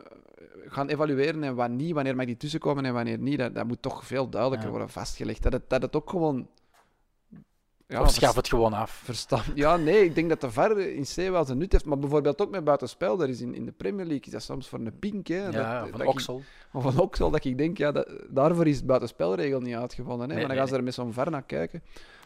gaan 0.66 0.88
evalueren 0.88 1.42
en 1.44 1.54
wat 1.54 1.70
niet, 1.70 1.92
wanneer 1.92 2.16
mag 2.16 2.26
die 2.26 2.36
tussenkomen 2.36 2.84
en 2.84 2.92
wanneer 2.92 3.18
niet, 3.18 3.38
dat, 3.38 3.54
dat 3.54 3.66
moet 3.66 3.82
toch 3.82 4.06
veel 4.06 4.28
duidelijker 4.28 4.66
Ja. 4.68 4.74
worden 4.74 4.92
vastgelegd. 4.92 5.42
Dat 5.42 5.52
het, 5.52 5.62
dat 5.68 5.82
het 5.82 5.96
ook 5.96 6.10
gewoon... 6.10 6.48
Ja, 7.92 8.00
of 8.00 8.10
schaf 8.10 8.34
het 8.34 8.48
gewoon 8.48 8.72
af. 8.72 8.90
verstand. 8.90 9.44
Ja, 9.54 9.76
nee, 9.76 10.04
ik 10.04 10.14
denk 10.14 10.28
dat 10.28 10.40
de 10.40 10.50
VAR 10.50 10.78
in 10.78 11.04
C 11.14 11.14
wel 11.14 11.44
zijn 11.44 11.58
nut 11.58 11.72
heeft, 11.72 11.84
maar 11.84 11.98
bijvoorbeeld 11.98 12.40
ook 12.40 12.50
met 12.50 12.64
buitenspel, 12.64 13.16
daar 13.16 13.28
is 13.28 13.40
in, 13.40 13.54
in 13.54 13.64
de 13.64 13.72
Premier 13.72 14.06
League 14.06 14.26
is 14.26 14.32
dat 14.32 14.42
soms 14.42 14.68
voor 14.68 14.78
een 14.78 14.98
pink, 14.98 15.26
hè. 15.26 15.48
Ja, 15.48 15.80
dat, 15.80 15.88
van 15.88 15.98
dat 15.98 16.08
Oksel. 16.08 16.38
Ik, 16.38 16.44
of 16.72 16.82
van 16.82 16.98
Oksel, 16.98 17.30
dat 17.30 17.44
ik 17.44 17.58
denk, 17.58 17.78
ja, 17.78 17.92
dat, 17.92 18.08
daarvoor 18.28 18.66
is 18.66 18.76
het 18.76 18.86
buitenspelregel 18.86 19.60
niet 19.60 19.74
uitgevonden, 19.74 20.28
hè. 20.28 20.34
Nee, 20.34 20.36
maar 20.36 20.46
dan 20.46 20.48
nee, 20.48 20.58
gaan 20.58 20.68
ze 20.68 20.76
er 20.76 20.84
met 20.84 20.94
zo'n 20.94 21.12
VAR 21.12 21.30
naar 21.30 21.42
kijken. 21.42 21.82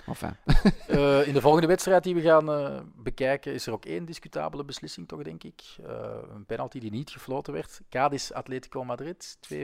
Enfin, 0.07 0.37
Eh, 0.87 1.27
in 1.27 1.33
de 1.33 1.41
volgende 1.41 1.67
wedstrijd 1.67 2.03
die 2.03 2.15
we 2.15 2.21
gaan 2.21 2.51
eh, 2.51 2.81
bekijken, 2.97 3.53
is 3.53 3.67
er 3.67 3.73
ook 3.73 3.85
één 3.85 4.05
discutabele 4.05 4.65
beslissing, 4.65 5.09
toch, 5.09 5.23
denk 5.23 5.45
ik. 5.45 5.63
Eh, 5.87 6.17
een 6.35 6.45
penalty 6.47 6.79
die 6.79 6.91
niet 6.91 7.11
gefloten 7.11 7.53
werd. 7.53 7.81
Cadiz 7.91 8.31
Atletico 8.31 8.85
Madrid, 8.85 9.39
2-4. 9.41 9.57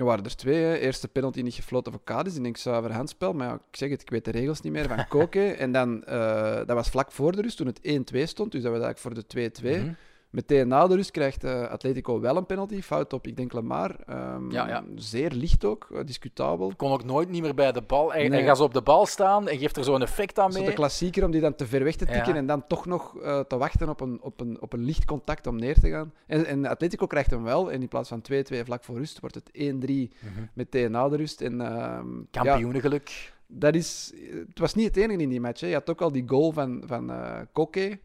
Er 0.00 0.06
waren 0.06 0.24
er 0.24 0.36
twee. 0.36 0.62
Hè. 0.62 0.76
Eerste 0.76 1.08
penalty 1.08 1.40
niet 1.40 1.54
gefloten 1.54 1.92
voor 1.92 2.00
Cadiz. 2.04 2.36
Ik 2.36 2.42
denk 2.42 2.56
zuiver 2.56 2.92
handspel. 2.92 3.32
Maar 3.32 3.48
ja, 3.48 3.54
ik 3.54 3.76
zeg 3.76 3.90
het, 3.90 4.00
ik 4.00 4.10
weet 4.10 4.24
de 4.24 4.30
regels 4.30 4.60
niet 4.60 4.72
meer. 4.72 4.88
Van 4.88 5.08
Koke. 5.08 5.52
en 5.52 5.72
dan, 5.72 6.04
eh, 6.04 6.56
dat 6.56 6.72
was 6.72 6.88
vlak 6.88 7.12
voor 7.12 7.32
de 7.32 7.42
rust, 7.42 7.56
toen 7.56 7.66
het 7.66 7.80
1-2 7.82 8.26
stond. 8.26 8.52
Dus 8.52 8.62
dat 8.62 8.72
was 8.72 8.82
eigenlijk 8.82 8.98
voor 8.98 9.14
de 9.14 9.26
2-2. 9.26 9.76
Mhm. 9.76 9.92
Meteen 10.30 10.68
na 10.68 10.86
de 10.86 10.94
rust 10.94 11.10
krijgt 11.10 11.44
eh, 11.44 11.62
Atletico 11.68 12.20
wel 12.20 12.36
een 12.36 12.46
penalty. 12.46 12.80
Fout 12.82 13.12
op, 13.12 13.26
ik 13.26 13.36
denk, 13.36 13.52
Lamar. 13.52 13.96
Ehm, 14.06 14.50
Ja, 14.50 14.68
ja. 14.68 14.84
Zeer 14.94 15.30
licht 15.32 15.64
ook, 15.64 15.88
eh, 15.94 16.04
discutabel. 16.04 16.72
Kon 16.76 16.92
ook 16.92 17.04
nooit 17.04 17.28
niet 17.30 17.42
meer 17.42 17.54
bij 17.54 17.72
de 17.72 17.82
bal. 17.82 18.12
Hij, 18.12 18.20
Nee. 18.28 18.38
hij 18.38 18.46
gaat 18.48 18.56
zo 18.56 18.62
op 18.64 18.74
de 18.74 18.82
bal 18.82 19.06
staan 19.06 19.48
en 19.48 19.58
geeft 19.58 19.76
er 19.76 19.84
zo'n 19.84 20.02
effect 20.02 20.38
aan 20.38 20.52
mee. 20.52 20.64
de 20.64 20.72
klassieker 20.72 21.24
om 21.24 21.30
die 21.30 21.40
dan 21.40 21.54
te 21.54 21.66
ver 21.66 21.84
weg 21.84 21.96
te 21.96 22.04
tikken 22.06 22.32
Ja. 22.32 22.38
en 22.38 22.46
dan 22.46 22.66
toch 22.66 22.86
nog 22.86 23.18
eh, 23.18 23.40
te 23.40 23.56
wachten 23.56 23.88
op 23.88 24.00
een, 24.00 24.18
op, 24.22 24.40
een, 24.40 24.60
op 24.60 24.72
een 24.72 24.80
licht 24.84 25.04
contact 25.04 25.46
om 25.46 25.56
neer 25.56 25.80
te 25.80 25.90
gaan. 25.90 26.12
En, 26.26 26.44
en 26.46 26.66
Atletico 26.66 27.06
krijgt 27.06 27.30
hem 27.30 27.42
wel. 27.42 27.72
En 27.72 27.80
in 27.80 27.88
plaats 27.88 28.08
van 28.08 28.22
2-2 28.32 28.64
vlak 28.64 28.84
voor 28.84 28.96
rust 28.96 29.20
wordt 29.20 29.34
het 29.34 29.50
1-3 29.52 30.12
Mhm. 30.20 30.42
meteen 30.54 30.90
na 30.90 31.08
de 31.08 31.16
rust. 31.16 31.40
En, 31.40 31.60
ehm, 31.60 32.06
Kampioenengeluk. 32.30 33.32
dat 33.46 33.74
is, 33.74 34.12
het 34.48 34.58
was 34.58 34.74
niet 34.74 34.86
het 34.86 34.96
enige 34.96 35.22
in 35.22 35.28
die 35.28 35.40
match. 35.40 35.60
Hè. 35.60 35.66
Je 35.66 35.74
had 35.74 35.90
ook 35.90 36.00
al 36.00 36.12
die 36.12 36.24
goal 36.28 36.52
van, 36.52 36.82
van 36.86 37.12
Koke. 37.52 37.98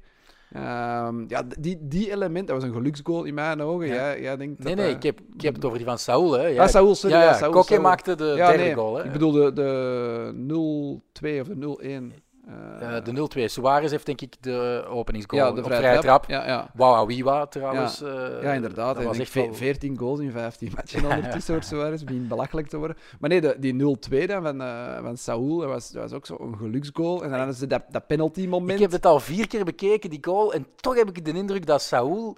Ehm, 0.52 1.24
ja, 1.28 1.44
die, 1.60 1.78
die 1.82 2.12
element, 2.12 2.48
dat 2.48 2.56
was 2.56 2.66
een 2.66 2.76
geluksgoal 2.76 3.24
in 3.24 3.34
mijn 3.34 3.62
ogen. 3.62 3.88
Ja. 3.88 3.94
Jij, 3.94 4.22
jij 4.22 4.38
denkt 4.38 4.64
Nee, 4.64 4.76
dat, 4.76 4.84
nee, 4.84 4.92
eh, 4.92 4.98
ik 4.98 5.04
heb, 5.04 5.20
ik 5.34 5.42
heb 5.42 5.56
het 5.56 5.66
over 5.66 5.78
die 5.78 5.88
van 5.88 5.98
Saul. 6.00 6.32
Hè. 6.32 6.48
Jij- 6.48 6.60
Ah, 6.60 6.68
Saúl, 6.68 6.96
sorry. 6.96 7.16
ja, 7.16 7.24
Ja, 7.24 7.38
ja, 7.40 7.48
Koke 7.48 7.68
Saúl. 7.68 7.82
maakte 7.82 8.16
de 8.16 8.34
Ja, 8.36 8.48
derde 8.48 8.64
nee, 8.64 8.74
goal. 8.74 8.96
Hè. 8.98 9.04
Ik 9.04 9.12
bedoel 9.12 9.32
de, 9.32 9.54
de 9.54 10.32
0-2 10.36 11.40
of 11.42 11.48
de 11.48 11.56
0-1. 11.56 12.14
Eh, 12.48 12.98
Eh, 12.98 13.04
de 13.04 13.12
0-2. 13.12 13.48
Suarez 13.48 13.92
heeft 13.92 14.06
denk 14.06 14.22
ik 14.22 14.36
de 14.44 14.86
openingsgoal 14.90 15.46
ja, 15.48 15.52
de 15.52 15.60
op 15.60 15.66
vrije, 15.66 15.82
vrije 15.82 16.00
trap. 16.00 16.26
Ja, 16.30 16.48
ja. 16.48 16.70
Wawawiwa 16.74 17.46
trouwens. 17.46 18.02
eh, 18.02 18.42
ja, 18.42 18.52
inderdaad. 18.54 18.88
Dat 18.88 18.96
Hij 18.96 19.06
was 19.06 19.18
heeft 19.18 19.36
echt 19.36 19.44
ve- 19.46 19.50
wel... 19.50 19.58
14 19.58 19.98
goals 19.98 20.20
in 20.20 20.32
15 20.32 20.72
matchen 20.76 21.06
ondertussen, 21.16 21.54
hoor 21.54 21.64
Suarez. 21.64 22.04
begint 22.04 22.28
belachelijk 22.28 22.68
te 22.68 22.78
worden. 22.78 22.98
Maar 23.20 23.30
nee, 23.30 23.42
de, 23.42 23.56
die 23.60 23.74
0-2 23.74 24.26
dan 24.28 24.44
van, 24.44 24.62
eh 24.62 25.02
van 25.02 25.18
Saúl, 25.18 25.58
dat 25.58 25.70
was, 25.70 25.90
dat 25.90 26.02
was 26.02 26.14
ook 26.14 26.26
zo'n 26.26 26.58
geluksgoal. 26.58 27.24
En 27.24 27.30
dan 27.30 27.38
hadden 27.38 27.56
ze 27.56 27.68
dat, 27.68 27.84
dat 27.90 28.08
penalty 28.08 28.48
moment. 28.48 28.72
Ik 28.72 28.80
heb 28.80 28.92
het 28.92 29.06
al 29.06 29.20
vier 29.20 29.48
keer 29.48 29.66
bekeken, 29.66 30.10
die 30.10 30.24
goal. 30.26 30.54
En 30.54 30.68
toch 30.76 30.96
heb 30.96 31.10
ik 31.18 31.26
de 31.26 31.32
indruk 31.34 31.66
dat 31.66 31.82
Saúl 31.82 32.36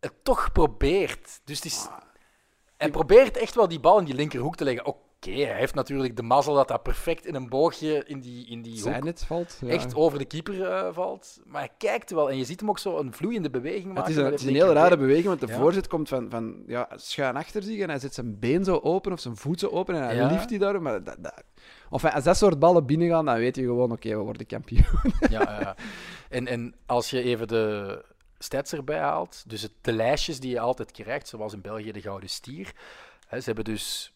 het 0.00 0.12
toch 0.22 0.52
probeert. 0.52 1.40
Dus 1.44 1.56
het 1.56 1.64
is... 1.64 1.88
Hij 2.76 2.90
probeert 2.90 3.36
echt 3.36 3.54
wel 3.54 3.68
die 3.68 3.80
bal 3.80 3.98
in 3.98 4.04
die 4.04 4.14
linkerhoek 4.14 4.56
te 4.56 4.64
leggen. 4.64 4.86
Oké, 4.86 4.98
hij 5.24 5.56
heeft 5.58 5.74
natuurlijk 5.74 6.16
de 6.16 6.22
mazzel 6.22 6.54
dat 6.54 6.68
dat 6.68 6.82
perfect 6.82 7.26
in 7.26 7.34
een 7.34 7.48
boogje 7.48 8.04
in 8.06 8.20
die, 8.20 8.46
in 8.46 8.62
die 8.62 8.72
hoek 8.72 8.82
Zijn 8.82 9.06
het 9.06 9.24
valt. 9.24 9.58
Ja. 9.60 9.68
echt 9.68 9.94
over 9.94 10.18
de 10.18 10.24
keeper 10.24 10.62
eh, 10.70 10.88
valt. 10.92 11.40
Maar 11.46 11.60
hij 11.60 11.70
kijkt 11.78 12.10
wel 12.10 12.30
en 12.30 12.36
je 12.36 12.44
ziet 12.44 12.60
hem 12.60 12.68
ook 12.68 12.78
zo 12.78 12.98
een 12.98 13.12
vloeiende 13.12 13.50
beweging 13.50 13.84
maken. 13.86 14.00
Het 14.02 14.10
is 14.10 14.16
een, 14.16 14.24
het 14.24 14.34
is 14.34 14.40
het 14.40 14.48
een 14.48 14.54
heel 14.56 14.72
rare 14.72 14.96
beweging, 14.96 15.26
want 15.26 15.40
de 15.40 15.46
Ja. 15.46 15.56
voorzet 15.58 15.86
komt 15.86 16.08
van, 16.08 16.30
van 16.30 16.62
ja, 16.66 16.88
schuin 16.96 17.36
achter 17.36 17.62
zich 17.62 17.80
en 17.80 17.88
hij 17.88 17.98
zet 17.98 18.14
zijn 18.14 18.38
been 18.38 18.64
zo 18.64 18.78
open 18.82 19.12
of 19.12 19.20
zijn 19.20 19.36
voet 19.36 19.60
zo 19.60 19.68
open 19.68 19.94
en 19.94 20.02
hij 20.02 20.16
Ja. 20.16 20.26
lift 20.30 20.48
die 20.48 20.58
daar. 20.58 20.82
Maar 20.82 21.04
dat, 21.04 21.16
dat, 21.18 21.42
of 21.90 22.04
als 22.04 22.24
dat 22.24 22.36
soort 22.36 22.58
ballen 22.58 22.86
binnengaan, 22.86 23.24
dan 23.24 23.36
weet 23.38 23.56
je 23.56 23.62
gewoon, 23.62 23.92
oké, 23.92 24.08
we 24.08 24.14
worden 24.16 24.46
kampioen. 24.46 24.84
Ja, 25.30 25.40
ja. 25.60 25.76
En, 26.28 26.46
en 26.46 26.74
als 26.86 27.10
je 27.10 27.22
even 27.22 27.48
de 27.48 28.02
stats 28.38 28.72
erbij 28.72 28.98
haalt, 28.98 29.44
dus 29.46 29.62
het, 29.62 29.72
de 29.80 29.92
lijstjes 29.92 30.40
die 30.40 30.50
je 30.50 30.60
altijd 30.60 30.90
krijgt, 30.92 31.28
zoals 31.28 31.52
in 31.52 31.60
België 31.60 31.92
de 31.92 32.00
Gouden 32.00 32.28
Stier. 32.28 32.72
Hè, 33.26 33.38
ze 33.38 33.44
hebben 33.46 33.64
dus, 33.64 34.13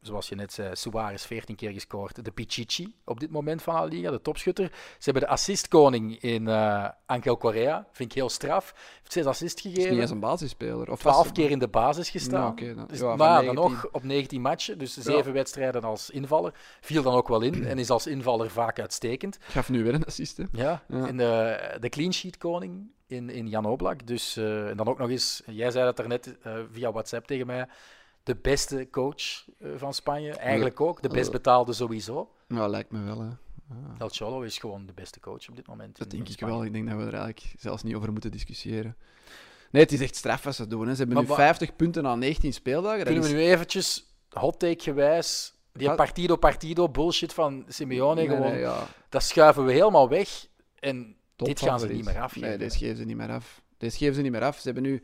zoals 0.00 0.28
je 0.28 0.34
net 0.34 0.52
zei, 0.52 0.76
Suarez 0.76 1.24
14 1.26 1.56
keer 1.56 1.70
gescoord. 1.72 2.24
De 2.24 2.30
Pichichi 2.30 2.94
op 3.04 3.20
dit 3.20 3.30
moment 3.30 3.62
van 3.62 3.74
La 3.74 3.84
Liga, 3.84 4.10
de 4.10 4.20
topschutter. 4.22 4.66
Ze 4.72 5.04
hebben 5.10 5.22
de 5.22 5.28
assistkoning 5.28 6.20
in 6.22 6.48
eh 6.48 6.88
Angel 7.06 7.36
Correa, 7.36 7.86
vind 7.92 8.10
ik 8.10 8.16
heel 8.16 8.28
straf. 8.28 8.74
Heeft 8.98 9.12
zes 9.12 9.24
assists 9.26 9.62
is 9.64 9.64
niet 9.66 9.76
gegeven. 9.76 10.00
eens 10.00 10.10
een 10.10 10.20
basisspeler. 10.20 10.90
Of 10.90 10.98
12 11.00 11.16
was- 11.22 11.32
keer 11.32 11.50
in 11.50 11.58
de 11.58 11.68
basis 11.68 12.10
gestaan. 12.10 12.56
Dan- 12.56 12.86
Dus, 12.86 12.98
ja, 12.98 13.04
van 13.08 13.16
maar 13.18 13.44
dan 13.44 13.54
19. 13.54 13.70
nog 13.72 13.88
op 13.92 14.02
19 14.04 14.40
matchen, 14.40 14.78
dus 14.78 14.94
zeven 14.96 15.32
wedstrijden 15.32 15.82
als 15.84 16.10
invaller. 16.10 16.54
Viel 16.80 17.02
dan 17.02 17.14
ook 17.14 17.28
wel 17.28 17.40
in 17.40 17.64
en 17.66 17.78
is 17.78 17.90
als 17.90 18.06
invaller 18.06 18.50
vaak 18.50 18.78
uitstekend. 18.80 19.38
Gaf 19.40 19.68
nu 19.68 19.82
weer 19.84 19.94
een 19.94 20.04
assist, 20.04 20.36
hè. 20.36 20.44
Ja, 20.52 20.82
Ja. 20.88 21.06
en 21.06 21.16
de, 21.16 21.60
de 21.80 21.88
clean 21.88 22.12
sheet 22.12 22.36
koning 22.38 22.90
in, 23.06 23.30
in 23.30 23.48
Jan 23.48 23.64
Oblak. 23.66 24.06
Dus, 24.06 24.36
eh, 24.36 24.68
en 24.68 24.76
dan 24.76 24.88
ook 24.88 24.98
nog 24.98 25.10
eens, 25.10 25.42
jij 25.46 25.70
zei 25.70 25.84
dat 25.84 25.96
daarnet 25.96 26.38
eh 26.42 26.52
via 26.72 26.92
WhatsApp 26.92 27.26
tegen 27.26 27.46
mij, 27.46 27.66
de 28.22 28.36
beste 28.36 28.88
coach 28.90 29.44
eh, 29.58 29.68
van 29.76 29.94
Spanje. 29.94 30.32
Eigenlijk 30.32 30.80
ook, 30.80 31.02
de 31.02 31.08
best 31.08 31.30
betaalde 31.32 31.72
sowieso. 31.72 32.30
Ja, 32.48 32.66
lijkt 32.66 32.90
me 32.90 33.02
wel, 33.02 33.20
hè. 33.20 33.28
El 33.98 34.08
Cholo 34.08 34.40
is 34.40 34.58
gewoon 34.58 34.86
de 34.86 34.92
beste 34.92 35.20
coach 35.20 35.48
op 35.48 35.56
dit 35.56 35.66
moment. 35.66 35.98
Dat 35.98 36.10
denk 36.10 36.28
ik 36.28 36.40
wel. 36.40 36.64
Ik 36.64 36.72
denk 36.72 36.88
dat 36.88 36.96
we 36.96 37.02
er 37.02 37.14
eigenlijk 37.14 37.54
zelfs 37.58 37.82
niet 37.82 37.94
over 37.94 38.12
moeten 38.12 38.30
discussiëren. 38.30 38.96
Nee, 39.70 39.82
het 39.82 39.92
is 39.92 40.00
echt 40.00 40.16
straf 40.16 40.42
wat 40.42 40.54
ze 40.54 40.66
doen. 40.66 40.86
Hè. 40.86 40.92
Ze 40.92 40.98
hebben 40.98 41.14
Maar 41.14 41.24
nu 41.24 41.28
wa- 41.30 41.34
50 41.36 41.76
punten 41.76 42.02
na 42.02 42.14
19 42.14 42.52
speeldagen. 42.52 43.04
Kunnen 43.04 43.22
we 43.22 43.28
nu 43.28 43.38
eventjes 43.40 44.14
hot 44.30 44.58
take 44.58 44.82
gewijs, 44.82 45.54
die 45.72 45.94
partido 45.94 46.36
partido 46.36 46.88
bullshit 46.88 47.32
van 47.32 47.64
Simeone 47.68 48.14
Nee, 48.14 48.28
gewoon, 48.28 48.50
nee, 48.52 48.60
ja, 48.60 48.86
dat 49.08 49.22
schuiven 49.22 49.64
we 49.64 49.72
helemaal 49.72 50.08
weg. 50.08 50.46
En 50.78 51.16
dit 51.36 51.60
gaan 51.60 51.80
ze 51.80 51.86
niet 51.88 52.04
meer 52.04 52.20
afgeven. 52.20 52.48
Nee, 52.48 52.58
deze 52.58 52.78
geven 52.78 52.96
ze 52.96 53.04
niet 53.04 53.16
meer 53.16 53.30
af. 53.30 53.62
Deze 53.78 53.96
geven 53.96 54.14
ze 54.14 54.20
niet 54.20 54.32
meer 54.32 54.44
af. 54.44 54.56
Ze 54.58 54.62
hebben 54.64 54.82
nu 54.82 55.02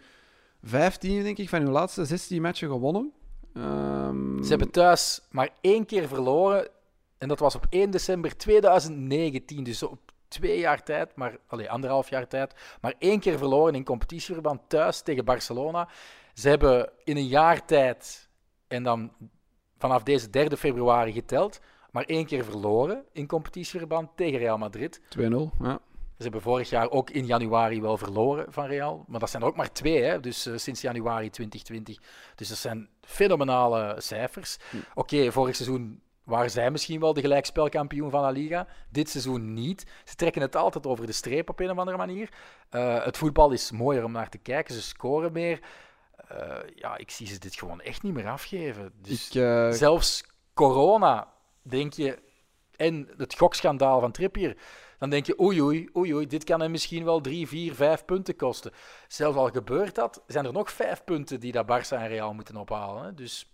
15, 0.67 1.23
denk 1.23 1.39
ik, 1.39 1.49
van 1.49 1.61
hun 1.63 1.71
laatste 1.71 2.05
16 2.05 2.43
matchen 2.43 2.69
gewonnen. 2.69 3.13
Ehm, 3.55 4.43
Ze 4.43 4.49
hebben 4.49 4.71
thuis 4.71 5.21
maar 5.31 5.49
één 5.61 5.87
keer 5.87 6.09
verloren. 6.09 6.69
En 7.19 7.29
dat 7.29 7.39
was 7.39 7.55
op 7.55 7.67
1 7.71 7.91
december 7.91 8.37
2019. 8.37 9.65
Dus 9.65 9.83
op 9.83 9.99
twee 10.29 10.59
jaar 10.59 10.83
tijd, 10.83 11.17
maar 11.17 11.39
allee, 11.47 11.71
anderhalf 11.71 12.11
jaar 12.11 12.29
tijd. 12.29 12.55
Maar 12.81 12.95
één 12.99 13.21
keer 13.21 13.39
verloren 13.39 13.75
in 13.75 13.85
competitieverband 13.85 14.61
thuis 14.67 15.01
tegen 15.01 15.25
Barcelona. 15.25 15.89
Ze 16.35 16.49
hebben 16.49 16.91
in 17.05 17.17
een 17.17 17.27
jaar 17.27 17.65
tijd, 17.65 18.29
en 18.69 18.83
dan 18.83 19.13
vanaf 19.79 20.03
deze 20.03 20.31
3 20.31 20.57
februari 20.57 21.13
geteld, 21.13 21.61
maar 21.91 22.05
één 22.05 22.27
keer 22.27 22.45
verloren 22.45 23.05
in 23.13 23.27
competitieverband 23.27 24.09
tegen 24.15 24.39
Real 24.39 24.59
Madrid. 24.59 25.01
2-0, 25.01 25.21
ja. 25.63 25.81
Ze 26.17 26.23
hebben 26.23 26.41
vorig 26.43 26.71
jaar 26.71 26.91
ook 26.91 27.11
in 27.11 27.27
januari 27.27 27.81
wel 27.81 27.97
verloren 27.97 28.53
van 28.53 28.67
Real. 28.67 29.05
Maar 29.09 29.21
dat 29.21 29.31
zijn 29.31 29.43
er 29.43 29.49
ook 29.49 29.57
maar 29.57 29.73
twee, 29.73 30.03
hè? 30.03 30.21
dus 30.21 30.47
eh, 30.47 30.57
sinds 30.57 30.81
januari 30.81 31.31
2020. 31.31 31.99
Dus 32.35 32.49
dat 32.49 32.59
zijn 32.59 32.89
fenomenale 33.01 33.95
cijfers. 34.01 34.57
Oké, 34.95 35.33
vorig 35.33 35.57
seizoen 35.57 36.03
waren 36.25 36.51
zij 36.51 36.71
misschien 36.71 37.01
wel 37.01 37.13
de 37.13 37.21
gelijkspelkampioen 37.21 38.11
van 38.11 38.21
La 38.21 38.31
Liga. 38.31 38.67
Dit 38.91 39.11
seizoen 39.11 39.53
niet. 39.53 39.87
Ze 40.05 40.15
trekken 40.15 40.43
het 40.43 40.57
altijd 40.57 40.87
over 40.87 41.07
de 41.07 41.13
streep 41.13 41.49
op 41.49 41.61
een 41.61 41.71
of 41.71 41.79
andere 41.79 41.97
manier. 41.97 42.29
Eh, 42.71 43.05
het 43.05 43.17
voetbal 43.17 43.51
is 43.51 43.71
mooier 43.71 44.05
om 44.05 44.13
naar 44.13 44.29
te 44.29 44.39
kijken. 44.39 44.75
Ze 44.75 44.83
scoren 44.83 45.33
meer. 45.33 45.61
Eh, 46.29 46.57
ja, 46.75 46.97
ik 46.97 47.11
zie 47.11 47.27
ze 47.27 47.39
dit 47.39 47.55
gewoon 47.55 47.81
echt 47.81 48.03
niet 48.03 48.15
meer 48.15 48.29
afgeven. 48.29 48.93
Dus 49.03 49.27
Ik, 49.27 49.73
zelfs 49.73 50.25
corona, 50.55 51.33
denk 51.63 51.93
je, 51.93 52.19
en 52.77 53.09
het 53.17 53.35
gokschandaal 53.35 54.01
van 54.01 54.13
Trippier, 54.13 54.57
dan 54.99 55.11
denk 55.11 55.27
je, 55.27 55.41
oei 55.41 55.63
oei, 55.63 55.89
oei 55.97 56.15
oei, 56.15 56.27
dit 56.27 56.45
kan 56.45 56.61
hem 56.61 56.71
misschien 56.71 57.05
wel 57.05 57.21
drie, 57.21 57.49
vier, 57.49 57.75
vijf 57.75 58.05
punten 58.05 58.37
kosten. 58.37 58.73
Zelfs 59.09 59.37
al 59.37 59.51
gebeurt 59.51 59.95
dat, 59.95 60.23
zijn 60.27 60.45
er 60.45 60.53
nog 60.53 60.73
vijf 60.73 61.05
punten 61.05 61.41
die 61.41 61.53
dat 61.53 61.67
Barça 61.67 61.99
en 61.99 62.09
Real 62.09 62.35
moeten 62.35 62.57
ophalen. 62.57 63.05
Hè? 63.05 63.15
Dus 63.15 63.51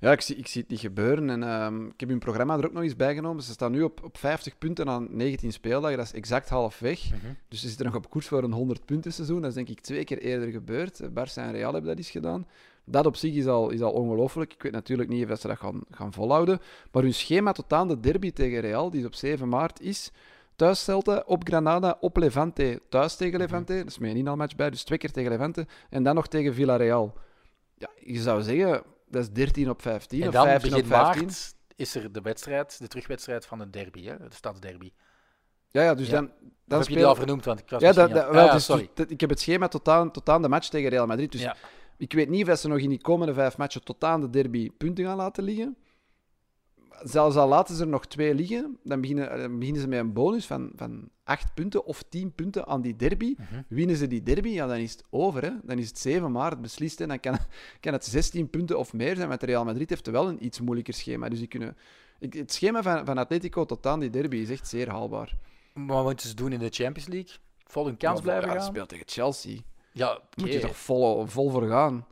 Ja, 0.00 0.12
ik 0.12 0.20
zie, 0.20 0.36
ik 0.36 0.46
zie 0.46 0.60
het 0.60 0.70
niet 0.70 0.80
gebeuren. 0.80 1.30
En, 1.30 1.42
ehm, 1.42 1.86
ik 1.86 2.00
heb 2.00 2.08
hun 2.08 2.18
programma 2.18 2.58
er 2.58 2.66
ook 2.66 2.72
nog 2.72 2.82
eens 2.82 2.96
bij 2.96 3.14
genomen. 3.14 3.42
Ze 3.42 3.52
staan 3.52 3.72
nu 3.72 3.82
op, 3.82 4.04
op 4.04 4.18
50 4.18 4.58
punten 4.58 4.88
aan 4.88 5.06
19 5.10 5.52
speeldagen. 5.52 5.96
Dat 5.96 6.06
is 6.06 6.12
exact 6.12 6.48
half 6.48 6.78
weg. 6.78 7.00
Dus 7.48 7.60
ze 7.60 7.68
zitten 7.68 7.86
nog 7.86 7.94
op 7.94 8.10
koers 8.10 8.26
voor 8.26 8.42
een 8.42 8.52
100 8.52 8.84
punten 8.84 9.12
seizoen. 9.12 9.40
Dat 9.40 9.48
is 9.48 9.54
denk 9.54 9.68
ik 9.68 9.80
twee 9.80 10.04
keer 10.04 10.18
eerder 10.18 10.50
gebeurd. 10.50 11.00
Eh, 11.00 11.08
Barça 11.08 11.42
en 11.42 11.52
Real 11.52 11.72
hebben 11.72 11.90
dat 11.90 11.98
eens 11.98 12.10
gedaan. 12.10 12.46
Dat 12.84 13.06
op 13.06 13.16
zich 13.16 13.34
is 13.34 13.46
al, 13.46 13.70
is 13.70 13.80
al 13.80 13.92
ongelooflijk. 13.92 14.52
Ik 14.52 14.62
weet 14.62 14.72
natuurlijk 14.72 15.08
niet 15.08 15.30
of 15.30 15.40
ze 15.40 15.48
dat 15.48 15.58
gaan, 15.58 15.80
gaan 15.90 16.12
volhouden. 16.12 16.58
Maar 16.92 17.02
hun 17.02 17.14
schema 17.14 17.52
tot 17.52 17.72
aan 17.72 17.88
de 17.88 18.00
derby 18.00 18.32
tegen 18.32 18.60
Real, 18.60 18.90
die 18.90 19.06
op 19.06 19.14
7 19.14 19.48
maart 19.48 19.80
is... 19.80 20.10
Thuis 20.56 20.84
Celta, 20.84 21.22
op 21.26 21.46
Granada, 21.46 21.96
op 22.00 22.16
Levante. 22.16 22.80
Thuis 22.88 23.16
tegen 23.16 23.38
Levante, 23.38 23.76
dat 23.76 23.86
is 23.86 23.98
mijn 23.98 24.16
inhaalmatch 24.16 24.56
bij. 24.56 24.70
Dus 24.70 24.82
twee 24.84 24.98
keer 24.98 25.10
tegen 25.12 25.30
Levante. 25.30 25.66
En 25.90 26.02
dan 26.02 26.14
nog 26.14 26.26
tegen 26.28 26.54
Villarreal. 26.54 27.14
Ja, 27.74 27.88
je 28.00 28.20
zou 28.20 28.42
zeggen, 28.42 28.82
dat 29.08 29.22
is 29.22 29.30
13 29.30 29.70
op 29.70 29.82
15 29.82 30.20
en 30.22 30.28
of 30.28 30.34
dan 30.34 30.44
15 30.44 30.70
op 30.70 30.76
begin 30.76 30.88
15. 30.94 31.22
maart 31.24 31.54
is 31.76 31.94
er 31.94 32.12
de 32.12 32.20
wedstrijd, 32.20 32.78
de 32.78 32.88
terugwedstrijd 32.88 33.46
van 33.46 33.58
de 33.58 33.70
derby, 33.70 34.04
hè? 34.04 34.16
de 34.18 34.34
stadsderby. 34.34 34.92
Ja, 35.68 35.82
ja 35.82 35.94
dus 35.94 36.08
Ja. 36.08 36.20
dan, 36.64 36.78
heb 36.78 36.88
je 36.88 37.04
al 37.04 37.14
vernoemd? 37.14 37.44
Want 37.44 37.60
ik 37.60 37.70
was 37.70 37.80
Ja, 37.82 37.92
dat, 37.92 38.10
dat, 38.10 38.12
wel, 38.12 38.40
Ah, 38.40 38.46
ja, 38.46 38.52
dus, 38.52 38.64
sorry. 38.64 38.88
dus- 38.94 39.06
ik 39.06 39.20
heb 39.20 39.30
het 39.30 39.40
schema 39.40 39.68
tot 39.68 39.88
aan, 39.88 40.10
tot 40.10 40.28
aan 40.28 40.42
de 40.42 40.48
match 40.48 40.68
tegen 40.68 40.90
Real 40.90 41.06
Madrid. 41.06 41.32
Dus 41.32 41.40
Ja. 41.40 41.56
ik 41.96 42.12
weet 42.12 42.28
niet 42.28 42.48
of 42.50 42.58
ze 42.58 42.68
nog 42.68 42.78
in 42.78 42.88
die 42.88 43.00
komende 43.00 43.34
vijf 43.34 43.56
matchen 43.56 43.84
tot 43.84 44.04
aan 44.04 44.20
de 44.20 44.30
derby 44.30 44.70
punten 44.70 45.04
gaan 45.04 45.16
laten 45.16 45.44
liggen. 45.44 45.76
Zelfs 47.02 47.36
al 47.36 47.48
laten 47.48 47.74
ze 47.74 47.82
er 47.82 47.88
nog 47.88 48.06
twee 48.06 48.34
liggen, 48.34 48.78
dan 48.82 49.00
beginnen, 49.00 49.38
dan 49.38 49.58
beginnen 49.58 49.82
ze 49.82 49.88
met 49.88 49.98
een 49.98 50.12
bonus 50.12 50.46
van, 50.46 50.70
van 50.76 51.08
acht 51.24 51.54
punten 51.54 51.84
of 51.84 52.02
tien 52.08 52.32
punten 52.32 52.66
aan 52.66 52.80
die 52.80 52.96
derby. 52.96 53.34
Mhm. 53.38 53.62
Winnen 53.68 53.96
ze 53.96 54.06
die 54.06 54.22
derby, 54.22 54.48
ja, 54.48 54.66
dan 54.66 54.76
is 54.76 54.92
het 54.92 55.04
over. 55.10 55.42
Hè. 55.42 55.50
Dan 55.62 55.78
is 55.78 55.88
het 55.88 55.98
7 55.98 56.32
maart 56.32 56.60
beslist 56.60 57.00
en 57.00 57.08
dan 57.08 57.20
kan, 57.20 57.38
kan 57.80 57.92
het 57.92 58.04
16 58.04 58.50
punten 58.50 58.78
of 58.78 58.92
meer 58.92 59.16
zijn. 59.16 59.28
Want 59.28 59.42
Real 59.42 59.64
Madrid 59.64 59.90
heeft 59.90 60.06
wel 60.06 60.28
een 60.28 60.44
iets 60.44 60.60
moeilijker 60.60 60.94
schema. 60.94 61.28
Dus 61.28 61.38
die 61.38 61.48
kunnen, 61.48 61.76
het 62.18 62.52
schema 62.52 62.82
van, 62.82 63.04
van 63.04 63.18
Atletico 63.18 63.64
tot 63.64 63.86
aan 63.86 64.00
die 64.00 64.10
derby 64.10 64.36
is 64.36 64.50
echt 64.50 64.68
zeer 64.68 64.90
haalbaar. 64.90 65.36
Maar 65.74 65.86
wat 65.86 66.04
moeten 66.04 66.28
ze 66.28 66.34
doen 66.34 66.52
in 66.52 66.58
de 66.58 66.70
Champions 66.70 67.08
League? 67.08 67.34
Vol 67.66 67.84
hun 67.86 67.96
kans 67.96 68.16
Ja, 68.18 68.22
blijven 68.24 68.48
ja, 68.48 68.54
gaan? 68.54 68.64
speelt 68.64 68.88
tegen 68.88 69.06
Chelsea. 69.08 69.58
Ja, 69.92 70.20
moet 70.34 70.52
je 70.52 70.58
toch 70.58 70.76
vol, 70.76 71.26
vol 71.26 71.50
voor 71.50 71.68
gaan. 71.68 72.06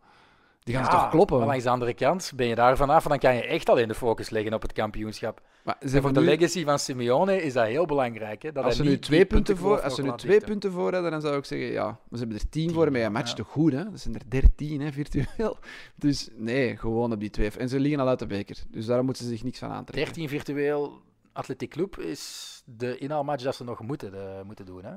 Die 0.65 0.75
gaan 0.75 0.85
ze 0.85 0.91
toch 0.91 1.09
kloppen? 1.11 1.39
Maar 1.39 1.47
langs 1.47 1.63
de 1.65 1.71
andere 1.71 1.95
kant 1.95 2.33
ben 2.37 2.47
je 2.47 2.55
daar 2.55 2.77
vanaf, 2.77 3.05
dan 3.05 3.19
kan 3.19 3.35
je 3.35 3.43
echt 3.47 3.69
alleen 3.69 3.89
de 3.89 3.95
focus 3.95 4.31
leggen 4.31 4.55
op 4.55 4.63
het 4.63 4.73
kampioenschap. 4.73 5.41
Maar 5.65 5.77
En 5.81 5.89
voor 6.03 6.13
de 6.13 6.21
nu- 6.21 6.27
legacy 6.27 6.65
van 6.65 6.79
Simeone 6.79 7.43
is 7.43 7.53
dat 7.53 7.67
heel 7.67 7.87
belangrijk. 7.87 8.43
Hè? 8.43 8.53
Dat 8.53 8.65
als 8.65 8.77
ze 8.77 8.83
nu 8.83 8.99
twee 8.99 9.25
punten 9.27 9.57
voor, 9.57 9.81
als 9.81 9.95
ze 9.95 10.03
nu 10.03 10.13
twee 10.17 10.41
punten 10.41 10.73
voor 10.73 10.93
hebben, 10.93 11.11
dan 11.11 11.21
zou 11.21 11.37
ik 11.37 11.45
zeggen 11.45 11.67
ja. 11.71 11.85
Maar 11.85 11.99
ze 12.11 12.19
hebben 12.19 12.37
er 12.37 12.49
tien 12.49 12.67
Tien, 12.67 12.75
voor 12.75 12.91
met 12.93 13.03
een 13.03 13.13
match 13.13 13.29
ja. 13.29 13.35
te 13.35 13.43
goed, 13.43 13.73
hè? 13.73 13.91
Dat 13.91 14.01
zijn 14.01 14.15
er 14.15 14.23
dertien, 14.29 14.81
hè, 14.81 14.93
virtueel. 14.93 15.59
Dus 15.97 16.29
nee, 16.35 16.77
gewoon 16.77 17.13
op 17.13 17.21
die 17.21 17.31
twee. 17.31 17.51
En 17.59 17.69
ze 17.69 17.81
liggen 17.81 18.01
al 18.01 18.09
uit 18.09 18.19
de 18.19 18.27
beker. 18.27 18.57
Dus 18.71 18.87
daar 18.87 19.05
moeten 19.05 19.25
ze 19.25 19.29
zich 19.31 19.43
niks 19.45 19.59
van 19.59 19.71
aantrekken. 19.71 20.05
13 20.15 20.29
virtueel 20.29 21.01
Athletic 21.33 21.71
Club 21.71 21.99
is 21.99 22.63
de 22.65 22.99
inhaalmatch 22.99 23.45
dat 23.45 23.55
ze 23.57 23.65
nog 23.65 23.81
moeten, 23.81 24.15
eh, 24.15 24.43
moeten 24.45 24.65
doen. 24.67 24.85
Hè? 24.85 24.93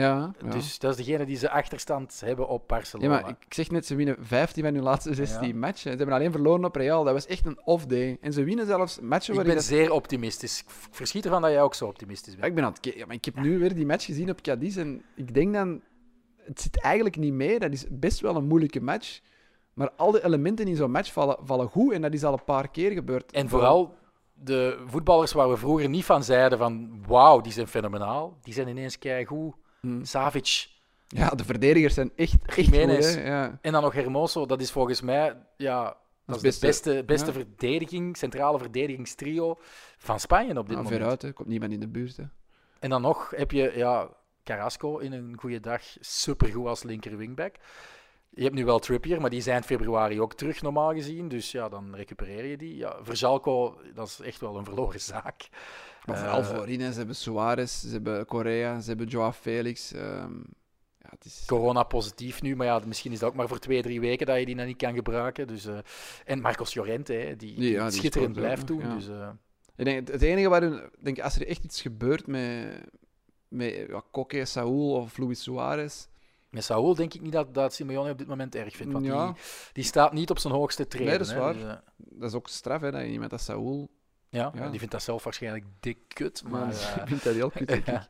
Ja, 0.00 0.32
ja. 0.44 0.50
Dus 0.50 0.78
dat 0.78 0.98
is 0.98 1.04
degene 1.04 1.26
die 1.26 1.36
ze 1.36 1.50
achterstand 1.50 2.20
hebben 2.24 2.48
op 2.48 2.60
ja, 2.60 2.66
Barcelona. 2.76 3.08
maar 3.20 3.28
ik, 3.30 3.36
ik 3.46 3.54
zeg 3.54 3.70
net, 3.70 3.86
ze 3.86 3.94
winnen 3.94 4.16
15 4.20 4.64
van 4.64 4.74
hun 4.74 4.82
laatste 4.82 5.14
16 5.14 5.48
Ja. 5.48 5.54
matchen. 5.54 5.90
Ze 5.90 5.96
hebben 5.96 6.14
alleen 6.14 6.32
verloren 6.32 6.64
op 6.64 6.74
Real. 6.76 7.04
Dat 7.04 7.12
was 7.12 7.26
echt 7.26 7.46
een 7.46 7.58
off-day. 7.64 8.18
En 8.20 8.32
ze 8.32 8.44
winnen 8.44 8.66
zelfs 8.66 9.00
matchen 9.00 9.34
ik 9.34 9.38
waarin 9.38 9.54
ben 9.54 9.62
dat- 9.64 9.64
zeer 9.78 9.92
optimistisch. 9.92 10.60
Ik 10.60 10.66
verschiet 10.90 11.24
ervan 11.24 11.42
dat 11.42 11.50
jij 11.50 11.62
ook 11.62 11.74
zo 11.74 11.86
optimistisch 11.86 12.32
Ja, 12.32 12.38
bent. 12.38 12.48
ik 12.50 12.54
ben 12.54 12.64
aan 12.64 12.72
het. 12.80 12.94
Ja, 12.94 13.06
maar 13.06 13.14
ik 13.14 13.24
heb 13.24 13.40
nu 13.40 13.58
weer 13.58 13.74
die 13.74 13.86
match 13.86 14.04
gezien 14.04 14.30
op 14.30 14.40
Cadiz 14.40 14.76
en 14.76 15.02
ik 15.14 15.34
denk 15.34 15.54
dan... 15.54 15.80
Het 16.36 16.60
zit 16.60 16.80
eigenlijk 16.80 17.16
niet 17.16 17.32
mee. 17.32 17.58
Dat 17.58 17.72
is 17.72 17.84
best 17.90 18.20
wel 18.20 18.36
een 18.36 18.46
moeilijke 18.46 18.80
match. 18.80 19.20
Maar 19.74 19.90
al 19.96 20.10
de 20.10 20.24
elementen 20.24 20.66
in 20.68 20.76
zo'n 20.76 20.90
match 20.90 21.12
vallen, 21.12 21.36
vallen 21.40 21.68
goed 21.68 21.92
en 21.92 22.02
dat 22.02 22.12
is 22.12 22.24
al 22.24 22.32
een 22.32 22.44
paar 22.44 22.68
keer 22.70 22.90
gebeurd. 22.90 23.32
En 23.32 23.48
vooral 23.48 23.94
de 24.34 24.82
voetballers 24.86 25.32
waar 25.32 25.48
we 25.50 25.56
vroeger 25.56 25.88
niet 25.88 26.04
van 26.04 26.24
zeiden 26.24 26.58
van 26.58 27.02
wauw, 27.06 27.40
die 27.40 27.52
zijn 27.52 27.66
fenomenaal, 27.66 28.38
die 28.42 28.54
zijn 28.54 28.68
ineens 28.68 28.98
keigoed. 28.98 29.54
Hm. 29.86 30.04
Savic 30.04 30.68
Ja, 31.08 31.28
de 31.30 31.44
verdedigers 31.44 31.94
zijn 31.94 32.10
echt, 32.16 32.34
echt 32.46 32.66
goed, 32.68 32.74
hè. 32.74 33.26
Ja. 33.26 33.58
en 33.60 33.72
dan 33.72 33.82
nog 33.82 33.92
Hermoso, 33.94 34.46
dat 34.46 34.60
is 34.60 34.70
volgens 34.70 35.00
mij 35.00 35.36
ja, 35.56 35.96
dat 36.26 36.36
is 36.36 36.42
beste- 36.42 36.60
de 36.60 36.66
beste, 36.66 37.02
beste 37.06 37.26
ja. 37.26 37.32
verdediging, 37.32 38.16
centrale 38.16 38.58
verdedigingstrio 38.58 39.58
van 39.98 40.20
Spanje 40.20 40.48
op 40.48 40.54
dit 40.54 40.76
Nou, 40.76 40.82
moment. 40.82 41.00
veruit, 41.00 41.22
hè. 41.22 41.32
komt 41.32 41.48
niemand 41.48 41.72
in 41.72 41.80
de 41.80 41.88
buurt. 41.88 42.16
Hè. 42.16 42.24
En 42.78 42.90
dan 42.90 43.02
nog 43.02 43.30
heb 43.36 43.50
je 43.50 43.72
ja, 43.76 44.08
Carrasco 44.44 44.98
in 44.98 45.12
een 45.12 45.36
goede 45.38 45.60
dag 45.60 45.82
supergoed 46.00 46.66
als 46.66 46.82
linker 46.82 47.16
wingback. 47.16 47.54
Je 48.30 48.42
hebt 48.42 48.54
nu 48.54 48.64
wel 48.64 48.78
Trippier, 48.78 49.20
maar 49.20 49.30
die 49.30 49.40
zijn 49.40 49.56
in 49.56 49.62
februari 49.62 50.20
ook 50.20 50.34
terug 50.34 50.62
normaal 50.62 50.92
gezien. 50.92 51.28
Dus 51.28 51.52
ja, 51.52 51.68
dan 51.68 51.94
recupereer 51.94 52.44
je 52.44 52.56
die. 52.56 52.76
Ja, 52.76 52.96
Verjalco, 53.02 53.80
dat 53.94 54.06
is 54.06 54.20
echt 54.20 54.40
wel 54.40 54.56
een 54.56 54.64
verloren 54.64 55.00
zaak. 55.00 55.48
Maar 56.06 56.16
vooral 56.18 56.40
Eh, 56.40 56.46
voorin, 56.56 56.80
hè. 56.80 56.90
ze 56.92 56.98
hebben 56.98 57.16
Suarez, 57.16 57.80
ze 57.80 57.88
hebben 57.88 58.26
Correa, 58.26 58.80
ze 58.80 58.88
hebben 58.88 59.06
Joao 59.06 59.32
Felix. 59.32 59.92
ehm, 59.92 60.34
ja, 60.98 61.08
het 61.10 61.24
is... 61.24 61.42
Corona 61.46 61.82
positief 61.82 62.42
nu, 62.42 62.56
maar 62.56 62.66
ja, 62.66 62.80
misschien 62.86 63.12
is 63.12 63.18
dat 63.18 63.28
ook 63.28 63.34
maar 63.36 63.48
voor 63.48 63.58
twee, 63.58 63.82
drie 63.82 64.00
weken 64.00 64.26
dat 64.26 64.38
je 64.38 64.46
die 64.46 64.56
dan 64.56 64.66
niet 64.66 64.76
kan 64.76 64.94
gebruiken. 64.94 65.46
Dus, 65.46 65.66
eh, 65.66 65.78
en 66.24 66.40
Marcos 66.40 66.74
Llorente, 66.74 67.12
hè, 67.12 67.36
die, 67.36 67.54
die 67.54 67.70
Ja, 67.70 67.82
het 67.82 67.90
die 67.90 67.98
schitterend 68.00 68.32
blijft 68.34 68.66
doen. 68.66 68.80
ja. 68.80 68.94
Dus, 68.94 69.08
eh, 69.08 69.28
Ik 69.76 69.84
denk, 69.84 70.08
het- 70.08 70.22
enige 70.22 70.48
waar 70.48 70.62
hun, 70.62 70.90
denk, 71.00 71.20
als 71.20 71.36
er 71.36 71.46
echt 71.46 71.64
iets 71.64 71.82
gebeurt 71.82 72.26
met, 72.26 72.80
met 73.48 73.74
ja, 73.88 74.02
Koke, 74.10 74.44
Saúl 74.44 74.92
of 74.94 75.18
Luis 75.18 75.42
Suarez. 75.42 76.06
met 76.50 76.64
Saúl 76.64 76.94
denk 76.94 77.14
ik 77.14 77.20
niet 77.20 77.32
dat, 77.32 77.54
dat 77.54 77.74
Simeone 77.74 78.10
op 78.10 78.18
dit 78.18 78.26
moment 78.26 78.54
erg 78.54 78.76
vindt. 78.76 78.92
Want 78.92 79.04
die, 79.04 79.42
die 79.72 79.84
staat 79.84 80.12
niet 80.12 80.30
op 80.30 80.38
zijn 80.38 80.54
hoogste 80.54 80.86
treden. 80.88 81.08
Nee, 81.08 81.18
dat 81.18 81.26
is 81.26 81.32
hè, 81.32 81.38
waar. 81.38 81.52
dus, 81.54 81.62
Dat 81.96 82.28
is 82.30 82.34
ook 82.36 82.48
straf, 82.48 82.80
hè, 82.80 82.90
dat 82.90 83.00
je 83.00 83.08
iemand 83.10 83.32
als 83.32 83.44
Saúl. 83.44 83.90
Ja, 84.36 84.52
Ja. 84.54 84.68
die 84.68 84.78
vindt 84.78 84.92
dat 84.92 85.02
zelf 85.02 85.24
waarschijnlijk 85.24 85.64
dik 85.80 85.98
kut. 86.08 86.42
Maar, 86.48 86.60
Maar 86.66 86.70
eh, 86.74 86.96
ik 87.02 87.08
vind 87.08 87.22
dat 87.24 87.34
heel 87.34 87.50
kut. 87.50 87.68
denk 87.74 87.86
ik. 87.86 88.00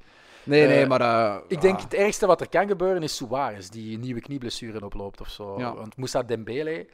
Nee, 0.44 0.66
nee, 0.66 0.82
Eh, 0.82 0.88
maar. 0.88 1.00
eh, 1.00 1.36
Ik 1.48 1.60
denk 1.60 1.76
ah, 1.76 1.82
het 1.82 1.94
ergste 1.94 2.26
wat 2.26 2.40
er 2.40 2.48
kan 2.48 2.68
gebeuren 2.68 3.02
is 3.02 3.16
Suarez, 3.16 3.68
die 3.68 3.94
een 3.94 4.00
nieuwe 4.00 4.20
knieblessure 4.20 4.84
oploopt 4.84 5.20
of 5.20 5.28
zo. 5.30 5.58
Ja. 5.58 5.74
Want 5.74 5.96
Moussa 5.96 6.22
Dembele, 6.22 6.86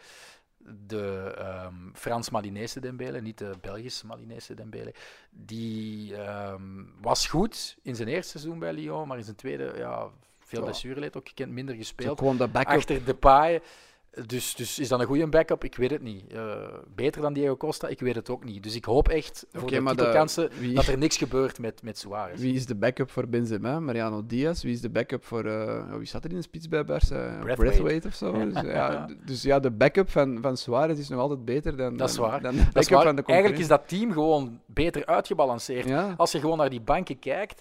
de 0.87 1.35
ehm, 1.39 1.75
Frans-Malinese 1.95 2.81
Dembele, 2.81 3.21
niet 3.21 3.39
de 3.39 3.51
Belgisch-Malinese 3.61 4.55
Dembele, 4.55 4.95
die 5.31 6.17
ehm, 6.17 6.63
was 7.01 7.27
goed 7.27 7.77
in 7.83 7.97
zijn 7.97 8.09
eerste 8.09 8.31
seizoen 8.39 8.59
bij 8.59 8.73
Lyon, 8.73 9.09
maar 9.09 9.17
in 9.19 9.25
zijn 9.25 9.37
tweede, 9.37 9.73
ja, 9.77 10.09
veel 10.39 10.59
Ja. 10.59 10.65
blessureleed 10.65 11.17
ook 11.17 11.29
gekend, 11.29 11.53
minder 11.53 11.75
gespeeld. 11.75 12.19
gewoon 12.19 12.37
de 12.37 12.49
backup. 12.49 12.77
Achter 12.77 13.05
de 13.05 13.15
paai. 13.15 13.61
Dus, 14.27 14.55
dus 14.55 14.79
is 14.79 14.89
dat 14.89 15.01
een 15.01 15.07
goede 15.07 15.27
backup? 15.27 15.65
Ik 15.65 15.77
weet 15.77 15.91
het 15.91 16.03
niet. 16.03 16.33
Eh, 16.33 16.55
beter 16.95 17.21
dan 17.23 17.33
Diego 17.33 17.57
Costa? 17.57 17.89
Ik 17.89 18.01
weet 18.01 18.15
het 18.15 18.31
ook 18.31 18.45
niet. 18.45 18.63
Dus 18.63 18.75
ik 18.75 18.85
hoop 18.85 19.09
echt 19.09 19.47
voor 19.53 19.71
de 19.71 19.83
titelkansen 19.85 20.51
wie- 20.59 20.75
dat 20.75 20.87
er 20.87 20.99
niks 20.99 21.17
gebeurt 21.17 21.59
met, 21.59 21.83
met 21.83 21.99
Suarez. 21.99 22.41
Wie 22.41 22.55
is 22.55 22.67
de 22.67 22.75
backup 22.75 23.11
voor 23.11 23.29
Benzema? 23.29 23.81
Mariano 23.81 24.27
Diaz. 24.27 24.63
Wie 24.63 24.73
is 24.73 24.81
de 24.81 24.91
backup 24.91 25.25
voor... 25.25 25.45
eh, 25.45 25.93
oh, 25.93 25.97
wie 25.97 26.07
zat 26.07 26.25
er 26.25 26.31
in 26.31 26.37
de 26.37 26.43
spits 26.43 26.69
bij 26.69 26.83
Barça? 26.83 26.87
Braithwaite. 27.09 27.55
Braithwaite 27.55 28.09
of 28.09 28.15
zo. 28.15 28.33
Dus 28.51 28.61
ja, 28.63 29.07
dus 29.27 29.43
ja, 29.43 29.59
de 29.61 29.71
backup 29.71 30.11
van, 30.11 30.39
van 30.43 30.57
Suarez 30.57 30.99
is 30.99 31.09
nog 31.09 31.21
altijd 31.21 31.45
beter 31.45 31.77
dan, 31.77 31.97
Dat 31.97 32.11
is 32.11 32.17
waar. 32.17 32.41
dan 32.43 32.51
de 32.53 32.57
Dat 32.57 32.67
is 32.67 32.73
backup 32.73 32.91
waar. 32.95 33.05
van 33.05 33.17
de 33.17 33.23
Eigenlijk 33.25 33.61
is 33.61 33.69
dat 33.69 33.89
team 33.89 34.13
gewoon 34.13 34.61
beter 34.67 35.07
uitgebalanceerd. 35.07 35.89
Ja, 35.89 36.15
Als 36.17 36.33
je 36.33 36.41
gewoon 36.41 36.59
naar 36.59 36.71
die 36.71 36.81
banken 36.81 37.19
kijkt, 37.19 37.61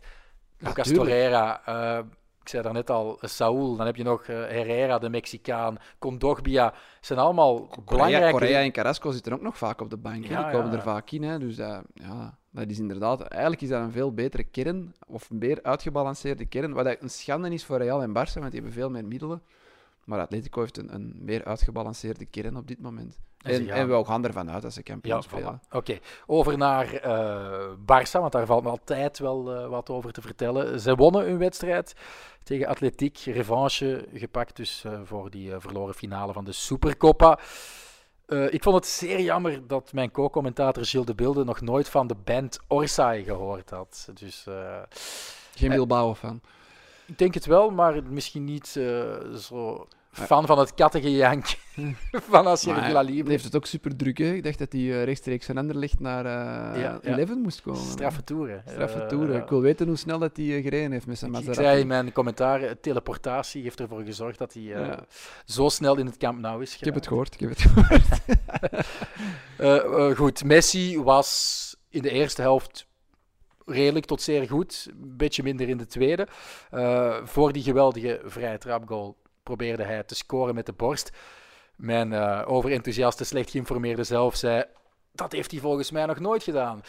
Lucas. 0.58 0.88
Torreira, 0.92 1.62
eh, 1.66 2.00
ik 2.42 2.50
zei 2.50 2.64
daarnet 2.64 2.90
al, 2.90 3.18
eh, 3.20 3.30
Saúl, 3.30 3.76
dan 3.76 3.86
heb 3.86 3.96
je 3.96 4.04
nog 4.04 4.24
eh, 4.24 4.36
Herrera, 4.36 5.00
de 5.00 5.10
Mexicaan, 5.10 5.78
Condogbia, 6.00 6.74
zijn 7.00 7.20
allemaal 7.20 7.68
Correa, 7.68 7.84
belangrijke... 7.86 8.32
Correa 8.32 8.62
en 8.62 8.72
Carrasco 8.72 9.12
zitten 9.12 9.34
ook 9.34 9.42
nog 9.42 9.58
vaak 9.58 9.82
op 9.82 9.90
de 9.90 9.98
bank. 9.98 10.26
Ja, 10.26 10.44
die 10.44 10.52
komen 10.52 10.72
ja. 10.72 10.78
er 10.78 10.84
vaak 10.84 11.12
in. 11.12 11.24
Hè. 11.24 11.40
Dus 11.40 11.56
dat, 11.56 11.82
ja, 11.94 12.38
dat 12.50 12.70
is 12.70 12.80
inderdaad... 12.80 13.22
Eigenlijk 13.22 13.62
is 13.62 13.70
dat 13.70 13.82
een 13.82 13.92
veel 13.92 14.14
betere 14.14 14.44
kern, 14.44 14.94
of 15.08 15.30
een 15.30 15.38
meer 15.38 15.60
uitgebalanceerde 15.64 16.46
kern, 16.46 16.74
wat 16.74 16.86
eigenlijk 16.86 17.02
een 17.02 17.20
schande 17.20 17.50
is 17.50 17.66
voor 17.66 17.78
Real 17.78 18.02
en 18.02 18.10
Barça, 18.10 18.40
want 18.40 18.52
die 18.52 18.62
hebben 18.62 18.72
veel 18.72 18.90
meer 18.90 19.06
middelen. 19.06 19.42
Maar 20.06 20.20
Atletico 20.20 20.62
heeft 20.62 20.78
een, 20.78 20.94
een 20.94 21.14
meer 21.20 21.46
uitgebalanceerde 21.46 22.26
kern 22.26 22.58
op 22.58 22.68
dit 22.68 22.82
moment. 22.82 23.20
En 23.42 23.70
En, 23.70 23.88
we 23.88 24.06
gaan 24.06 24.26
ervan 24.26 24.52
uit 24.52 24.62
dat 24.62 24.74
ze 24.74 24.82
Ja, 24.84 24.92
kampioen 24.92 25.24
spelen. 25.24 25.62
Oké, 25.72 26.00
over 26.26 26.58
naar 26.58 26.94
eh 26.94 27.70
Barça, 27.80 28.12
want 28.12 28.32
daar 28.32 28.46
valt 28.46 28.64
me 28.64 28.70
altijd 28.70 29.20
wel 29.20 29.56
eh, 29.56 29.68
wat 29.68 29.90
over 29.90 30.12
te 30.12 30.22
vertellen. 30.22 30.80
Ze 30.80 30.96
wonnen 30.96 31.26
hun 31.26 31.38
wedstrijd 31.38 31.96
tegen 32.44 32.68
Atletiek, 32.68 33.18
revanche 33.18 34.08
gepakt 34.14 34.56
dus 34.56 34.84
eh, 34.84 35.00
voor 35.04 35.30
die 35.30 35.52
verloren 35.58 35.94
finale 35.94 36.34
van 36.34 36.46
de 36.46 36.52
Supercoppa. 36.52 37.40
Ik 38.50 38.64
vond 38.64 38.76
het 38.76 38.86
zeer 38.86 39.20
jammer 39.20 39.68
dat 39.68 39.94
mijn 39.94 40.12
co-commentator 40.12 40.86
Gilles 40.86 41.06
de 41.06 41.16
Bilde 41.16 41.44
nog 41.44 41.62
nooit 41.62 41.90
van 41.90 42.08
de 42.08 42.16
band 42.24 42.60
Orsay 42.68 43.24
gehoord 43.24 43.70
had. 43.70 44.10
Dus 44.14 44.46
Geen 45.56 45.70
Bilbao 45.70 46.16
fan. 46.16 46.42
Ik 47.12 47.18
denk 47.18 47.34
het 47.34 47.46
wel, 47.46 47.70
maar 47.70 48.04
misschien 48.10 48.44
niet 48.44 48.76
eh, 48.78 49.34
zo 49.36 49.88
fan 50.12 50.46
van 50.46 50.60
het 50.60 50.74
kattengejank 50.74 51.46
van 52.32 52.48
Asier 52.48 52.74
Maar 52.74 52.86
Villa 52.86 53.04
hij 53.04 53.12
Libre. 53.14 53.32
heeft 53.32 53.44
het 53.44 53.56
ook 53.56 53.66
super 53.66 53.96
druk. 53.96 54.18
Hè. 54.18 54.34
Ik 54.34 54.44
dacht 54.44 54.60
dat 54.60 54.72
hij 54.72 54.82
eh, 54.82 55.04
rechtstreeks 55.04 55.46
van 55.46 55.58
Anderlecht 55.58 56.00
naar 56.00 56.26
eh 56.26 56.32
Ja, 56.82 57.00
ja. 57.02 57.14
Eleven 57.14 57.40
moest 57.40 57.62
komen. 57.62 57.80
Straffe 57.82 58.24
toeren. 58.24 58.64
Straffe 58.68 59.06
toeren. 59.06 59.36
ja. 59.36 59.42
Ik 59.44 59.50
wil 59.50 59.62
weten 59.62 59.88
hoe 59.88 59.96
snel 59.96 60.20
dat 60.20 60.38
hij 60.38 60.62
gereden 60.62 60.92
heeft 60.92 61.06
met 61.08 61.18
zijn 61.18 61.34
Ik, 61.34 61.54
zei 61.54 61.80
in 61.80 61.88
mijn 61.88 62.12
commentaar, 62.12 62.80
teleportatie 62.80 63.64
heeft 63.64 63.80
ervoor 63.80 64.02
gezorgd 64.04 64.38
dat 64.38 64.54
hij 64.54 64.64
Ja. 64.64 65.00
zo 65.46 65.70
snel 65.70 65.98
in 65.98 66.06
het 66.06 66.18
Camp 66.18 66.40
Nou 66.40 66.62
is 66.62 66.76
Ik 66.78 66.84
heb 66.86 66.94
het 66.96 67.08
geraakt. 67.08 67.08
gehoord. 67.08 67.34
Ik 67.34 67.40
heb 67.40 67.50
het 67.50 67.62
gehoord. 67.62 68.22
Eh, 69.58 69.76
eh, 70.10 70.18
goed, 70.18 70.44
Messi 70.44 71.00
was 71.02 71.76
in 71.90 72.02
de 72.02 72.10
eerste 72.10 72.42
helft 72.42 72.88
redelijk 73.66 74.06
tot 74.06 74.22
zeer 74.22 74.48
goed. 74.48 74.88
Een 74.90 75.18
beetje 75.18 75.44
minder 75.44 75.70
in 75.70 75.78
de 75.78 75.88
tweede. 75.88 76.28
Eh, 76.72 77.18
voor 77.24 77.52
die 77.52 77.64
geweldige 77.64 78.22
vrije 78.24 78.58
trapgoal 78.58 79.18
probeerde 79.44 79.84
hij 79.84 80.04
te 80.04 80.16
scoren 80.16 80.56
met 80.56 80.66
de 80.66 80.74
borst. 80.74 81.12
Mijn 81.76 82.14
eh, 82.14 82.42
overenthousiaste, 82.46 83.24
slecht 83.24 83.50
geïnformeerde 83.52 84.04
zelf 84.04 84.36
zei... 84.36 84.64
Dat 85.14 85.32
heeft 85.32 85.52
hij 85.52 85.60
volgens 85.60 85.92
mij 85.92 86.06
nog 86.06 86.20
nooit 86.20 86.44
gedaan. 86.44 86.82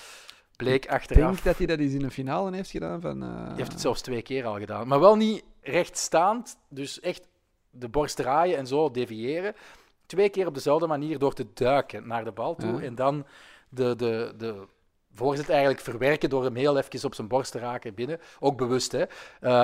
Bleek 0.57 0.85
Ik 0.85 0.91
achteraf... 0.91 1.33
denk 1.33 1.45
dat 1.45 1.57
hij 1.57 1.67
dat 1.67 1.79
eens 1.79 1.93
in 1.93 2.03
een 2.03 2.11
finale 2.11 2.55
heeft 2.55 2.71
gedaan. 2.71 3.01
Van, 3.01 3.23
eh, 3.23 3.47
Die 3.47 3.57
heeft 3.57 3.73
het 3.73 3.81
zelfs 3.81 4.01
twee 4.01 4.23
keer 4.23 4.47
al 4.47 4.59
gedaan. 4.59 4.89
Maar 4.89 5.01
wel 5.01 5.17
niet 5.17 5.45
rechtstaand. 5.61 6.57
Dus 6.69 7.01
echt 7.01 7.29
de 7.71 7.89
borst 7.89 8.17
draaien 8.17 8.57
en 8.57 8.67
zo 8.67 8.91
deviëren. 8.91 9.55
Twee 10.07 10.29
keer 10.29 10.47
op 10.47 10.55
dezelfde 10.55 10.87
manier 10.87 11.19
door 11.19 11.35
te 11.35 11.47
duiken 11.55 12.07
naar 12.07 12.25
de 12.25 12.33
bal 12.33 12.55
toe. 12.55 12.73
Ja. 12.73 12.83
En 12.83 12.95
dan 12.95 13.27
de, 13.69 13.97
de, 13.97 14.35
de 14.37 14.67
voorzet 15.15 15.49
eigenlijk 15.49 15.81
verwerken 15.81 16.31
door 16.31 16.45
hem 16.45 16.55
heel 16.55 16.77
even 16.79 17.05
op 17.05 17.15
zijn 17.15 17.29
borst 17.29 17.53
te 17.53 17.59
raken 17.59 17.95
binnen. 17.95 18.21
Ook 18.41 18.57
bewust, 18.57 18.93
hè. 18.93 19.05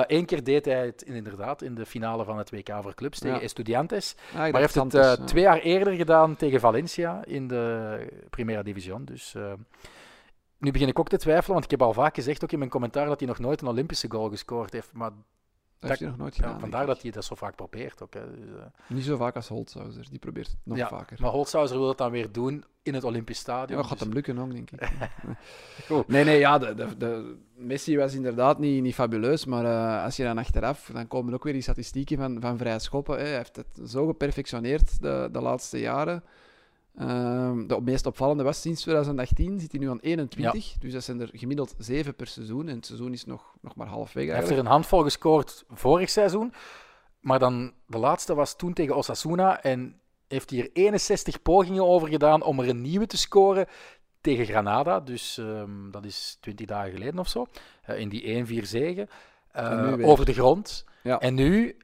Eén 0.07 0.25
keer 0.25 0.43
deed 0.43 0.65
hij 0.65 0.85
het 0.85 1.01
inderdaad 1.01 1.61
in 1.61 1.75
de 1.75 1.85
finale 1.85 2.23
van 2.23 2.37
het 2.37 2.51
WK 2.51 2.69
voor 2.81 2.93
clubs 2.93 3.19
tegen 3.19 3.37
Ja. 3.37 3.43
Estudiantes. 3.43 4.15
Ah, 4.31 4.33
Maar 4.35 4.51
hij 4.51 4.61
heeft 4.61 4.75
het 4.75 4.93
eh, 4.93 5.11
twee 5.11 5.43
jaar 5.43 5.59
eerder 5.59 5.93
gedaan 5.93 6.35
tegen 6.35 6.59
Valencia 6.59 7.25
in 7.25 7.47
de 7.47 8.07
Primera 8.29 8.63
Division. 8.63 9.05
Dus 9.05 9.35
eh, 9.35 9.53
nu 10.57 10.71
begin 10.71 10.87
ik 10.87 10.99
ook 10.99 11.09
te 11.09 11.17
twijfelen, 11.17 11.51
want 11.53 11.63
ik 11.63 11.71
heb 11.71 11.81
al 11.81 11.93
vaak 11.93 12.15
gezegd, 12.15 12.43
ook 12.43 12.51
in 12.51 12.59
mijn 12.59 12.71
commentaar, 12.71 13.05
dat 13.05 13.19
hij 13.19 13.27
nog 13.27 13.39
nooit 13.39 13.61
een 13.61 13.67
Olympische 13.67 14.11
goal 14.11 14.29
gescoord 14.29 14.73
heeft. 14.73 14.89
Maar 14.93 15.11
Dat 15.79 15.89
heeft 15.89 16.01
hij 16.01 16.09
nog 16.09 16.17
nooit 16.19 16.35
ja, 16.35 16.43
gedaan. 16.43 16.59
vandaar 16.59 16.79
denk 16.85 16.93
dat 16.93 17.01
hij 17.03 17.11
dat 17.11 17.25
zo 17.25 17.35
vaak 17.35 17.55
probeert. 17.55 18.03
Ook, 18.03 18.13
hè. 18.13 18.21
Dus, 18.35 18.55
eh. 18.59 18.65
Niet 18.87 19.03
zo 19.03 19.17
vaak 19.17 19.35
als 19.35 19.47
Holtzhauser. 19.47 20.05
Die 20.09 20.19
probeert 20.19 20.47
het 20.47 20.57
nog 20.63 20.77
Ja, 20.77 20.87
vaker. 20.87 21.17
maar 21.21 21.31
Holzhauser 21.31 21.77
wil 21.77 21.85
dat 21.87 21.97
dan 21.97 22.11
weer 22.11 22.31
doen 22.31 22.63
in 22.83 22.93
het 22.93 23.03
Olympisch 23.03 23.35
Ja, 23.37 23.41
Stadion. 23.41 23.77
dat 23.79 23.87
gaat 23.87 23.97
dus- 23.97 24.07
hem 24.07 24.15
lukken 24.15 24.37
ook, 24.39 24.51
denk 24.51 24.71
ik. 24.71 24.89
Goed. 25.87 26.07
Nee, 26.07 26.23
nee, 26.23 26.39
ja, 26.39 26.57
de, 26.57 26.73
de, 26.75 26.97
de- 26.97 27.35
Messi 27.55 27.97
was 27.97 28.13
inderdaad 28.13 28.59
niet, 28.59 28.81
niet 28.81 28.93
fabuleus, 28.93 29.45
maar 29.45 29.65
eh, 29.65 30.03
als 30.03 30.15
je 30.15 30.23
dan 30.23 30.37
achteraf, 30.37 30.89
dan 30.93 31.07
komen 31.07 31.33
ook 31.33 31.43
weer 31.43 31.53
die 31.53 31.61
statistieken 31.61 32.17
van, 32.17 32.37
van 32.41 32.57
vrije 32.57 32.79
schoppen. 32.79 33.17
Hè. 33.17 33.23
Hij 33.23 33.35
heeft 33.35 33.55
het 33.55 33.79
zo 33.89 34.07
geperfectioneerd 34.07 35.01
de, 35.01 35.29
de 35.31 35.41
laatste 35.41 35.79
jaren. 35.79 36.23
Ehm, 36.99 37.67
de 37.67 37.81
meest 37.81 38.05
opvallende 38.05 38.43
was 38.43 38.61
sinds 38.61 38.81
2018, 38.81 39.59
zit 39.59 39.71
hij 39.71 39.79
nu 39.79 39.89
aan 39.89 39.99
21, 39.99 40.73
dus 40.79 40.93
dat 40.93 41.03
zijn 41.03 41.21
er 41.21 41.29
gemiddeld 41.33 41.73
7 41.77 42.15
per 42.15 42.27
seizoen. 42.27 42.67
En 42.67 42.75
het 42.75 42.85
seizoen 42.85 43.13
is 43.13 43.25
nog, 43.25 43.53
nog 43.61 43.75
maar 43.75 43.87
halfweg 43.87 44.25
Hij 44.25 44.35
heeft 44.35 44.49
er 44.49 44.57
een 44.57 44.65
handvol 44.65 45.03
gescoord 45.03 45.63
vorig 45.69 46.09
seizoen. 46.09 46.53
Maar 47.19 47.39
dan, 47.39 47.73
de 47.87 47.97
laatste 47.97 48.33
was 48.35 48.55
toen 48.55 48.73
tegen 48.73 48.95
Osasuna. 48.95 49.61
En 49.61 49.99
heeft 50.27 50.49
hij 50.49 50.59
er 50.59 50.69
61 50.73 51.41
pogingen 51.41 51.85
over 51.87 52.07
gedaan 52.07 52.43
om 52.43 52.59
er 52.59 52.69
een 52.69 52.81
nieuwe 52.81 53.05
te 53.05 53.17
scoren 53.17 53.65
tegen 54.21 54.45
Granada. 54.45 54.99
Dus 54.99 55.37
ehm, 55.37 55.91
dat 55.91 56.05
is 56.05 56.37
20 56.41 56.65
dagen 56.65 56.91
geleden 56.91 57.19
of 57.19 57.27
zo. 57.27 57.45
eh, 57.83 57.99
in 57.99 58.09
die 58.09 58.23
1-4 58.23 58.65
zegen. 58.65 59.07
eh, 59.51 59.95
over 60.01 60.25
de 60.25 60.33
grond. 60.33 60.85
Ja. 61.03 61.19
En 61.19 61.33
nu 61.33 61.77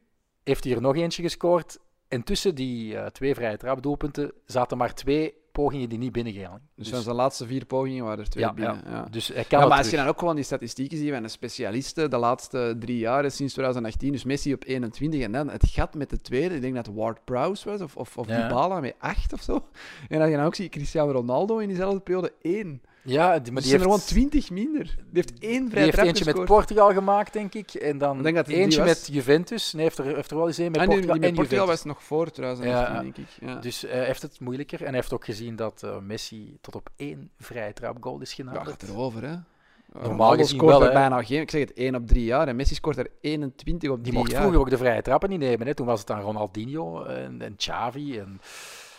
heeft 0.43 0.63
hij 0.63 0.74
er 0.74 0.82
nog 0.82 0.95
eentje 0.95 1.22
gescoord. 1.22 1.80
En 2.08 2.24
tussen 2.24 2.56
die 2.56 2.97
eh, 2.97 3.06
twee 3.06 3.36
vrije 3.36 3.58
trapdoelpunten 3.58 4.32
zaten 4.45 4.78
maar 4.78 4.93
twee 4.93 5.34
pogingen 5.56 5.89
die 5.89 5.97
niet 5.97 6.12
binnengaan. 6.12 6.62
Dus 6.76 6.89
van 6.89 7.01
zijn 7.01 7.16
laatste 7.16 7.45
vier 7.45 7.66
pogingen 7.66 8.03
waren 8.03 8.20
er 8.20 8.30
twee 8.30 8.43
ja, 8.43 8.53
binnen. 8.53 8.82
ja. 8.86 8.91
Ja. 8.91 9.08
Dus 9.12 9.28
hij 9.28 9.43
kan 9.43 9.60
Ja, 9.60 9.68
maar 9.68 9.78
als 9.78 9.89
je 9.89 9.97
dan 9.97 10.08
ook 10.08 10.20
gewoon 10.20 10.36
die 10.36 10.43
statistieken 10.43 10.97
ziet 10.97 11.12
van 11.12 11.22
de 11.22 11.28
specialisten 11.28 12.10
de 12.10 12.18
laatste 12.18 12.76
drie 12.80 12.97
jaren 12.97 13.32
sinds 13.32 13.53
2018, 13.53 14.12
dus 14.12 14.24
Messi 14.24 14.53
op 14.53 14.64
21 14.64 15.22
en 15.22 15.32
dan 15.32 15.49
het 15.49 15.68
gat 15.68 15.93
met 15.93 16.10
de 16.10 16.22
tweede, 16.22 16.56
ik 16.56 16.62
denk 16.62 16.76
dat 16.76 16.88
Ward 16.88 17.26
Prowse 17.26 17.70
was 17.70 17.82
of, 17.82 17.95
of, 17.95 18.18
of. 18.18 18.28
Dybala 18.28 18.80
met 18.80 18.95
8 18.99 19.34
of 19.34 19.41
zo. 19.41 19.68
En 20.10 20.22
als 20.22 20.30
je 20.30 20.36
dan 20.36 20.45
ook 20.45 20.56
ziet 20.56 20.72
Cristiano 20.72 21.12
Ronaldo 21.12 21.58
in 21.58 21.68
diezelfde 21.68 21.99
periode 21.99 22.34
1. 22.41 22.82
Ja, 23.06 23.39
die, 23.39 23.51
maar 23.53 23.62
Die 23.62 23.72
die 23.72 23.80
zijn 23.80 23.82
er 23.82 23.89
heeft, 23.89 24.08
gewoon 24.10 24.30
20 24.30 24.49
minder. 24.49 24.84
Die 24.84 24.95
heeft 25.12 25.39
één 25.39 25.62
die 25.62 25.70
vrij 25.70 25.84
heeft 25.84 25.93
trap 25.95 26.06
eentje 26.08 26.26
met. 26.34 26.45
Portugal 26.45 26.93
gemaakt, 26.93 27.34
denk 27.34 27.53
ik. 27.53 27.74
En 27.74 27.97
dan 27.97 28.22
denk 28.24 28.45
die 28.45 28.56
eentje 28.56 28.84
met 28.84 29.08
Juventus. 29.12 29.74
Nee, 29.74 29.84
heeft 29.84 29.97
er, 29.97 30.16
heeft 30.16 30.32
er 30.32 30.38
wel 30.38 30.47
eens 30.47 30.58
één 30.58 30.72
met 30.72 30.80
Ah, 30.82 30.86
Portugal 30.88 31.12
die 31.14 31.22
met 31.22 31.30
en 31.30 31.36
Portugal 31.36 31.66
Juventus. 31.66 31.86
was 31.86 31.95
nog 31.95 32.03
voor 32.03 32.32
2018, 32.32 32.95
Ja, 32.95 33.01
denk 33.01 33.18
ik. 33.18 33.28
Ja. 33.39 33.56
Dus 33.56 33.86
eh, 33.86 33.91
hij 33.93 34.06
heeft 34.06 34.22
het 34.22 34.39
moeilijker. 34.39 34.80
En 34.80 34.86
hij 34.86 34.95
heeft 34.95 35.14
ook 35.14 35.26
gezien 35.26 35.56
dat 35.56 35.84
eh, 35.84 35.97
Messi 35.99 36.58
tot 36.62 36.76
op 36.76 36.89
één 36.95 37.30
vrije 37.39 37.74
trapgoal 37.74 38.20
is 38.22 38.30
ja, 38.34 38.36
genaderd. 38.36 38.68
gaat 38.70 38.82
erover, 38.89 39.24
hè. 39.24 39.36
Normaal 40.01 40.32
gezien 40.32 40.47
scoort 40.58 40.78
wel, 40.78 40.86
er 40.88 40.93
bijna 40.93 41.24
geen. 41.24 41.41
Ik 41.41 41.49
zeg 41.51 41.62
het, 41.62 41.74
1 41.74 41.95
op 41.95 42.08
3 42.08 42.24
jaar. 42.24 42.47
En 42.47 42.56
Messi 42.56 42.76
scoort 42.76 42.97
er 42.97 43.10
21 43.22 43.89
op 43.89 43.95
Die 43.95 44.03
3 44.03 44.18
mocht 44.18 44.32
jaar. 44.32 44.39
vroeger 44.41 44.60
ook 44.62 44.70
de 44.70 44.78
vrije 44.78 45.01
trappen 45.01 45.30
niet 45.30 45.39
nemen. 45.39 45.68
Hè. 45.68 45.74
Toen 45.76 45.86
was 45.86 45.99
het 45.99 46.08
dan 46.08 46.20
Ronaldinho 46.20 47.03
en, 47.03 47.41
en 47.41 47.56
Xavi. 47.56 48.20
En 48.20 48.39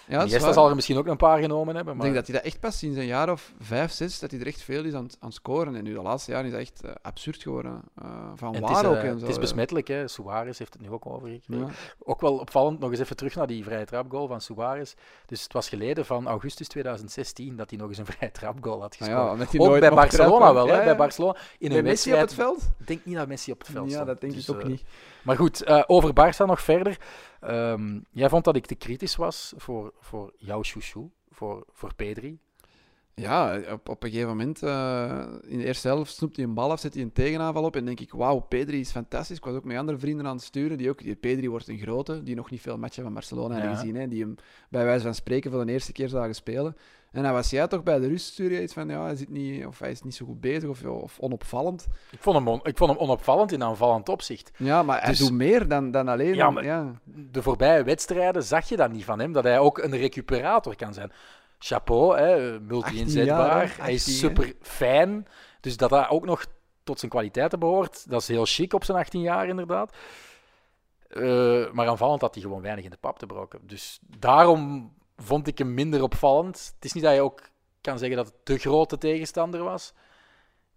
Ja, 0.09 0.23
is 0.23 0.39
waar. 0.39 0.53
zal 0.53 0.69
er 0.69 0.75
misschien 0.75 0.97
ook 0.97 1.07
een 1.07 1.17
paar 1.17 1.41
genomen 1.41 1.75
hebben. 1.75 1.93
Ik 1.93 1.99
Maar... 2.01 2.09
denk 2.11 2.19
dat 2.19 2.27
hij 2.27 2.37
dat 2.37 2.53
echt 2.53 2.61
pas 2.61 2.79
sinds 2.79 2.97
een 2.97 3.07
jaar 3.07 3.31
of 3.31 3.53
vijf, 3.61 3.93
zes, 3.93 4.19
dat 4.19 4.31
hij 4.31 4.41
er 4.41 4.47
echt 4.47 4.63
veel 4.63 4.85
is 4.85 4.93
aan, 4.95 5.09
aan 5.21 5.33
scoren. 5.33 5.77
En 5.77 5.85
nu 5.85 5.95
de 5.95 6.03
laatste 6.03 6.31
jaren 6.31 6.47
is 6.47 6.53
dat 6.53 6.61
echt 6.61 6.83
eh, 6.85 6.91
absurd 7.03 7.43
geworden. 7.43 7.83
Eh, 7.95 8.05
van 8.35 8.55
En 8.55 8.61
waar 8.61 8.71
het 8.71 8.83
is, 8.83 8.89
ook 8.89 8.95
eh, 8.95 9.03
en 9.03 9.09
zo. 9.09 9.19
het 9.19 9.29
is 9.29 9.35
ja. 9.35 9.41
besmettelijk, 9.41 9.89
hè. 9.89 10.09
Suarez 10.09 10.59
heeft 10.59 10.73
het 10.73 10.83
nu 10.83 10.91
ook 10.91 11.07
overgekregen. 11.07 11.67
Ja. 11.67 11.73
Ook 11.99 12.21
wel 12.21 12.37
opvallend, 12.39 12.79
nog 12.79 12.91
eens 12.91 13.01
even 13.01 13.17
terug 13.17 13.35
naar 13.35 13.47
die 13.47 13.65
vrije 13.65 13.85
trapgoal 13.85 14.27
van 14.27 14.41
Suarez. 14.41 14.95
Dus 15.27 15.43
het 15.43 15.53
was 15.53 15.69
geleden 15.69 16.05
van 16.07 16.27
augustus 16.27 16.69
2016 16.69 17.57
dat 17.57 17.71
hij 17.71 17.79
nog 17.79 17.89
eens 17.89 17.99
een 17.99 18.07
vrije 18.07 18.33
trapgoal 18.33 18.81
had 18.81 18.93
Ah 18.93 18.99
gescoord. 18.99 19.53
ja, 19.53 19.65
ook 19.65 19.81
bij 19.81 19.91
Barcelona 19.91 20.55
wel, 20.55 20.67
hè. 20.67 20.73
Ja, 20.73 20.79
ja. 20.79 20.85
Bij 20.85 20.97
Barcelona. 20.97 21.37
In 21.59 21.73
een 21.73 21.85
Messi 21.85 22.13
op 22.13 22.21
het 22.21 22.35
veld? 22.35 22.63
Ik 22.79 22.87
denk 22.87 23.05
niet 23.05 23.17
dat 23.17 23.29
Messi 23.29 23.53
op 23.53 23.59
het 23.59 23.69
veld 23.71 23.87
Ja, 23.87 23.93
stond. 23.93 24.07
dat 24.07 24.21
denk 24.21 24.33
Dus, 24.35 24.49
ik 24.49 24.55
ook 24.55 24.65
niet. 24.65 24.83
Maar 25.23 25.37
goed, 25.37 25.89
over 25.89 26.11
Barça 26.11 26.47
nog 26.47 26.61
verder. 26.61 26.99
Ehm, 27.41 28.01
jij 28.11 28.29
vond 28.29 28.45
dat 28.45 28.57
ik 28.57 28.67
te 28.67 28.75
kritisch 28.75 29.17
was 29.17 29.55
voor, 29.57 29.93
voor 30.01 30.33
jouw 30.37 30.63
chouchou, 30.63 31.11
voor, 31.31 31.65
voor 31.73 31.95
Pedri. 31.95 32.39
Ja, 33.15 33.61
op, 33.73 33.89
op 33.89 34.03
een 34.03 34.11
gegeven 34.11 34.29
moment, 34.29 34.63
eh, 34.63 35.25
in 35.47 35.59
de 35.59 35.65
eerste 35.65 35.89
helft, 35.89 36.15
snoept 36.15 36.37
hij 36.37 36.45
een 36.45 36.55
bal 36.55 36.71
af, 36.71 36.81
zet 36.81 36.95
hij 36.95 37.03
een 37.03 37.13
tegenaanval 37.13 37.65
op 37.65 37.77
en 37.77 37.85
denk 37.85 38.01
ik, 38.01 38.13
wauw, 38.13 38.39
Pedri 38.39 38.81
is 38.81 38.91
fantastisch. 38.91 39.37
Ik 39.37 39.45
was 39.45 39.55
ook 39.55 39.65
met 39.65 39.77
andere 39.77 39.99
vrienden 39.99 40.27
aan 40.27 40.37
het 40.37 40.45
sturen, 40.45 40.79
die 40.79 40.91
ook, 40.91 41.03
die 41.03 41.15
Pedri 41.15 41.51
wordt 41.51 41.69
een 41.69 41.79
grote, 41.79 42.23
die 42.23 42.35
nog 42.35 42.51
niet 42.51 42.61
veel 42.61 42.79
matchen 42.79 43.03
van 43.03 43.13
Barcelona 43.13 43.55
hebben 43.55 43.77
gezien, 43.77 43.97
hè, 43.97 44.09
die 44.09 44.23
hem 44.23 44.35
bij 44.71 44.85
wijze 44.85 45.05
van 45.05 45.15
spreken 45.15 45.51
voor 45.51 45.67
de 45.67 45.73
eerste 45.73 45.93
keer 45.93 46.09
zagen 46.09 46.35
spelen. 46.35 46.77
En 47.13 47.23
dan 47.23 47.33
was 47.33 47.51
jij 47.51 47.67
toch 47.67 47.83
bij 47.83 47.99
de 47.99 48.09
rust, 48.09 48.27
stuurde 48.27 48.55
je 48.55 48.63
iets 48.63 48.73
van, 48.73 48.89
ja, 48.89 49.03
hij, 49.05 49.17
zit 49.17 49.29
niet, 49.29 49.67
of 49.67 49.79
hij 49.79 49.91
is 49.91 50.03
niet 50.03 50.15
zo 50.15 50.27
goed 50.27 50.41
bezig 50.41 50.69
of, 50.69 50.85
of 50.85 51.19
onopvallend. 51.21 51.87
Ik 52.11 52.19
vond, 52.23 52.37
hem 52.37 52.49
on- 52.49 52.61
ik 52.63 52.77
vond 52.77 52.91
hem 52.91 53.01
onopvallend 53.01 53.53
in 53.53 53.63
aanvallend 53.63 54.09
opzicht. 54.09 54.51
Ja, 54.57 54.83
maar 54.83 55.01
hij 55.01 55.11
Dus- 55.11 55.19
doet 55.19 55.33
meer 55.33 55.69
dan, 55.69 55.91
dan 55.91 56.09
alleen... 56.09 56.35
Ja, 56.35 56.51
maar- 56.51 56.65
ja. 56.65 56.93
De 57.05 57.43
voorbije 57.43 57.85
wedstrijden 57.85 58.43
zag 58.43 58.69
je 58.69 58.77
dat 58.77 58.91
niet 58.91 59.05
van 59.05 59.19
hem, 59.19 59.33
dat 59.33 59.45
hij 59.45 59.59
ook 59.59 59.79
een 59.79 59.97
recuperator 59.97 60.77
kan 60.77 60.95
zijn. 60.95 61.13
Chapeau, 61.59 62.17
hè, 62.19 62.33
18 62.35 62.51
jaar, 62.51 62.61
multi-inzetbaar. 62.63 63.75
hij 63.81 63.93
is 63.93 64.01
18, 64.07 64.13
hè. 64.13 64.19
super 64.19 64.53
fijn. 64.61 65.27
Dus 65.61 65.77
dat 65.77 65.91
hij 65.91 66.09
ook 66.09 66.25
nog 66.25 66.47
tot 66.85 66.99
zijn 66.99 67.11
kwaliteiten 67.11 67.59
behoort, 67.59 68.11
dat 68.11 68.21
is 68.21 68.29
heel 68.29 68.45
chic 68.47 68.73
op 68.75 68.85
zijn 68.85 68.99
18 68.99 69.21
jaar 69.21 69.49
inderdaad. 69.49 69.97
Eh, 71.09 71.71
maar 71.73 71.89
aanvallend 71.89 72.21
had 72.21 72.35
hij 72.35 72.43
gewoon 72.43 72.63
weinig 72.63 72.85
in 72.85 72.91
de 72.91 72.97
pap 73.01 73.19
te 73.19 73.27
broken. 73.27 73.61
Dus 73.63 73.99
daarom 74.19 74.93
vond 75.17 75.47
ik 75.47 75.59
hem 75.59 75.75
minder 75.75 76.03
opvallend. 76.03 76.73
Het 76.75 76.85
is 76.85 76.93
niet 76.93 77.03
dat 77.05 77.15
je 77.15 77.21
ook 77.21 77.43
kan 77.81 77.99
zeggen 77.99 78.17
dat 78.17 78.27
het 78.27 78.35
de 78.47 78.59
grote 78.59 78.99
tegenstander 78.99 79.63
was. 79.63 79.93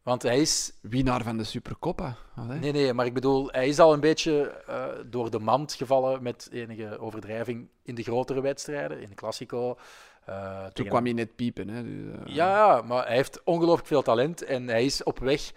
Want 0.03 0.21
hij 0.23 0.39
is 0.39 0.71
Winnaar 0.81 1.23
van 1.23 1.37
de 1.37 1.43
Supercoppa. 1.43 2.15
Nee, 2.59 2.71
nee, 2.71 2.93
maar 2.93 3.05
ik 3.05 3.13
bedoel, 3.13 3.47
hij 3.51 3.67
is 3.67 3.79
al 3.79 3.93
een 3.93 3.99
beetje 3.99 4.49
eh, 4.67 4.85
door 5.05 5.31
de 5.31 5.39
mand 5.39 5.73
gevallen 5.73 6.23
met 6.23 6.49
enige 6.51 6.99
overdrijving 6.99 7.67
in 7.83 7.95
de 7.95 8.03
grotere 8.03 8.41
wedstrijden, 8.41 9.01
in 9.01 9.09
de 9.09 9.15
Classico. 9.15 9.77
eh, 10.25 10.61
Toen 10.63 10.71
tegen- 10.73 10.89
kwam 10.91 11.03
hij 11.03 11.13
net 11.13 11.35
piepen. 11.35 11.67
Hè, 11.69 11.83
dus, 11.83 12.15
eh, 12.25 12.35
Ja, 12.35 12.81
maar 12.81 13.05
hij 13.05 13.15
heeft 13.15 13.43
ongelooflijk 13.43 13.87
veel 13.87 14.01
talent 14.01 14.43
en 14.43 14.67
hij 14.67 14.85
is 14.85 15.03
op 15.03 15.19
weg 15.19 15.51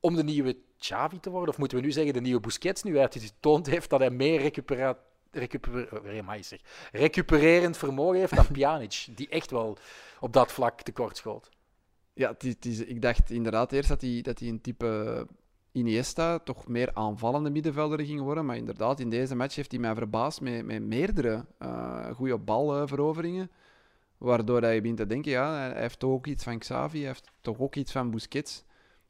om 0.00 0.14
de 0.16 0.24
nieuwe 0.24 0.56
Xavi 0.78 1.20
te 1.20 1.30
worden. 1.30 1.48
Of 1.48 1.58
moeten 1.58 1.78
we 1.78 1.84
nu 1.84 1.92
zeggen 1.92 2.12
de 2.12 2.20
nieuwe 2.20 2.40
Busquets, 2.40 2.82
nu 2.82 2.92
hij 2.94 3.02
het 3.02 3.18
getoond 3.22 3.66
heeft 3.66 3.90
dat 3.90 4.00
hij 4.00 4.10
meer 4.10 4.40
recupera 4.40 4.98
recuper 5.32 5.88
zeg. 6.40 6.60
recupererend 6.92 7.76
vermogen 7.76 8.18
heeft 8.18 8.36
dan 8.36 8.46
Pjanic, 8.58 9.06
die 9.14 9.28
echt 9.28 9.50
wel 9.50 9.76
op 10.20 10.32
dat 10.32 10.52
vlak 10.52 10.80
tekort 10.82 11.16
schoot. 11.16 11.50
Ja, 12.12 12.30
het 12.30 12.44
is, 12.44 12.52
het 12.54 12.64
is- 12.64 12.84
ik 12.84 13.02
dacht 13.02 13.30
inderdaad 13.30 13.72
eerst 13.72 13.88
dat 13.88 14.00
hij, 14.00 14.20
dat 14.22 14.38
hij 14.38 14.48
een 14.48 14.60
type 14.60 15.26
Iniesta, 15.72 16.38
toch 16.38 16.68
meer 16.68 16.90
aanvallende 16.94 17.50
middenvelder 17.50 18.00
ging 18.00 18.20
worden. 18.20 18.46
Maar 18.46 18.56
inderdaad, 18.56 19.00
in 19.00 19.10
deze 19.10 19.34
match 19.34 19.54
heeft 19.54 19.70
hij 19.70 19.80
mij 19.80 19.94
verbaasd 19.94 20.40
met, 20.40 20.64
met 20.64 20.82
meerdere 20.82 21.44
eh 21.58 22.10
goede 22.14 22.38
balveroveringen. 22.38 23.50
Waardoor 24.18 24.60
dat 24.60 24.72
je 24.74 24.80
begint 24.80 24.96
te 24.98 25.06
denken, 25.06 25.30
ja, 25.30 25.54
hij 25.54 25.80
heeft 25.82 25.98
toch 25.98 26.10
ook 26.10 26.26
iets 26.26 26.44
van 26.44 26.58
Xavi, 26.58 26.98
hij 26.98 27.06
heeft 27.06 27.30
toch 27.40 27.58
ook 27.58 27.74
iets 27.76 27.92
van 27.92 28.10
Busquets. 28.10 28.64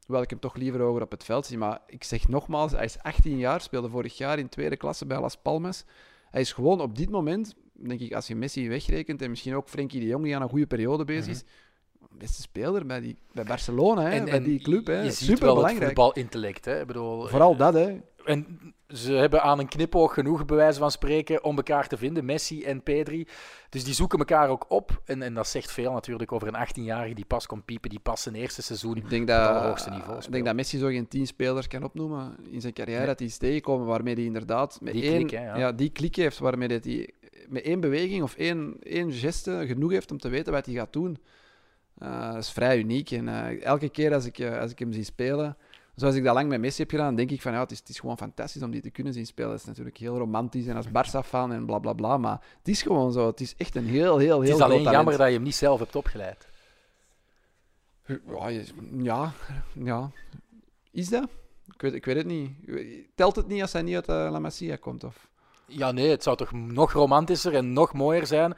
Hoewel 0.05 0.23
ik 0.23 0.29
hem 0.29 0.39
toch 0.39 0.55
liever 0.55 0.81
over 0.81 1.01
op 1.01 1.11
het 1.11 1.23
veld 1.23 1.45
zie. 1.45 1.57
Maar 1.57 1.81
ik 1.87 2.03
zeg 2.03 2.27
nogmaals, 2.27 2.71
hij 2.71 2.85
is 2.85 2.99
18 2.99 3.37
jaar, 3.37 3.61
speelde 3.61 3.89
vorig 3.89 4.17
jaar 4.17 4.39
in 4.39 4.49
tweede 4.49 4.77
klasse 4.77 5.05
bij 5.05 5.19
Las 5.19 5.37
Palmas. 5.37 5.85
Hij 6.33 6.41
is 6.41 6.51
gewoon 6.51 6.81
op 6.81 6.95
dit 6.97 7.09
moment, 7.09 7.55
denk 7.73 7.99
ik, 7.99 8.13
als 8.13 8.27
je 8.27 8.35
Messi 8.35 8.69
wegrekent 8.69 9.21
en 9.21 9.29
misschien 9.29 9.55
ook 9.55 9.69
Frenkie 9.69 9.99
de 9.99 10.05
Jong, 10.05 10.23
die 10.23 10.35
aan 10.35 10.41
een 10.41 10.49
goede 10.49 10.67
periode 10.67 11.05
bezig 11.05 11.31
is, 11.33 11.43
beste 12.11 12.41
speler 12.41 12.85
bij, 12.85 12.99
die, 12.99 13.17
bij 13.31 13.43
Barcelona, 13.43 14.09
hè, 14.09 14.23
bij 14.23 14.43
die 14.43 14.59
club. 14.59 14.87
Hè. 14.87 15.01
je 15.01 15.11
ziet 15.11 15.27
Super 15.27 15.45
wel 15.45 15.49
het 15.49 15.61
belangrijk. 15.63 15.95
voetbalintellect. 15.95 16.65
Hè. 16.65 16.81
Ik 16.81 16.87
bedoel, 16.87 17.27
Vooral 17.27 17.55
dat, 17.55 17.73
hè. 17.73 17.99
En 18.25 18.73
ze 18.87 19.13
hebben 19.13 19.41
aan 19.41 19.59
een 19.59 19.67
knipoog 19.67 20.13
genoeg, 20.13 20.45
bij 20.45 20.55
wijze 20.57 20.79
van 20.79 20.91
spreken, 20.91 21.43
om 21.43 21.55
elkaar 21.55 21.87
te 21.87 21.97
vinden, 21.97 22.25
Messi 22.25 22.63
en 22.63 22.83
Pedri. 22.83 23.27
Dus 23.69 23.83
die 23.83 23.93
zoeken 23.93 24.19
elkaar 24.19 24.49
ook 24.49 24.65
op. 24.67 25.01
En, 25.05 25.21
en 25.21 25.33
dat 25.33 25.47
zegt 25.47 25.71
veel 25.71 25.91
natuurlijk 25.91 26.31
over 26.31 26.47
een 26.47 26.67
18-jarige 26.67 27.13
die 27.13 27.25
pas 27.25 27.45
komt 27.45 27.65
piepen, 27.65 27.89
die 27.89 27.99
pas 27.99 28.21
zijn 28.21 28.35
eerste 28.35 28.61
seizoen 28.61 28.95
Ik 28.95 29.09
denk 29.09 29.21
op 29.21 29.27
dat, 29.27 29.39
het 29.39 29.49
allerhoogste 29.49 29.89
niveau 29.89 30.19
ik 30.23 30.31
denk 30.31 30.45
dat 30.45 30.55
Messi 30.55 30.77
zo 30.77 30.87
geen 30.87 31.07
tien 31.07 31.27
spelers 31.27 31.67
kan 31.67 31.83
opnoemen 31.83 32.35
in 32.49 32.61
zijn 32.61 32.73
carrière 32.73 32.97
Nee. 32.97 33.07
dat 33.07 33.19
hij 33.19 33.27
is 33.27 33.37
tegengekomen 33.37 33.87
waarmee 33.87 34.13
hij 34.13 34.23
inderdaad 34.23 34.77
met 34.81 34.93
Die 34.93 35.03
één, 35.03 35.27
klik, 35.27 35.39
hè, 35.39 35.55
ja. 35.55 35.71
die 35.71 35.89
klik 35.89 36.15
heeft 36.15 36.39
waarmee 36.39 36.67
dat 36.67 36.83
hij 36.83 37.09
met 37.47 37.63
één 37.63 37.79
beweging 37.79 38.23
of 38.23 38.35
één, 38.35 38.75
één 38.79 39.11
geste 39.11 39.63
genoeg 39.67 39.91
heeft 39.91 40.11
om 40.11 40.17
te 40.17 40.29
weten 40.29 40.53
wat 40.53 40.65
hij 40.65 40.75
gaat 40.75 40.93
doen. 40.93 41.17
Eh, 41.97 42.33
dat 42.33 42.43
is 42.43 42.51
vrij 42.51 42.77
uniek. 42.77 43.11
En 43.11 43.27
eh, 43.27 43.63
elke 43.63 43.89
keer 43.89 44.13
als 44.13 44.25
ik, 44.25 44.39
eh, 44.39 44.59
als 44.59 44.71
ik 44.71 44.79
hem 44.79 44.93
zie 44.93 45.03
spelen, 45.03 45.57
zoals 45.95 46.15
ik 46.15 46.23
dat 46.23 46.33
lang 46.33 46.49
met 46.49 46.59
Messi 46.59 46.81
heb 46.81 46.91
gedaan, 46.91 47.15
denk 47.15 47.31
ik 47.31 47.41
van 47.41 47.51
ja, 47.51 47.59
het 47.59 47.71
is, 47.71 47.79
het 47.79 47.89
is 47.89 47.99
gewoon 47.99 48.17
fantastisch 48.17 48.61
om 48.61 48.71
die 48.71 48.81
te 48.81 48.89
kunnen 48.89 49.13
zien 49.13 49.25
spelen. 49.25 49.51
Het 49.51 49.59
is 49.59 49.65
natuurlijk 49.65 49.97
heel 49.97 50.17
romantisch 50.17 50.67
en 50.67 50.75
als 50.75 50.87
Barça-fan 50.87 51.51
en 51.51 51.65
bla 51.65 51.79
bla 51.79 51.93
bla, 51.93 52.17
maar 52.17 52.41
het 52.57 52.67
is 52.67 52.81
gewoon 52.81 53.11
zo. 53.11 53.27
Het 53.27 53.39
is 53.39 53.55
echt 53.57 53.75
een 53.75 53.85
heel, 53.85 54.17
heel, 54.17 54.17
heel 54.17 54.39
Het 54.39 54.49
is 54.49 54.61
alleen 54.61 54.77
talent. 54.77 54.95
jammer 54.95 55.17
dat 55.17 55.27
je 55.27 55.33
hem 55.33 55.43
niet 55.43 55.55
zelf 55.55 55.79
hebt 55.79 55.95
opgeleid. 55.95 56.47
Ja, 58.97 59.31
ja. 59.73 60.11
Is 60.91 61.09
dat? 61.09 61.29
Ik 61.73 61.81
weet, 61.81 61.93
ik 61.93 62.05
weet 62.05 62.15
het 62.15 62.25
niet. 62.25 62.51
Telt 63.15 63.35
het 63.35 63.47
niet 63.47 63.61
als 63.61 63.73
hij 63.73 63.81
niet 63.81 63.95
uit 63.95 64.07
eh, 64.07 64.31
La 64.31 64.39
Masia 64.39 64.75
komt? 64.75 65.03
Of? 65.03 65.27
Ja, 65.65 65.91
nee, 65.91 66.09
het 66.09 66.23
zou 66.23 66.37
toch 66.37 66.51
nog 66.51 66.91
romantischer 66.91 67.55
en 67.55 67.73
nog 67.73 67.93
mooier 67.93 68.27
zijn 68.27 68.55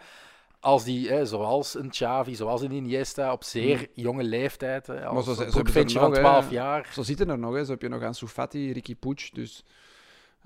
als 0.66 0.84
die, 0.84 1.09
hè, 1.09 1.26
zoals 1.26 1.76
een 1.76 1.89
Xavi, 1.89 2.36
zoals 2.36 2.61
een 2.61 2.72
Iniesta, 2.72 3.32
op 3.32 3.43
zeer 3.43 3.88
jonge 3.93 4.24
leeftijd, 4.24 4.88
hè, 4.88 5.05
als 5.05 5.26
zo- 5.26 5.32
een 5.43 5.51
zo 5.51 5.59
er 5.59 5.89
van 5.99 6.09
nog, 6.09 6.13
hè. 6.13 6.20
12 6.20 6.49
jaar. 6.51 6.89
Zo 6.93 7.03
zitten 7.03 7.30
er 7.30 7.38
nog. 7.39 7.53
Hè. 7.53 7.66
Zo 7.66 7.72
heb 7.72 7.82
je 7.82 7.88
nog 7.89 8.01
aan 8.03 8.13
Soufati, 8.16 8.72
Ricky 8.72 8.95
Puig. 8.95 9.30
Dus 9.30 9.63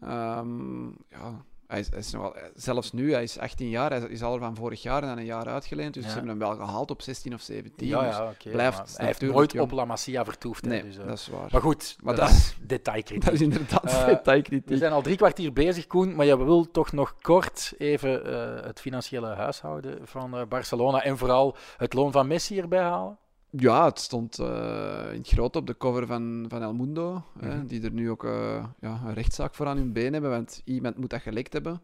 ehm, 0.02 0.86
ja, 0.88 1.46
hij 1.70 1.80
is, 1.80 1.90
hij 1.90 2.00
is 2.00 2.12
nogal, 2.12 2.36
zelfs 2.56 2.92
nu, 2.92 3.14
hij 3.14 3.24
is 3.24 3.38
18 3.40 3.70
jaar. 3.70 3.90
Hij 3.92 4.00
is 4.10 4.24
al 4.24 4.38
van 4.40 4.56
vorig 4.56 4.82
jaar 4.82 5.02
en 5.02 5.08
dan 5.08 5.18
een 5.18 5.26
jaar 5.26 5.48
uitgeleend. 5.48 5.94
Dus 5.94 6.04
Ja. 6.04 6.10
ze 6.10 6.16
hebben 6.16 6.38
hem 6.40 6.48
wel 6.48 6.56
gehaald 6.66 6.92
op 6.92 7.02
16 7.02 7.34
of 7.34 7.42
17. 7.42 7.88
Ja, 7.88 8.02
dus 8.08 8.16
ja, 8.18 8.30
oké. 8.30 8.50
blijft 8.50 8.98
hij 8.98 9.06
heeft 9.06 9.22
nooit 9.22 9.52
jong. 9.52 9.64
op 9.66 9.72
La 9.78 9.86
Masia 9.86 10.26
vertoefd. 10.26 10.64
hè, 10.66 10.70
nee, 10.70 10.84
dus, 10.84 10.98
eh, 10.98 11.06
dat 11.08 11.18
is 11.18 11.28
waar. 11.28 11.48
Maar 11.52 11.62
goed, 11.62 11.96
Maar 12.04 12.16
dat 12.16 12.28
dat- 12.28 12.36
is 12.36 12.56
detailkritiek. 12.68 13.26
Dat 13.26 13.34
is 13.34 13.42
inderdaad 13.42 13.84
Eh, 13.86 14.06
detailkritiek. 14.06 14.70
We 14.70 14.78
zijn 14.78 14.92
al 14.92 15.02
drie 15.02 15.16
kwartier 15.18 15.54
bezig, 15.54 15.88
Koen, 15.88 16.16
maar 16.16 16.26
je 16.26 16.38
wil 16.46 16.72
toch 16.72 16.92
nog 16.92 17.16
kort 17.22 17.74
even 17.78 18.26
eh, 18.26 18.66
het 18.66 18.80
financiële 18.80 19.28
huishouden 19.28 20.00
van 20.08 20.38
eh, 20.38 20.46
Barcelona 20.48 21.04
en 21.04 21.18
vooral 21.18 21.56
het 21.78 21.94
loon 21.94 22.12
van 22.12 22.28
Messi 22.28 22.60
erbij 22.60 22.82
halen? 22.84 23.18
Ja, 23.52 23.86
het 23.86 24.00
stond 24.00 24.40
eh, 24.40 25.08
in 25.12 25.18
het 25.18 25.28
groot 25.28 25.56
op 25.56 25.68
de 25.68 25.78
cover 25.78 26.06
van, 26.08 26.46
van 26.48 26.62
El 26.62 26.74
Mundo. 26.74 27.24
hè, 27.40 27.56
Mhm. 27.56 27.66
die 27.66 27.82
er 27.84 27.92
nu 27.92 28.10
ook 28.10 28.24
eh, 28.24 28.66
ja, 28.80 29.02
een 29.06 29.14
rechtszaak 29.14 29.56
voor 29.56 29.68
aan 29.68 29.78
hun 29.78 29.94
been 29.94 30.14
hebben, 30.14 30.32
want 30.32 30.62
iemand 30.66 30.98
moet 30.98 31.10
dat 31.10 31.22
gelekt 31.22 31.54
hebben. 31.54 31.82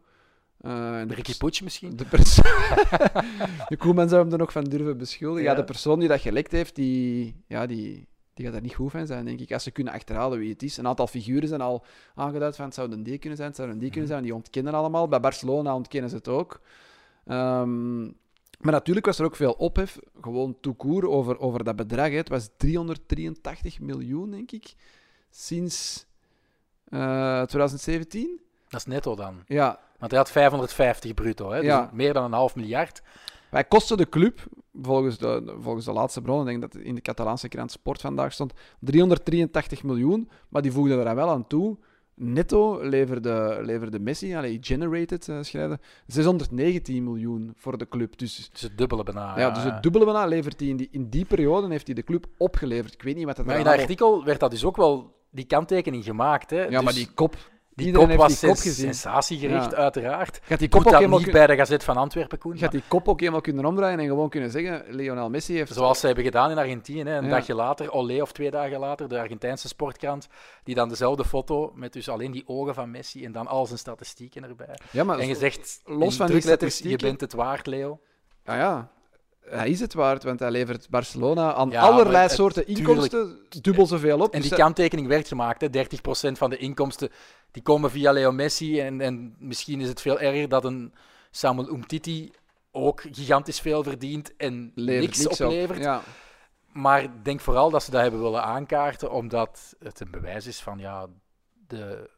Eh, 0.60 0.98
en 1.00 1.08
de 1.08 1.14
Ricky 1.14 1.36
Puig 1.36 1.62
misschien? 1.62 1.96
De, 1.96 2.04
de 3.68 3.76
Koeman 3.78 4.08
zou 4.08 4.22
hem 4.22 4.32
er 4.32 4.38
nog 4.38 4.52
van 4.52 4.64
durven 4.64 4.98
beschuldigen. 4.98 5.44
Ja. 5.44 5.50
Ja. 5.50 5.56
de 5.56 5.64
persoon 5.64 5.98
die 5.98 6.08
dat 6.08 6.20
gelekt 6.20 6.52
heeft, 6.52 6.74
die, 6.74 7.34
ja, 7.46 7.66
die, 7.66 8.06
die 8.34 8.46
gaat 8.46 8.54
er 8.54 8.60
niet 8.60 8.74
goed 8.74 8.90
van 8.90 9.06
zijn, 9.06 9.24
denk 9.24 9.40
ik. 9.40 9.52
Als 9.52 9.62
ze 9.62 9.70
kunnen 9.70 9.92
achterhalen 9.92 10.38
wie 10.38 10.52
het 10.52 10.62
is. 10.62 10.76
Een 10.76 10.86
aantal 10.86 11.06
figuren 11.06 11.48
zijn 11.48 11.60
al 11.60 11.84
aangeduid 12.14 12.56
van 12.56 12.64
het 12.64 12.74
zou 12.74 12.92
een 12.92 13.02
die 13.02 13.18
kunnen 13.18 13.36
zijn, 13.36 13.48
het 13.48 13.58
zou 13.58 13.70
een 13.70 13.78
die 13.78 13.90
kunnen 13.90 14.08
zijn. 14.08 14.22
Die 14.22 14.34
ontkennen 14.34 14.74
allemaal. 14.74 15.08
Bij 15.08 15.20
Barcelona 15.20 15.74
ontkennen 15.74 16.10
ze 16.10 16.16
het 16.16 16.28
ook. 16.28 16.60
Ehm, 17.26 18.08
maar 18.58 18.72
natuurlijk 18.72 19.06
was 19.06 19.18
er 19.18 19.24
ook 19.24 19.36
veel 19.36 19.52
ophef, 19.52 19.98
gewoon 20.20 20.56
court, 20.76 21.04
over, 21.04 21.38
over 21.38 21.64
dat 21.64 21.76
bedrag. 21.76 22.08
Hè. 22.08 22.16
Het 22.16 22.28
was 22.28 22.48
383 22.56 23.80
miljoen, 23.80 24.30
denk 24.30 24.50
ik, 24.52 24.74
sinds 25.30 26.06
eh, 26.84 27.42
2017. 27.42 28.40
Dat 28.68 28.80
is 28.80 28.86
netto 28.86 29.16
dan. 29.16 29.42
Ja, 29.46 29.78
Want 29.98 30.10
hij 30.10 30.20
had 30.20 30.30
550 30.30 31.14
bruto, 31.14 31.50
hè? 31.50 31.56
dus 31.60 31.66
Ja. 31.66 31.90
meer 31.92 32.12
dan 32.12 32.24
een 32.24 32.32
half 32.32 32.54
miljard. 32.54 33.02
Wij 33.50 33.64
kosten 33.64 33.96
de 33.96 34.08
club, 34.08 34.40
volgens 34.82 35.18
de, 35.18 35.56
volgens 35.60 35.84
de 35.84 35.92
laatste 35.92 36.20
bronnen, 36.20 36.54
ik 36.54 36.60
denk 36.60 36.72
dat 36.72 36.82
in 36.82 36.94
de 36.94 37.00
Catalaanse 37.00 37.48
krant 37.48 37.70
Sport 37.70 38.00
vandaag 38.00 38.32
stond, 38.32 38.52
383 38.80 39.82
miljoen. 39.82 40.30
Maar 40.48 40.62
die 40.62 40.72
voegden 40.72 41.06
er 41.06 41.14
wel 41.14 41.30
aan 41.30 41.46
toe. 41.46 41.76
Netto 42.18 42.82
leverde, 42.82 43.58
leverde 43.62 43.98
Messi, 43.98 44.34
allee, 44.34 44.58
generated 44.60 45.28
uh, 45.28 45.38
schrijven, 45.40 45.80
619 46.06 47.04
miljoen 47.04 47.52
voor 47.56 47.78
de 47.78 47.88
club. 47.88 48.18
Dus, 48.18 48.50
dus 48.52 48.60
het 48.60 48.78
dubbele 48.78 49.02
bijna. 49.02 49.38
Ja, 49.38 49.50
dus 49.50 49.62
het 49.62 49.82
dubbele 49.82 50.04
bijna 50.04 50.26
levert 50.26 50.60
hij 50.60 50.68
in 50.68 50.76
die, 50.76 50.88
in 50.90 51.08
die 51.08 51.24
periode 51.24 51.68
heeft 51.68 51.86
hij 51.86 51.94
de 51.94 52.02
club 52.02 52.26
opgeleverd. 52.38 52.94
Ik 52.94 53.02
weet 53.02 53.16
niet 53.16 53.24
wat 53.24 53.36
dat 53.36 53.46
Maar 53.46 53.58
in 53.58 53.64
dat 53.64 53.78
artikel 53.78 54.24
werd 54.24 54.40
dat 54.40 54.50
dus 54.50 54.64
ook 54.64 54.76
wel 54.76 55.14
die 55.30 55.44
kanttekening 55.44 56.04
gemaakt. 56.04 56.50
Hè? 56.50 56.62
Ja, 56.62 56.68
dus 56.68 56.82
maar 56.82 56.92
die 56.92 57.08
kop, 57.14 57.36
die 57.76 57.86
Iedereen 57.86 58.08
kop 58.08 58.16
was 58.18 58.40
die 58.40 58.48
kop 58.48 58.56
sens 58.56 58.74
gezien. 58.74 58.94
sensatiegericht, 58.94 59.70
Ja. 59.70 59.76
uiteraard. 59.76 60.40
Gaat 60.42 60.48
die 60.48 60.58
Doet 60.58 60.68
kop 60.70 60.78
ook 60.78 60.84
dat 60.84 60.94
helemaal 60.94 61.18
niet 61.18 61.30
bij 61.32 61.46
de 61.46 61.56
Gazet 61.56 61.84
van 61.84 61.96
Antwerpen, 61.96 62.38
Koen. 62.38 62.58
gaat 62.58 62.72
die 62.72 62.82
kop 62.88 63.08
ook 63.08 63.20
helemaal 63.20 63.40
kunnen 63.40 63.64
omdraaien 63.64 63.98
en 63.98 64.06
gewoon 64.06 64.28
kunnen 64.28 64.50
zeggen: 64.50 64.84
Lionel 64.88 65.30
Messi 65.30 65.54
heeft. 65.56 65.72
Zoals 65.72 66.00
ze 66.00 66.06
hebben 66.06 66.24
gedaan 66.24 66.50
in 66.50 66.58
Argentinië. 66.58 67.00
Een 67.10 67.24
Ja. 67.24 67.30
dagje 67.30 67.54
later, 67.54 67.92
Olé 67.92 68.22
of 68.22 68.32
twee 68.32 68.50
dagen 68.50 68.78
later, 68.78 69.08
de 69.08 69.18
Argentijnse 69.20 69.68
sportkrant, 69.68 70.28
die 70.64 70.74
dan 70.74 70.88
dezelfde 70.88 71.24
foto 71.24 71.72
met 71.74 71.92
dus 71.92 72.08
alleen 72.08 72.30
die 72.32 72.42
ogen 72.46 72.74
van 72.74 72.90
Messi 72.90 73.24
en 73.24 73.32
dan 73.32 73.46
al 73.46 73.66
zijn 73.66 73.78
statistieken 73.78 74.44
erbij. 74.44 74.76
Ja, 74.90 75.04
maar 75.04 75.18
En 75.18 75.26
je 75.28 75.34
zegt, 75.34 75.80
los 75.84 76.16
van 76.16 76.26
die 76.26 76.34
drukletters, 76.34 76.44
je 76.44 76.48
statistieken- 76.48 77.08
bent 77.08 77.20
het 77.20 77.32
waard, 77.32 77.66
Leo. 77.66 78.00
Ja, 78.44 78.56
ja. 78.56 78.90
Hij 79.48 79.70
is 79.70 79.80
het 79.80 79.94
waard, 79.94 80.22
want 80.22 80.40
hij 80.40 80.50
levert 80.50 80.88
Barcelona 80.90 81.54
aan 81.54 81.70
Ja, 81.70 81.80
allerlei 81.80 82.22
het- 82.22 82.32
soorten 82.32 82.66
inkomsten 82.66 83.38
dubbel 83.60 83.86
zoveel 83.86 84.20
op. 84.20 84.32
En 84.34 84.40
Dus 84.40 84.48
die 84.48 84.58
kanttekening 84.58 85.08
werd 85.08 85.28
gemaakt. 85.28 85.60
Hè. 85.60 85.70
30% 85.70 86.38
van 86.38 86.50
de 86.50 86.56
inkomsten 86.56 87.10
die 87.50 87.62
komen 87.62 87.90
via 87.90 88.12
Leo 88.12 88.32
Messi. 88.32 88.80
En, 88.80 89.00
en 89.00 89.34
misschien 89.38 89.80
is 89.80 89.88
het 89.88 90.00
veel 90.00 90.20
erger 90.20 90.48
dat 90.48 90.64
een 90.64 90.94
Samuel 91.30 91.68
Umtiti 91.68 92.32
ook 92.70 93.02
gigantisch 93.10 93.60
veel 93.60 93.82
verdient 93.82 94.36
en 94.36 94.72
levert 94.74 95.04
niks, 95.06 95.18
niks 95.18 95.40
op. 95.40 95.46
oplevert. 95.46 95.78
Ja. 95.82 96.02
Maar 96.72 97.02
ik 97.02 97.24
denk 97.24 97.40
vooral 97.40 97.70
dat 97.70 97.82
ze 97.82 97.90
dat 97.90 98.00
hebben 98.02 98.22
willen 98.22 98.42
aankaarten, 98.42 99.10
omdat 99.10 99.74
het 99.78 100.00
een 100.00 100.10
bewijs 100.10 100.46
is 100.46 100.60
van 100.60 100.78
ja, 100.78 101.06
de 101.66 102.10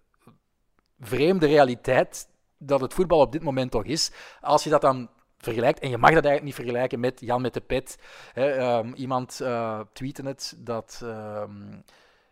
vreemde 1.00 1.46
realiteit 1.46 2.28
dat 2.58 2.80
het 2.80 2.94
voetbal 2.94 3.20
op 3.20 3.32
dit 3.32 3.42
moment 3.42 3.70
toch 3.70 3.84
is. 3.84 4.10
Als 4.40 4.64
je 4.64 4.70
dat 4.70 4.80
dan 4.80 5.10
vergelijkt, 5.38 5.78
en 5.78 5.90
je 5.90 5.98
mag 5.98 6.12
dat 6.12 6.24
eigenlijk 6.24 6.44
niet 6.44 6.54
vergelijken 6.66 7.00
met 7.00 7.20
Jan 7.20 7.42
met 7.42 7.54
de 7.54 7.60
pet. 7.60 7.98
Hè, 8.32 8.50
ehm, 8.50 8.92
iemand 8.92 9.40
eh 9.40 9.80
tweette 9.92 10.22
het 10.22 10.54
dat 10.58 11.00
ehm, 11.04 11.52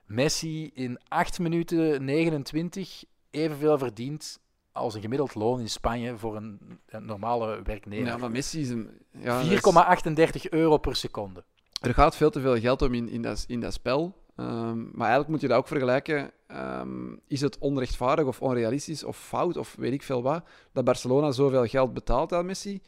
Messi 0.05 0.71
in 0.75 0.99
8 1.09 1.39
minuten 1.39 2.05
29 2.05 3.05
evenveel 3.31 3.79
verdient 3.79 4.39
als 4.73 4.95
een 4.95 5.01
gemiddeld 5.01 5.35
loon 5.35 5.61
in 5.61 5.69
Spanje 5.69 6.19
voor 6.19 6.37
een, 6.37 6.81
een 6.87 7.05
normale 7.05 7.61
werknemer. 7.63 8.07
ja, 8.07 8.17
maar 8.17 8.31
Messi 8.31 8.61
is 8.61 8.69
een. 8.71 8.91
Ja, 9.11 9.43
dat 9.43 9.51
is- 9.51 10.43
4,38 10.45 10.49
euro 10.51 10.79
per 10.79 10.97
seconde. 10.97 11.45
er 11.81 11.95
gaat 11.95 12.17
veel 12.17 12.31
te 12.31 12.41
veel 12.41 12.59
geld 12.61 12.83
om 12.83 12.95
in, 12.95 13.09
in, 13.09 13.23
dat, 13.23 13.45
in 13.49 13.61
dat 13.61 13.73
spel. 13.73 14.25
Ehm, 14.37 14.79
maar 14.83 15.01
eigenlijk 15.09 15.29
moet 15.29 15.41
je 15.41 15.49
dat 15.49 15.57
ook 15.57 15.69
vergelijken. 15.69 16.31
Ehm, 16.47 17.15
is 17.29 17.41
het 17.41 17.59
onrechtvaardig 17.59 18.27
of 18.27 18.43
onrealistisch 18.43 19.05
of 19.05 19.17
fout 19.19 19.57
of 19.57 19.75
weet 19.79 19.93
ik 19.93 20.03
veel 20.03 20.23
wat 20.23 20.45
dat 20.73 20.85
Barcelona 20.85 21.31
zoveel 21.31 21.67
geld 21.67 21.95
betaalt 21.95 22.33
aan 22.33 22.47
Messi? 22.47 22.81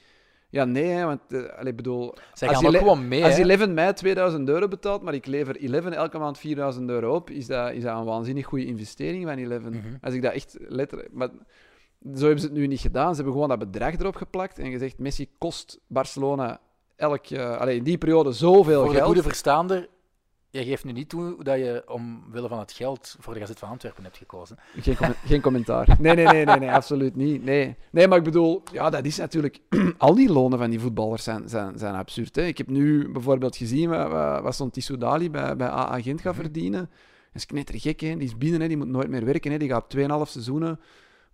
Ja, 0.51 0.65
nee, 0.65 0.85
hè, 0.85 1.05
want 1.05 1.21
allee, 1.31 1.71
ik 1.71 1.77
bedoel, 1.77 2.15
Zij 2.35 2.49
Als 2.49 2.57
gaan 2.57 2.67
ook 2.67 2.77
gewoon 2.77 3.09
mee. 3.09 3.25
als 3.25 3.37
hè. 3.37 3.49
11 3.49 3.69
mei 3.69 3.93
2000 3.93 4.49
euro 4.49 4.69
betaalt, 4.69 5.03
maar 5.03 5.15
ik 5.15 5.27
lever 5.27 5.63
11 5.63 5.85
elke 5.85 6.19
maand 6.19 6.39
4000 6.39 6.91
euro 6.91 7.15
op, 7.15 7.31
is 7.31 7.47
dat, 7.47 7.73
is 7.73 7.83
dat 7.83 7.99
een 7.99 8.05
waanzinnig 8.05 8.47
goede 8.47 8.65
investering 8.67 9.25
van 9.27 9.39
11. 9.39 9.63
Mhm. 9.63 9.77
Als 10.01 10.15
ik 10.15 10.23
dat 10.23 10.33
echt 10.33 10.57
letterlijk. 10.61 11.13
Maar 11.13 11.29
zo 12.15 12.21
hebben 12.25 12.41
ze 12.41 12.47
het 12.47 12.57
nu 12.57 12.67
niet 12.67 12.81
gedaan. 12.81 13.09
Ze 13.11 13.15
hebben 13.15 13.33
gewoon 13.33 13.49
dat 13.49 13.59
bedrag 13.59 13.95
erop 13.99 14.17
geplakt 14.17 14.59
en 14.59 14.71
gezegd: 14.71 14.99
Messi 14.99 15.29
kost 15.39 15.81
Barcelona 15.87 16.61
elk, 16.97 17.33
allee, 17.33 17.77
in 17.77 17.85
die 17.85 17.99
periode 17.99 18.33
zoveel 18.33 18.81
Voor 18.81 18.89
de 18.89 18.95
geld. 18.95 19.07
goede 19.07 19.23
verstaander, 19.23 19.89
je 20.51 20.65
geeft 20.65 20.85
nu 20.85 20.93
niet 20.93 21.09
toe 21.09 21.45
dat 21.45 21.59
je 21.59 21.83
omwille 21.87 22.49
van 22.49 22.59
het 22.59 22.73
geld 22.73 23.17
voor 23.19 23.35
de 23.35 23.41
Gazet 23.41 23.59
van 23.59 23.69
Antwerpen 23.69 24.05
hebt 24.05 24.17
gekozen. 24.17 24.57
Geen, 24.81 24.97
geen 25.27 25.41
commentaar. 25.41 25.97
Nee, 26.01 26.15
nee, 26.15 26.27
nee, 26.27 26.45
nee, 26.45 26.59
nee, 26.59 26.71
absoluut 26.71 27.17
niet. 27.17 27.45
Nee. 27.45 27.77
nee, 27.91 28.09
maar 28.09 28.19
ik 28.19 28.25
bedoel, 28.25 28.63
ja, 28.73 28.91
dat 28.91 29.05
is 29.05 29.17
natuurlijk. 29.17 29.61
al 29.99 30.15
die 30.15 30.33
lonen 30.33 30.59
van 30.59 30.71
die 30.71 30.81
voetballers 30.81 31.23
zijn, 31.25 31.49
zijn, 31.49 31.79
zijn 31.79 31.95
absurd. 31.95 32.37
Hè. 32.37 32.43
Ik 32.43 32.59
heb 32.59 32.69
nu 32.69 33.13
bijvoorbeeld 33.13 33.57
gezien 33.57 33.89
wat, 33.89 34.43
wat, 34.43 34.55
stond 34.55 34.73
Tissou 34.73 34.99
Dali 34.99 35.31
bij, 35.31 35.57
bij 35.57 35.69
AA 35.69 36.01
Gent 36.01 36.21
gaat 36.21 36.33
Mhm. 36.35 36.43
verdienen. 36.43 36.81
Dat 37.33 37.43
is 37.43 37.47
knettergek, 37.47 38.01
hè. 38.01 38.17
Die 38.17 38.27
is 38.27 38.37
binnen, 38.37 38.61
hè. 38.61 38.69
die 38.69 38.77
moet 38.77 38.89
nooit 38.89 39.09
meer 39.09 39.25
werken. 39.25 39.51
Hè. 39.53 39.59
Die 39.59 39.69
gaat 39.69 39.89
2,5 39.89 40.03
seizoenen 40.31 40.81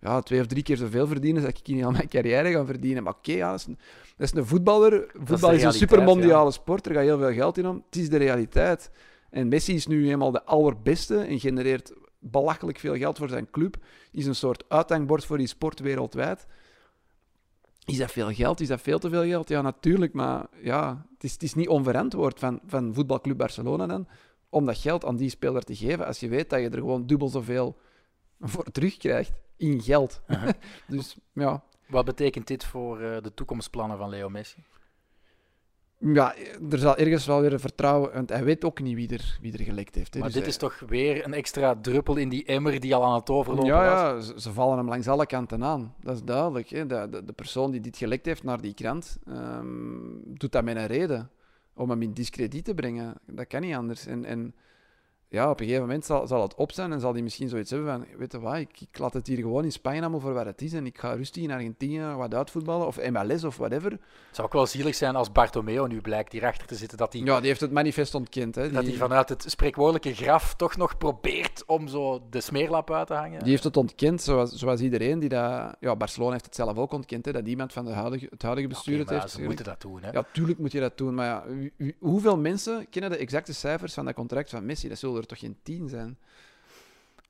ja, 0.05 0.21
twee 0.21 0.39
of 0.39 0.45
drie 0.45 0.63
keer 0.63 0.77
zoveel 0.77 1.07
verdienen 1.07 1.45
als 1.45 1.53
ik 1.53 1.67
in 1.67 1.91
mijn 1.91 2.09
carrière 2.09 2.51
ga 2.51 2.65
verdienen. 2.65 3.03
Maar 3.03 3.13
oké, 3.13 3.31
ja, 3.31 3.51
dat, 3.51 3.59
is 3.59 3.65
een, 3.65 3.77
dat 4.17 4.27
is 4.27 4.39
een 4.39 4.45
voetballer. 4.45 5.11
Voetbal 5.23 5.51
is, 5.51 5.63
een 5.63 5.73
supermondiale 5.73 6.51
sport. 6.51 6.85
Er 6.85 6.93
gaat 6.93 7.03
heel 7.03 7.17
veel 7.17 7.33
geld 7.33 7.57
in 7.57 7.67
om. 7.67 7.83
Het 7.85 7.95
is 7.95 8.09
de 8.09 8.17
realiteit. 8.17 8.91
En 9.29 9.47
Messi 9.47 9.73
is 9.73 9.87
nu 9.87 10.09
eenmaal 10.09 10.31
de 10.31 10.43
allerbeste 10.43 11.17
en 11.17 11.39
genereert 11.39 11.93
belachelijk 12.19 12.79
veel 12.79 12.95
geld 12.95 13.17
voor 13.17 13.29
zijn 13.29 13.49
club. 13.51 13.77
Is 14.11 14.25
een 14.25 14.35
soort 14.35 14.63
uithangbord 14.67 15.25
voor 15.25 15.37
die 15.37 15.47
sport 15.47 15.79
wereldwijd. 15.79 16.47
Is 17.85 17.97
dat 17.97 18.11
veel 18.11 18.31
geld? 18.31 18.59
Is 18.59 18.67
dat 18.67 18.81
veel 18.81 18.99
te 18.99 19.09
veel 19.09 19.25
geld? 19.25 19.49
Ja, 19.49 19.61
natuurlijk. 19.61 20.13
Maar 20.13 20.47
ja, 20.61 21.05
het 21.13 21.23
is, 21.23 21.33
het 21.33 21.43
is 21.43 21.53
niet 21.53 21.67
onverantwoord 21.67 22.39
van, 22.39 22.59
van 22.65 22.93
voetbalclub 22.93 23.37
Barcelona 23.37 23.87
dan 23.87 24.07
om 24.49 24.65
dat 24.65 24.77
geld 24.77 25.05
aan 25.05 25.15
die 25.15 25.29
speler 25.29 25.63
te 25.63 25.75
geven 25.75 26.05
als 26.05 26.19
je 26.19 26.27
weet 26.27 26.49
dat 26.49 26.59
je 26.59 26.69
er 26.69 26.77
gewoon 26.77 27.05
dubbel 27.05 27.27
zoveel 27.27 27.77
voor 28.39 28.63
terugkrijgt 28.71 29.31
in 29.57 29.81
geld. 29.81 30.21
Uh-huh. 30.27 30.49
dus 30.87 31.17
ja, 31.33 31.63
Wat 31.87 32.05
betekent 32.05 32.47
dit 32.47 32.63
voor 32.65 33.01
eh, 33.01 33.21
de 33.21 33.33
toekomstplannen 33.33 33.97
van 33.97 34.09
Leo 34.09 34.29
Messi? 34.29 34.63
ja, 35.99 36.35
er 36.69 36.77
zal 36.77 36.97
ergens 36.97 37.25
wel 37.25 37.41
weer 37.41 37.53
een 37.53 37.59
vertrouwen, 37.59 38.13
want 38.13 38.29
hij 38.29 38.43
weet 38.43 38.65
ook 38.65 38.81
niet 38.81 38.95
wie 38.95 39.09
er, 39.09 39.37
wie 39.41 39.53
er 39.57 39.63
gelekt 39.63 39.95
heeft. 39.95 40.13
hè. 40.13 40.19
Maar 40.19 40.29
Dus 40.29 40.37
dit 40.37 40.45
hij- 40.45 40.51
is 40.53 40.59
toch 40.59 40.89
weer 40.89 41.25
een 41.25 41.33
extra 41.33 41.75
druppel 41.81 42.15
in 42.15 42.29
die 42.29 42.45
emmer 42.45 42.79
die 42.79 42.95
al 42.95 43.03
aan 43.03 43.13
het 43.19 43.29
overlopen 43.29 43.65
ja, 43.67 44.13
was? 44.13 44.25
ja, 44.27 44.33
ze, 44.33 44.41
ze 44.41 44.51
vallen 44.53 44.77
hem 44.77 44.87
langs 44.87 45.07
alle 45.07 45.25
kanten 45.25 45.63
aan. 45.63 45.95
Dat 45.99 46.15
is 46.15 46.23
duidelijk. 46.23 46.69
Hè. 46.69 46.85
De, 46.85 47.07
de, 47.09 47.23
de 47.23 47.33
persoon 47.33 47.71
die 47.71 47.81
dit 47.81 47.97
gelekt 47.97 48.25
heeft 48.25 48.43
naar 48.43 48.61
die 48.61 48.73
krant, 48.73 49.17
ehm, 49.27 49.65
doet 50.25 50.51
dat 50.51 50.63
met 50.63 50.75
een 50.75 50.87
reden. 50.87 51.29
Om 51.73 51.89
hem 51.89 52.01
in 52.01 52.13
discrediet 52.13 52.65
te 52.65 52.73
brengen. 52.73 53.13
Dat 53.25 53.47
kan 53.47 53.61
niet 53.61 53.75
anders. 53.75 54.05
En, 54.05 54.25
en 54.25 54.55
ja, 55.35 55.49
op 55.49 55.59
een 55.59 55.65
gegeven 55.65 55.85
moment 55.87 56.05
zal, 56.05 56.27
zal 56.27 56.41
het 56.41 56.55
op 56.55 56.71
zijn 56.71 56.91
en 56.91 56.99
zal 56.99 57.13
hij 57.13 57.21
misschien 57.21 57.49
zoiets 57.49 57.71
hebben 57.71 57.87
van, 57.89 58.05
weet 58.17 58.31
je 58.31 58.39
wat, 58.39 58.55
ik, 58.55 58.81
ik 58.81 58.97
laat 58.97 59.13
het 59.13 59.27
hier 59.27 59.37
gewoon 59.37 59.63
in 59.63 59.71
Spanje 59.71 60.01
allemaal 60.01 60.19
voor 60.19 60.33
wat 60.33 60.45
het 60.45 60.61
is 60.61 60.73
en 60.73 60.85
ik 60.85 60.97
ga 60.97 61.13
rustig 61.13 61.43
in 61.43 61.51
Argentinië 61.51 62.01
wat 62.01 62.33
uitvoetballen, 62.33 62.87
of 62.87 63.09
MLS 63.09 63.43
of 63.43 63.57
whatever. 63.57 63.91
Het 63.91 63.99
zou 64.31 64.47
ook 64.47 64.53
wel 64.53 64.65
zielig 64.65 64.95
zijn 64.95 65.15
als 65.15 65.31
Bartomeo 65.31 65.87
nu 65.87 66.01
blijkt 66.01 66.31
hierachter 66.31 66.67
te 66.67 66.75
zitten, 66.75 66.97
dat 66.97 67.13
hij, 67.13 67.21
Ja, 67.21 67.37
die 67.37 67.47
heeft 67.47 67.61
het 67.61 67.71
manifest 67.71 68.15
ontkend. 68.15 68.55
Hè. 68.55 68.71
dat 68.71 68.83
hij 68.83 68.93
vanuit 68.93 69.29
het 69.29 69.43
spreekwoordelijke 69.47 70.13
graf 70.13 70.55
toch 70.55 70.77
nog 70.77 70.97
probeert 70.97 71.63
om 71.65 71.87
zo 71.87 72.21
de 72.29 72.41
smeerlap 72.41 72.91
uit 72.91 73.07
te 73.07 73.13
hangen. 73.13 73.39
die 73.39 73.49
heeft 73.49 73.63
het 73.63 73.77
ontkend, 73.77 74.21
zoals, 74.21 74.51
zoals 74.51 74.81
iedereen 74.81 75.19
die 75.19 75.29
dat... 75.29 75.75
Ja, 75.79 75.95
Barcelona 75.95 76.31
heeft 76.31 76.45
het 76.45 76.55
zelf 76.55 76.77
ook 76.77 76.91
ontkend, 76.91 77.25
hè, 77.25 77.31
dat 77.31 77.47
iemand 77.47 77.73
van 77.73 77.85
de 77.85 77.91
huidige, 77.91 78.27
het 78.29 78.41
huidige 78.41 78.67
bestuur 78.67 78.99
het 78.99 79.09
heeft. 79.09 79.31
ze 79.31 79.41
moeten 79.41 79.65
dat 79.65 79.81
doen. 79.81 80.03
Hè? 80.03 80.11
Ja, 80.11 80.25
tuurlijk 80.31 80.59
moet 80.59 80.71
je 80.71 80.79
dat 80.79 80.97
doen. 80.97 81.13
Maar 81.13 81.25
ja, 81.25 81.43
hoeveel 81.99 82.37
mensen 82.37 82.89
kennen 82.89 83.09
de 83.09 83.17
exacte 83.17 83.53
cijfers 83.53 83.93
van 83.93 84.05
dat 84.05 84.13
contract 84.13 84.49
van 84.49 84.65
Messi? 84.65 84.87
Dat 84.87 84.97
zullen 84.97 85.15
er 85.29 85.37
toch 85.37 85.39
geen 85.39 85.57
tien 85.63 85.89
zijn? 85.89 86.17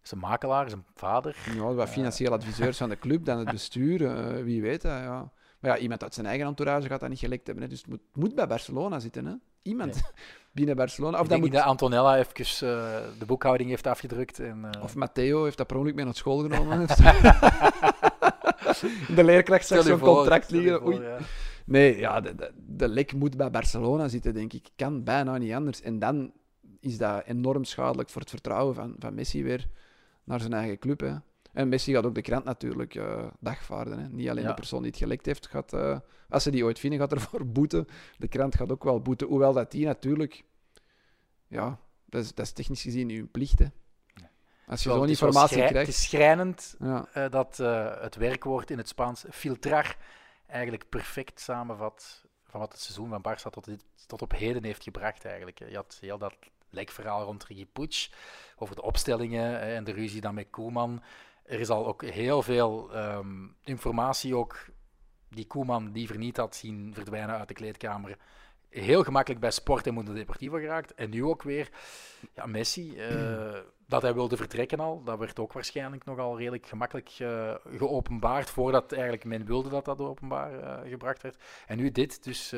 Zijn 0.02 0.20
makelaar, 0.20 0.70
zijn 0.70 0.86
vader. 0.96 1.36
Ja, 1.56 1.74
wat 1.74 1.90
financieel 1.90 2.32
adviseurs 2.32 2.78
van 2.78 2.90
de 2.90 3.00
club, 3.00 3.26
dan 3.26 3.38
het 3.38 3.52
bestuur, 3.52 4.06
eh, 4.06 4.44
wie 4.44 4.62
weet 4.62 4.82
dat, 4.82 4.92
ja. 4.92 5.32
Maar 5.60 5.76
ja, 5.76 5.78
iemand 5.78 6.04
uit 6.04 6.14
zijn 6.14 6.26
eigen 6.26 6.48
entourage 6.48 6.88
gaat 6.88 7.00
dat 7.00 7.10
niet 7.10 7.20
gelekt 7.20 7.46
hebben. 7.46 7.64
Hè. 7.64 7.70
Dus 7.70 7.80
het 7.80 7.90
moet, 7.90 8.02
moet 8.14 8.36
bij 8.36 8.48
Barcelona 8.48 9.00
zitten, 9.00 9.26
hè. 9.26 9.34
Iemand 9.62 10.02
binnen 10.52 10.76
Barcelona. 10.76 11.20
Of, 11.20 11.28
dat 11.28 11.40
moet, 11.40 11.52
dat 11.52 11.64
Antonella 11.64 12.18
even 12.18 12.36
eh, 12.36 12.98
de 13.20 13.26
boekhouding 13.26 13.70
heeft 13.70 13.88
afgedrukt. 13.88 14.40
En, 14.40 14.66
eh, 14.72 14.84
of 14.84 14.96
Matteo 14.96 15.44
heeft 15.44 15.58
dat 15.58 15.68
per 15.68 15.76
ongeluk 15.76 15.96
mee 15.96 16.06
naar 16.06 16.16
school 16.16 16.38
genomen. 16.38 16.88
de 19.16 19.24
leerkracht 19.24 19.68
zegt 19.68 19.84
zo'n 19.84 20.00
contract 20.00 20.52
liggen. 20.52 20.80
voor, 20.80 20.94
Oei. 20.94 21.02
ja. 21.02 21.18
Nee, 21.66 21.98
ja, 21.98 22.22
de, 22.22 22.36
de, 22.36 22.52
de 22.56 22.88
lek 22.88 23.14
moet 23.14 23.38
bij 23.38 23.52
Barcelona 23.52 24.08
zitten, 24.08 24.34
denk 24.34 24.54
ik. 24.54 24.68
Kan 24.76 25.04
bijna 25.04 25.38
niet 25.38 25.54
anders. 25.54 25.82
En 25.82 26.00
dan 26.00 26.32
is 26.86 26.98
dat 26.98 27.24
enorm 27.26 27.64
schadelijk 27.64 28.10
voor 28.10 28.22
het 28.22 28.30
vertrouwen 28.30 28.76
van, 28.76 28.96
van 29.00 29.14
Messi 29.14 29.44
weer 29.44 29.68
naar 30.24 30.40
zijn 30.40 30.54
eigen 30.54 30.80
club. 30.80 31.00
Hè. 31.00 31.16
En 31.54 31.70
Messi 31.70 31.94
gaat 31.94 32.06
ook 32.06 32.16
de 32.16 32.22
krant 32.22 32.44
natuurlijk 32.46 32.96
eh, 32.96 33.28
dagvaarden. 33.40 34.00
Hè. 34.00 34.08
Niet 34.10 34.30
alleen 34.30 34.44
Ja. 34.44 34.50
de 34.50 34.56
persoon 34.56 34.82
die 34.82 34.92
het 34.92 35.00
gelekt 35.00 35.26
heeft, 35.26 35.48
gaat, 35.48 35.74
eh, 35.74 36.00
als 36.30 36.44
ze 36.44 36.52
die 36.52 36.64
ooit 36.64 36.80
vinden, 36.80 37.00
gaat 37.00 37.12
ervoor 37.22 37.46
boeten. 37.48 37.88
De 38.18 38.28
krant 38.28 38.56
gaat 38.56 38.72
ook 38.72 38.84
wel 38.84 39.02
boeten. 39.02 39.28
Hoewel 39.28 39.54
dat 39.54 39.72
die 39.72 39.86
natuurlijk... 39.86 40.44
Ja, 41.48 41.80
dat 42.06 42.24
is, 42.24 42.34
dat 42.34 42.46
is 42.46 42.52
technisch 42.52 42.82
gezien 42.82 43.10
uw 43.10 43.28
plicht. 43.32 43.60
Hè. 43.60 43.66
Als 44.68 44.84
je 44.84 44.90
zo'n 44.90 45.08
informatie 45.08 45.58
krijgt... 45.58 45.74
Het 45.76 45.88
is 45.88 46.04
schrijnend 46.04 46.76
Ja. 46.80 47.08
eh, 47.14 47.30
dat 47.32 47.58
het 48.02 48.16
werkwoord 48.16 48.72
in 48.72 48.78
het 48.78 48.88
Spaans 48.88 49.26
filtrar 49.32 49.98
eigenlijk 50.48 50.90
perfect 50.90 51.40
samenvat 51.40 52.24
van 52.44 52.60
wat 52.60 52.72
het 52.72 52.82
seizoen 52.82 53.10
van 53.10 53.24
Barça 53.28 53.50
tot, 53.50 53.66
dit, 53.66 53.86
tot 54.08 54.22
op 54.22 54.32
heden 54.32 54.64
heeft 54.64 54.84
gebracht 54.84 55.26
eigenlijk. 55.26 55.60
Je 55.60 55.76
had 55.76 55.98
heel 56.02 56.18
dat 56.18 56.36
lekverhaal 56.76 57.24
rond 57.24 57.44
Ricky 57.44 57.66
Puig 57.66 58.10
over 58.58 58.76
de 58.76 58.82
opstellingen 58.82 59.62
eh, 59.62 59.76
en 59.76 59.84
de 59.84 59.92
ruzie 59.92 60.22
dan 60.22 60.34
met 60.34 60.50
Koeman. 60.50 61.04
Er 61.44 61.60
is 61.60 61.70
al 61.70 61.88
ook 61.88 62.04
heel 62.04 62.42
veel 62.42 62.94
ehm, 62.94 63.48
informatie 63.64 64.36
ook 64.36 64.66
die 65.30 65.48
Koeman 65.48 65.92
liever 65.92 66.18
niet 66.18 66.38
had 66.38 66.56
zien 66.56 66.94
verdwijnen 66.94 67.38
uit 67.38 67.48
de 67.48 67.54
kleedkamer, 67.54 68.18
heel 68.70 69.04
gemakkelijk 69.04 69.42
bij 69.42 69.52
Sport 69.52 69.88
en 69.88 69.94
Mundo 69.94 70.14
Deportivo 70.14 70.58
geraakt. 70.58 70.94
En 70.94 71.10
nu 71.10 71.24
ook 71.24 71.44
weer 71.44 71.70
ja, 72.34 72.46
Messi, 72.46 73.10
uh, 73.12 73.58
dat 73.88 74.02
hij 74.02 74.14
wilde 74.14 74.38
vertrekken 74.38 74.80
al, 74.80 75.04
dat 75.04 75.20
werd 75.20 75.40
ook 75.40 75.54
waarschijnlijk 75.54 76.06
nogal 76.06 76.38
redelijk 76.38 76.66
gemakkelijk 76.66 77.20
uh, 77.20 77.54
geopenbaard, 77.78 78.50
voordat 78.50 78.92
eigenlijk 78.92 79.24
men 79.24 79.46
wilde 79.46 79.70
dat 79.70 79.86
dat 79.86 80.00
openbaar 80.00 80.86
gebracht 80.88 81.22
werd. 81.22 81.44
En 81.68 81.78
nu 81.78 81.92
dit, 81.92 82.24
dus... 82.24 82.54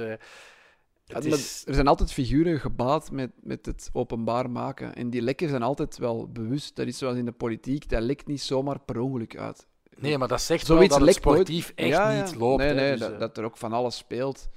Ja, 1.08 1.20
is... 1.20 1.64
Er 1.68 1.74
zijn 1.74 1.88
altijd 1.88 2.12
figuren 2.12 2.60
gebaat 2.60 3.12
met, 3.12 3.32
met 3.41 3.66
het 3.66 3.89
openbaar 3.93 4.49
maken. 4.49 4.95
En 4.95 5.10
die 5.10 5.22
lekken 5.22 5.49
zijn 5.49 5.62
altijd 5.62 5.97
wel 5.97 6.32
bewust. 6.32 6.76
Dat 6.76 6.88
is 6.88 6.97
zoals 6.97 7.18
in 7.18 7.26
de 7.26 7.32
politiek, 7.32 7.89
dat 7.89 8.01
lekt 8.01 8.28
niet 8.28 8.41
zomaar 8.41 8.80
per 8.80 8.99
ongeluk 8.99 9.38
uit. 9.38 9.68
Nee, 9.95 10.18
maar 10.18 10.28
dat 10.28 10.41
zegt 10.41 10.66
Zoiets 10.66 10.89
wel 10.89 10.97
dat 10.99 11.08
het 11.08 11.18
sportief 11.18 11.72
echt 11.76 11.89
ja, 11.89 12.22
niet 12.22 12.36
loopt. 12.36 12.64
Nee, 12.64 12.74
nee, 12.74 12.91
dus, 12.91 12.99
dat, 12.99 13.20
dat, 13.20 13.38
er 13.38 13.43
ook 13.43 13.58
van 13.58 13.74
alles 13.74 13.97
speelt. 13.97 14.49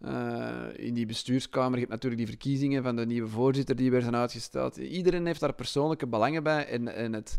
Uh, 0.00 0.62
in 0.76 0.94
die 0.94 1.06
bestuurskamer, 1.06 1.72
je 1.72 1.78
hebt 1.78 1.90
natuurlijk 1.90 2.16
die 2.16 2.30
verkiezingen 2.30 2.82
van 2.82 2.96
de 2.96 3.06
nieuwe 3.06 3.28
voorzitter 3.28 3.76
die 3.76 3.90
weer 3.90 4.00
zijn 4.00 4.16
uitgesteld. 4.16 4.76
Iedereen 4.76 5.26
heeft 5.26 5.40
daar 5.40 5.54
persoonlijke 5.54 6.06
belangen 6.06 6.42
bij. 6.42 6.66
En, 6.66 6.94
en 6.94 7.12
het, 7.12 7.38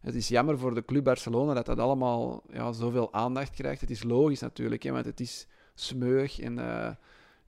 het 0.00 0.14
is 0.14 0.28
jammer 0.28 0.58
voor 0.58 0.74
de 0.74 0.84
club 0.84 1.04
Barcelona 1.04 1.54
dat 1.54 1.66
dat 1.66 1.78
allemaal 1.78 2.42
ja, 2.52 2.72
zoveel 2.72 3.12
aandacht 3.12 3.50
krijgt. 3.50 3.80
Het 3.80 3.90
is 3.90 4.02
logisch 4.02 4.40
natuurlijk, 4.40 4.82
hè, 4.82 4.92
want 4.92 5.04
het 5.04 5.20
is 5.20 5.46
smeug 5.74 6.40
en... 6.40 6.58
Uh, 6.58 6.90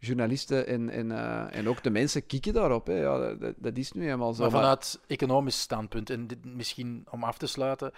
journalisten 0.00 0.66
en, 0.66 0.90
en, 0.90 1.10
uh, 1.10 1.56
en 1.56 1.68
ook 1.68 1.82
de 1.82 1.90
mensen 1.90 2.26
kieken 2.26 2.52
daarop. 2.52 2.86
Hè. 2.86 2.94
Ja, 2.94 3.34
dat, 3.34 3.54
dat, 3.56 3.76
is 3.76 3.92
nu 3.92 4.04
helemaal 4.04 4.32
zo. 4.32 4.42
Maar 4.42 4.50
vanuit 4.50 5.00
economisch 5.06 5.60
standpunt, 5.60 6.10
en 6.10 6.26
dit 6.26 6.44
misschien 6.44 7.06
om 7.10 7.24
af 7.24 7.38
te 7.38 7.46
sluiten, 7.46 7.92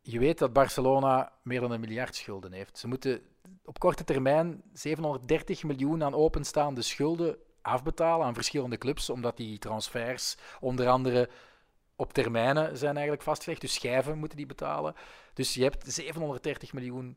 je 0.00 0.18
weet 0.18 0.38
dat 0.38 0.52
Barcelona 0.52 1.32
meer 1.42 1.60
dan 1.60 1.70
een 1.70 1.80
miljard 1.80 2.14
schulden 2.14 2.52
heeft. 2.52 2.78
Ze 2.78 2.88
moeten 2.88 3.20
op 3.64 3.78
korte 3.78 4.04
termijn 4.04 4.62
730 4.72 5.62
miljoen 5.62 6.02
aan 6.02 6.14
openstaande 6.14 6.82
schulden 6.82 7.36
afbetalen 7.62 8.26
aan 8.26 8.34
verschillende 8.34 8.78
clubs, 8.78 9.10
omdat 9.10 9.36
die 9.36 9.58
transfers 9.58 10.36
onder 10.60 10.88
andere 10.88 11.28
op 11.96 12.12
termijnen 12.12 12.76
zijn 12.76 12.92
eigenlijk 12.92 13.22
vastgelegd. 13.22 13.60
Dus 13.60 13.74
schijven 13.74 14.18
moeten 14.18 14.36
die 14.36 14.46
betalen. 14.46 14.94
Dus 15.34 15.54
je 15.54 15.62
hebt 15.62 15.92
730 15.92 16.72
miljoen 16.72 17.16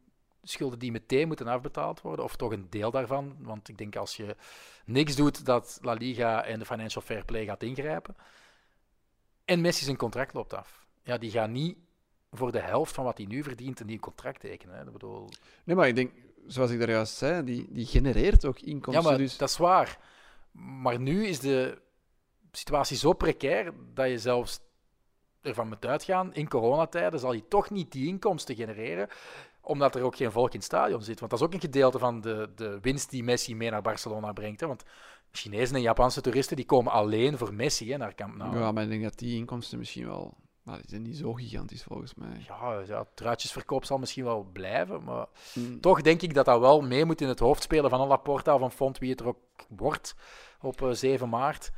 schulden 0.49 0.79
die 0.79 0.91
meteen 0.91 1.27
moeten 1.27 1.47
afbetaald 1.47 2.01
worden, 2.01 2.25
of 2.25 2.35
toch 2.35 2.51
een 2.51 2.67
deel 2.69 2.91
daarvan. 2.91 3.35
Want 3.39 3.69
ik 3.69 3.77
denk 3.77 3.95
als 3.95 4.17
je 4.17 4.35
niks 4.85 5.15
doet, 5.15 5.45
dat 5.45 5.79
La 5.81 5.93
Liga 5.93 6.43
en 6.43 6.59
de 6.59 6.65
Financial 6.65 7.03
Fair 7.03 7.25
Play 7.25 7.45
gaat 7.45 7.63
ingrijpen. 7.63 8.15
En 9.45 9.61
Messi 9.61 9.83
zijn 9.83 9.97
contract 9.97 10.33
loopt 10.33 10.53
af. 10.53 10.85
Ja, 11.03 11.17
die 11.17 11.31
gaat 11.31 11.49
niet 11.49 11.77
voor 12.31 12.51
de 12.51 12.59
helft 12.59 12.93
van 12.93 13.03
wat 13.03 13.17
hij 13.17 13.25
nu 13.25 13.43
verdient 13.43 13.79
een 13.79 13.85
nieuw 13.85 13.99
contract 13.99 14.39
tekenen. 14.39 14.75
Hè. 14.75 14.85
Ik 14.85 14.91
bedoel... 14.91 15.29
Nee, 15.63 15.75
maar 15.75 15.87
ik 15.87 15.95
denk, 15.95 16.11
zoals 16.47 16.71
ik 16.71 16.79
daar 16.79 16.89
juist 16.89 17.15
zei, 17.15 17.43
die, 17.43 17.67
die 17.69 17.85
genereert 17.85 18.45
ook 18.45 18.59
inkomsten. 18.59 19.03
Ja, 19.03 19.09
maar 19.09 19.17
dus... 19.17 19.37
dat 19.37 19.49
is 19.49 19.57
waar. 19.57 19.99
Maar 20.51 20.99
nu 20.99 21.27
is 21.27 21.39
de 21.39 21.81
situatie 22.51 22.97
zo 22.97 23.13
precair 23.13 23.73
dat 23.93 24.09
je 24.09 24.19
zelfs 24.19 24.59
ervan 25.41 25.67
moet 25.67 25.85
uitgaan, 25.85 26.33
in 26.33 26.47
coronatijden 26.47 27.19
zal 27.19 27.33
je 27.33 27.47
toch 27.47 27.69
niet 27.69 27.91
die 27.91 28.07
inkomsten 28.07 28.55
genereren 28.55 29.09
omdat 29.65 29.95
er 29.95 30.03
ook 30.03 30.15
geen 30.15 30.31
volk 30.31 30.49
in 30.49 30.55
het 30.55 30.63
stadion 30.63 31.01
zit. 31.01 31.19
Want 31.19 31.31
dat 31.31 31.39
is 31.39 31.45
ook 31.45 31.53
een 31.53 31.59
gedeelte 31.59 31.99
van 31.99 32.21
de, 32.21 32.49
de 32.55 32.77
winst 32.81 33.09
die 33.09 33.23
Messi 33.23 33.55
mee 33.55 33.69
naar 33.69 33.81
Barcelona 33.81 34.33
brengt. 34.33 34.59
Hè. 34.59 34.67
Want 34.67 34.83
Chinezen 35.31 35.75
en 35.75 35.81
Japanse 35.81 36.21
toeristen 36.21 36.55
die 36.55 36.65
komen 36.65 36.91
alleen 36.91 37.37
voor 37.37 37.53
Messi 37.53 37.91
hè, 37.91 37.97
naar 37.97 38.15
Camp 38.15 38.35
Nou. 38.35 38.57
Ja, 38.57 38.71
maar 38.71 38.83
ik 38.83 38.89
denk 38.89 39.03
dat 39.03 39.17
die 39.17 39.37
inkomsten 39.37 39.77
misschien 39.77 40.05
wel... 40.05 40.33
Nou, 40.63 40.77
die 40.77 40.89
zijn 40.89 41.01
niet 41.01 41.17
zo 41.17 41.33
gigantisch 41.33 41.83
volgens 41.83 42.15
mij. 42.15 42.45
Ja, 42.47 42.81
ja 42.87 43.05
truitjesverkoop 43.13 43.85
zal 43.85 43.97
misschien 43.97 44.23
wel 44.23 44.49
blijven. 44.53 45.03
Maar 45.03 45.25
hmm. 45.53 45.81
toch 45.81 46.01
denk 46.01 46.21
ik 46.21 46.33
dat 46.33 46.45
dat 46.45 46.59
wel 46.59 46.81
mee 46.81 47.05
moet 47.05 47.21
in 47.21 47.27
het 47.27 47.39
hoofd 47.39 47.63
spelen 47.63 47.89
van 47.89 48.07
Laporta 48.07 48.53
of 48.53 48.59
van 48.59 48.71
Font, 48.71 48.97
wie 48.97 49.09
het 49.09 49.19
er 49.19 49.27
ook 49.27 49.37
wordt 49.69 50.15
op 50.61 50.87
7 50.91 51.25
eh, 51.25 51.31
maart. 51.31 51.71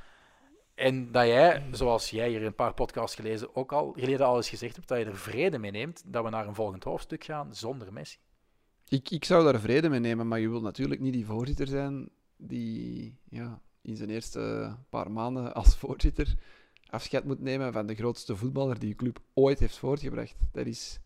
En 0.78 1.12
dat 1.12 1.26
jij, 1.26 1.64
zoals 1.72 2.10
jij 2.10 2.30
hier 2.30 2.46
een 2.46 2.56
paar 2.56 2.74
podcasts 2.74 3.16
gelezen, 3.16 3.56
ook 3.56 3.72
al, 3.72 3.94
geleden 3.96 4.26
al 4.26 4.36
eens 4.36 4.50
gezegd 4.50 4.76
hebt, 4.76 4.88
dat 4.88 4.98
je 4.98 5.06
er 5.06 5.18
vrede 5.18 5.58
mee 5.58 5.72
neemt 5.72 6.04
dat 6.06 6.24
we 6.24 6.30
naar 6.30 6.48
een 6.48 6.56
volgend 6.56 6.84
hoofdstuk 6.84 7.24
gaan 7.24 7.56
zonder 7.56 7.94
Messi. 7.94 8.18
Ik, 8.88 9.10
ik 9.10 9.26
zou 9.26 9.44
daar 9.44 9.60
vrede 9.60 9.90
mee 9.90 10.00
nemen, 10.00 10.28
maar 10.28 10.40
je 10.40 10.50
wilt 10.50 10.64
natuurlijk 10.64 11.02
niet 11.02 11.14
die 11.14 11.26
voorzitter 11.26 11.68
zijn 11.68 12.10
die 12.36 13.18
ja, 13.30 13.62
in 13.82 13.96
zijn 13.96 14.10
eerste 14.10 14.76
paar 14.90 15.12
maanden 15.12 15.54
als 15.54 15.78
voorzitter 15.78 16.36
afscheid 16.90 17.24
moet 17.24 17.40
nemen 17.40 17.74
van 17.74 17.86
de 17.86 17.96
grootste 17.96 18.36
voetballer 18.36 18.80
die 18.80 18.90
je 18.90 18.96
club 18.96 19.20
ooit 19.34 19.60
heeft 19.60 19.78
voortgebracht. 19.78 20.36
Dat 20.52 20.66
is 20.66 21.00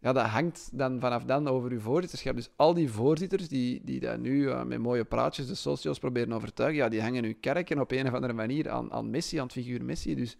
ja, 0.00 0.12
dat 0.12 0.26
hangt 0.26 0.70
dan 0.72 1.00
vanaf 1.00 1.24
dan 1.24 1.48
over 1.48 1.70
uw 1.70 1.80
voorzitterschap. 1.80 2.36
Dus 2.36 2.50
al 2.56 2.74
die 2.74 2.90
voorzitters 2.90 3.48
die, 3.48 3.80
die 3.84 4.00
dat 4.00 4.18
nu 4.18 4.42
uh, 4.42 4.62
met 4.62 4.78
mooie 4.78 5.04
praatjes 5.04 5.46
de 5.46 5.54
socials 5.54 5.98
proberen 5.98 6.32
overtuigen, 6.32 6.82
ja, 6.82 6.88
die 6.88 7.02
hangen 7.02 7.22
nu 7.22 7.32
kerken 7.32 7.80
op 7.80 7.90
een 7.90 8.06
of 8.06 8.14
andere 8.14 8.32
manier 8.32 8.70
aan, 8.70 8.92
aan 8.92 9.10
Messi, 9.10 9.36
aan 9.36 9.44
het 9.44 9.52
figuur 9.52 9.84
Messi. 9.84 10.14
Dus 10.14 10.38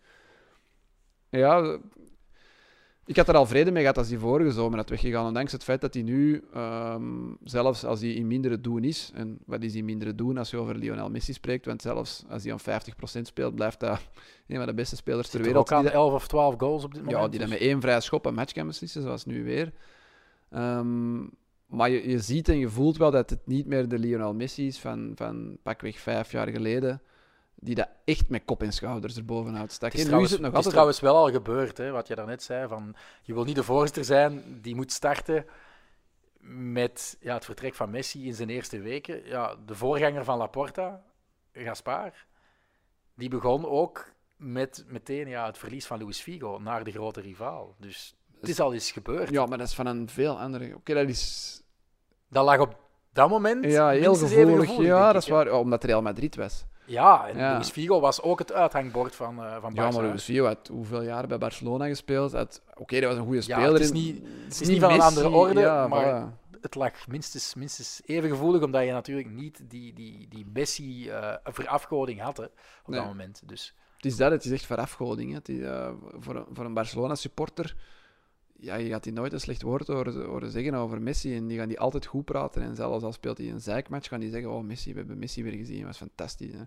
ja, 1.31 1.79
ik 3.07 3.17
had 3.17 3.29
er 3.29 3.35
al 3.35 3.47
vrede 3.47 3.71
mee 3.71 3.83
gehad 3.83 3.99
als 3.99 4.09
hij 4.09 4.19
vorige 4.19 4.51
zomer 4.51 4.79
had 4.79 4.89
weggegaan. 4.89 5.27
Ondanks 5.27 5.53
het 5.53 5.65
feit 5.65 5.81
dat 5.81 5.95
hij 5.95 6.03
nu, 6.03 6.45
um, 6.57 7.37
zelfs 7.45 7.85
als 7.85 8.01
hij 8.01 8.11
in 8.11 8.27
mindere 8.27 8.61
doen 8.61 8.85
is, 8.85 9.11
en 9.15 9.39
wat 9.45 9.63
is 9.63 9.73
hij 9.73 9.83
mindere 9.83 10.15
doen 10.15 10.39
als 10.39 10.51
je 10.51 10.57
over 10.57 10.77
Lionel 10.77 11.11
Messi 11.11 11.33
spreekt, 11.33 11.67
want 11.67 11.83
zelfs 11.83 12.25
als 12.29 12.43
hij 12.45 12.53
aan 12.53 12.83
50% 13.19 13.21
speelt, 13.23 13.55
blijft 13.55 13.81
dat 13.81 14.01
een 14.49 14.57
van 14.57 14.67
de 14.67 14.75
beste 14.75 14.97
spelers 14.97 15.29
ter 15.29 15.43
wereld. 15.43 15.73
ook 15.73 15.79
aan 15.79 15.89
11 15.89 16.13
of 16.13 16.29
12 16.29 16.55
goals 16.59 16.85
op 16.85 16.95
dit 16.95 17.05
moment. 17.05 17.23
Ja, 17.23 17.29
die 17.29 17.39
dan 17.39 17.49
dus- 17.49 17.59
met 17.59 17.69
één 17.69 17.81
vrije 17.81 18.01
schop 18.01 18.27
een 18.27 18.35
match 18.35 18.53
kan 18.53 18.67
beslissen, 18.67 19.03
zoals 19.03 19.25
nu 19.25 19.45
weer. 19.45 19.73
Um, 20.51 21.31
maar 21.67 21.91
je, 21.91 22.09
je 22.09 22.19
ziet 22.19 22.49
en 22.49 22.59
je 22.59 22.69
voelt 22.69 22.97
wel 22.97 23.11
dat 23.11 23.31
het 23.31 23.47
niet 23.47 23.67
meer 23.67 23.89
de 23.89 23.99
Lionel 23.99 24.35
Messi 24.35 24.67
is 24.67 24.79
van, 24.79 25.13
van 25.15 25.59
pakweg 25.63 25.99
vijf 25.99 26.33
jaar 26.33 26.49
geleden 26.49 27.01
die 27.57 27.75
dat 27.75 27.89
echt 28.05 28.29
met 28.29 28.45
kop 28.45 28.63
en 28.63 28.73
schouders 28.73 29.17
erbovenuit 29.17 29.73
stak. 29.73 29.91
Het 29.91 30.01
is, 30.01 30.07
trouwens, 30.07 30.33
het, 30.33 30.41
nog 30.41 30.53
het 30.53 30.65
is 30.65 30.71
trouwens 30.71 31.01
wel 31.01 31.17
al 31.17 31.31
gebeurd, 31.31 31.79
hè, 31.79 31.91
wat 31.91 32.09
je 32.09 32.15
daarnet 32.15 32.43
zei. 32.43 32.69
Van, 32.69 32.95
je 33.23 33.35
wil 33.35 33.45
niet 33.45 33.55
de 33.55 33.63
voorzitter 33.63 34.05
zijn 34.05 34.59
die 34.63 34.75
moet 34.75 34.93
starten 34.93 35.47
met 36.49 37.17
ja, 37.21 37.35
het 37.35 37.45
vertrek 37.45 37.75
van 37.75 37.91
Messi 37.91 38.27
in 38.27 38.35
zijn 38.35 38.49
eerste 38.49 38.81
weken. 38.81 39.27
Ja, 39.27 39.55
de 39.67 39.75
voorganger 39.75 40.25
van 40.25 40.39
Laporta, 40.39 41.03
Gaspar, 41.53 42.13
die 43.15 43.29
begon 43.29 43.67
ook 43.67 44.15
met 44.37 44.85
meteen 44.87 45.29
ja, 45.29 45.47
het 45.47 45.59
verlies 45.59 45.87
van 45.87 46.03
Luis 46.03 46.21
Figo 46.21 46.59
naar 46.59 46.85
de 46.85 46.91
grote 46.91 47.21
rivaal. 47.21 47.75
Dus 47.79 48.17
het 48.41 48.49
is 48.49 48.61
al 48.61 48.73
eens 48.73 48.91
gebeurd. 48.91 49.31
Ja, 49.31 49.47
maar 49.47 49.59
dat 49.59 49.67
is 49.67 49.75
van 49.75 49.87
een 49.87 50.09
veel 50.09 50.39
andere... 50.39 50.75
Oké, 50.75 50.95
dat 50.95 51.09
is... 51.09 51.63
Dat 52.29 52.45
lag 52.45 52.59
op 52.59 52.77
dat 53.13 53.29
moment 53.29 53.65
ja, 53.65 53.89
heel 53.89 54.15
gevoelig. 54.15 54.77
Ja, 54.79 55.13
dat 55.13 55.23
is 55.23 55.29
waar. 55.29 55.53
Omdat 55.53 55.85
Real 55.85 56.03
Madrid 56.03 56.37
was. 56.37 56.65
Ja, 56.87 57.29
en 57.29 57.37
Luis 57.37 57.71
Figo 57.71 58.01
was 58.01 58.23
ook 58.23 58.39
het 58.39 58.53
uithangbord 58.53 59.15
van, 59.15 59.39
uh, 59.39 59.53
van 59.53 59.75
Barca. 59.75 59.83
Ja, 59.83 59.91
maar 59.91 60.09
Luis 60.09 60.25
Figo 60.25 60.45
had 60.45 60.69
hoeveel 60.69 61.03
jaar 61.03 61.27
bij 61.27 61.39
Barcelona 61.39 61.87
gespeeld. 61.87 62.35
Oké, 62.35 62.49
okay, 62.75 63.01
dat 63.01 63.09
was 63.09 63.19
een 63.19 63.25
goede 63.25 63.41
speler. 63.41 63.73
het 63.73 63.81
is 63.81 63.93
niet, 63.93 64.23
het 64.45 64.61
is 64.61 64.69
niet, 64.69 64.81
van 64.81 64.93
een 64.93 65.01
andere 65.01 65.29
orde, 65.29 65.61
ja, 65.61 65.89
maar 65.89 66.33
het 66.61 66.75
lag 66.75 67.09
minstens, 67.09 67.55
minstens 67.55 68.03
even 68.05 68.31
gevoelig, 68.31 68.63
omdat 68.63 68.85
je 68.85 68.93
natuurlijk 68.93 69.29
niet 69.29 69.71
die, 69.71 69.93
die, 69.93 70.29
die 70.29 70.47
Messi-verafgoding 70.53 72.19
uh, 72.19 72.25
had 72.25 72.37
hè, 72.37 72.45
op 72.85 72.93
dat 72.93 73.05
moment. 73.05 73.43
Dus. 73.45 73.75
Het 73.97 74.05
is 74.05 74.17
dat, 74.17 74.31
het 74.31 74.45
is 74.45 74.51
echt 74.51 74.67
verafgoding. 74.67 75.31
Hè. 75.31 75.37
Het 75.37 75.49
is, 75.49 75.59
uh, 75.59 75.91
voor, 76.19 76.47
voor 76.53 76.65
een 76.65 76.75
Barcelona-supporter 76.75 77.77
ja, 78.59 78.75
je 78.75 78.89
gaat 78.89 79.03
die 79.03 79.13
nooit 79.13 79.33
een 79.33 79.41
slecht 79.41 79.63
woord 79.63 79.87
horen, 79.87 80.51
zeggen 80.51 80.75
over 80.75 81.03
Messi. 81.03 81.37
En 81.37 81.47
die 81.47 81.59
gaan 81.59 81.69
die 81.69 81.81
altijd 81.81 82.07
goed 82.07 82.25
praten. 82.25 82.63
En 82.63 82.77
zelfs 82.77 83.05
al 83.05 83.13
speelt 83.13 83.39
hij 83.39 83.51
een 83.51 83.61
zeikmatch, 83.61 84.09
gaan 84.09 84.21
die 84.21 84.31
zeggen: 84.31 84.51
Oh, 84.51 84.65
Messi, 84.65 84.93
we 84.93 84.99
hebben 84.99 85.19
Messi 85.19 85.43
weer 85.43 85.53
gezien. 85.53 85.85
Was 85.85 85.97
fantastisch. 85.97 86.53
Hè? 86.53 86.63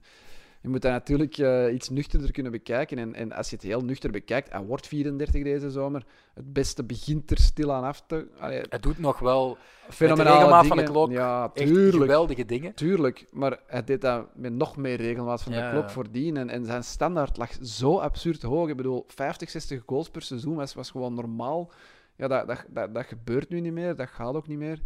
Je 0.61 0.69
moet 0.69 0.81
dat 0.81 0.91
natuurlijk 0.91 1.37
uh, 1.37 1.73
iets 1.73 1.89
nuchterder 1.89 2.31
kunnen 2.31 2.51
bekijken. 2.51 2.97
En, 2.97 3.15
en 3.15 3.31
als 3.31 3.49
je 3.49 3.55
het 3.55 3.65
heel 3.65 3.81
nuchter 3.81 4.11
bekijkt, 4.11 4.51
hij 4.51 4.63
wordt 4.63 4.87
34 4.87 5.43
deze 5.43 5.71
zomer. 5.71 6.05
Het 6.33 6.53
beste 6.53 6.83
begint 6.83 7.31
er 7.31 7.37
stilaan 7.37 7.83
af 7.83 8.03
te... 8.07 8.27
Allee, 8.39 8.61
het 8.69 8.83
doet 8.83 8.99
nog 8.99 9.19
wel 9.19 9.57
fenomenale 9.89 10.67
van 10.67 10.77
de 10.77 10.83
klok 10.83 11.11
ja, 11.11 11.49
tuurlijk, 11.49 11.95
geweldige 11.95 12.45
dingen. 12.45 12.73
Tuurlijk, 12.73 13.25
maar 13.31 13.59
hij 13.67 13.83
deed 13.83 14.01
dat 14.01 14.27
met 14.35 14.53
nog 14.53 14.77
meer 14.77 14.95
regelmaat 14.95 15.41
van 15.41 15.51
de 15.51 15.69
klok 15.71 15.89
voordien. 15.89 16.37
En, 16.37 16.49
en 16.49 16.65
zijn 16.65 16.83
standaard 16.83 17.37
lag 17.37 17.51
zo 17.61 17.99
absurd 17.99 18.41
hoog. 18.41 18.69
Ik 18.69 18.77
bedoel, 18.77 19.03
50, 19.07 19.49
60 19.49 19.83
goals 19.85 20.09
per 20.09 20.21
seizoen 20.21 20.55
was, 20.55 20.73
was 20.73 20.91
gewoon 20.91 21.13
normaal. 21.13 21.71
Ja, 22.15 22.27
dat, 22.27 22.47
dat, 22.47 22.65
dat, 22.69 22.93
dat 22.93 23.05
gebeurt 23.05 23.49
nu 23.49 23.59
niet 23.59 23.73
meer. 23.73 23.95
Dat 23.95 24.09
gaat 24.09 24.35
ook 24.35 24.47
niet 24.47 24.57
meer. 24.57 24.81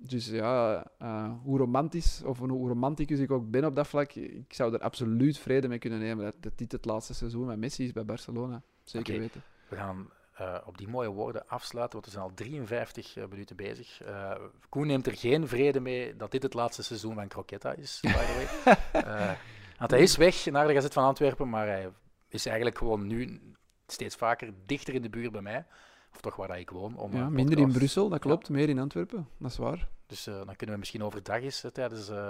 Dus 0.00 0.26
ja, 0.26 0.86
uh, 1.02 1.30
hoe 1.42 1.58
romantisch 1.58 2.22
of 2.24 2.38
hoe 2.38 2.68
romanticus 2.68 3.18
ik 3.18 3.30
ook 3.30 3.50
ben 3.50 3.64
op 3.64 3.76
dat 3.76 3.88
vlak, 3.88 4.12
ik 4.12 4.52
zou 4.54 4.74
er 4.74 4.80
absoluut 4.80 5.38
vrede 5.38 5.68
mee 5.68 5.78
kunnen 5.78 5.98
nemen 5.98 6.32
dat, 6.40 6.58
dit 6.58 6.72
het 6.72 6.84
laatste 6.84 7.14
seizoen 7.14 7.46
met 7.46 7.58
Messi 7.58 7.84
is 7.84 7.92
bij 7.92 8.04
Barcelona. 8.04 8.62
Zeker 8.84 9.18
weten. 9.18 9.42
We 9.68 9.76
gaan 9.76 10.10
uh, 10.40 10.58
op 10.64 10.78
die 10.78 10.88
mooie 10.88 11.08
woorden 11.08 11.48
afsluiten, 11.48 11.92
want 11.92 12.04
we 12.04 12.10
zijn 12.10 12.24
al 12.24 12.34
53 12.34 13.16
uh, 13.16 13.24
minuten 13.26 13.56
bezig. 13.56 14.06
Uh, 14.06 14.32
Koen 14.68 14.86
neemt 14.86 15.06
er 15.06 15.16
geen 15.16 15.48
vrede 15.48 15.80
mee 15.80 16.16
dat 16.16 16.30
dit 16.30 16.42
het 16.42 16.54
laatste 16.54 16.82
seizoen 16.82 17.14
van 17.14 17.28
Croquetta 17.28 17.72
is, 17.72 17.98
by 18.02 18.08
the 18.08 18.48
way. 18.92 19.36
want 19.78 19.90
hij 19.90 20.00
is 20.00 20.16
weg 20.16 20.44
naar 20.44 20.66
de 20.66 20.72
Gazet 20.72 20.92
van 20.92 21.04
Antwerpen, 21.04 21.48
maar 21.48 21.66
hij 21.66 21.90
is 22.28 22.46
eigenlijk 22.46 22.78
gewoon 22.78 23.06
nu 23.06 23.40
steeds 23.86 24.16
vaker 24.16 24.52
dichter 24.66 24.94
in 24.94 25.02
de 25.02 25.10
buurt 25.10 25.32
bij 25.32 25.42
mij. 25.42 25.66
Of 26.14 26.20
toch 26.20 26.36
waar 26.36 26.58
ik 26.58 26.70
woon. 26.70 26.96
Om, 26.96 27.12
Ja, 27.12 27.28
minder 27.28 27.58
in 27.58 27.72
Brussel, 27.72 28.08
dat 28.08 28.18
klopt. 28.20 28.48
Meer 28.48 28.68
in 28.68 28.78
Antwerpen, 28.78 29.28
dat 29.38 29.50
is 29.50 29.56
waar. 29.56 29.88
Dus 30.06 30.26
eh, 30.26 30.34
dan 30.34 30.56
kunnen 30.56 30.74
we 30.74 30.80
misschien 30.80 31.04
overdag 31.04 31.40
eens 31.40 31.64
eh, 31.64 31.70
tijdens 31.70 32.08
eh, 32.08 32.28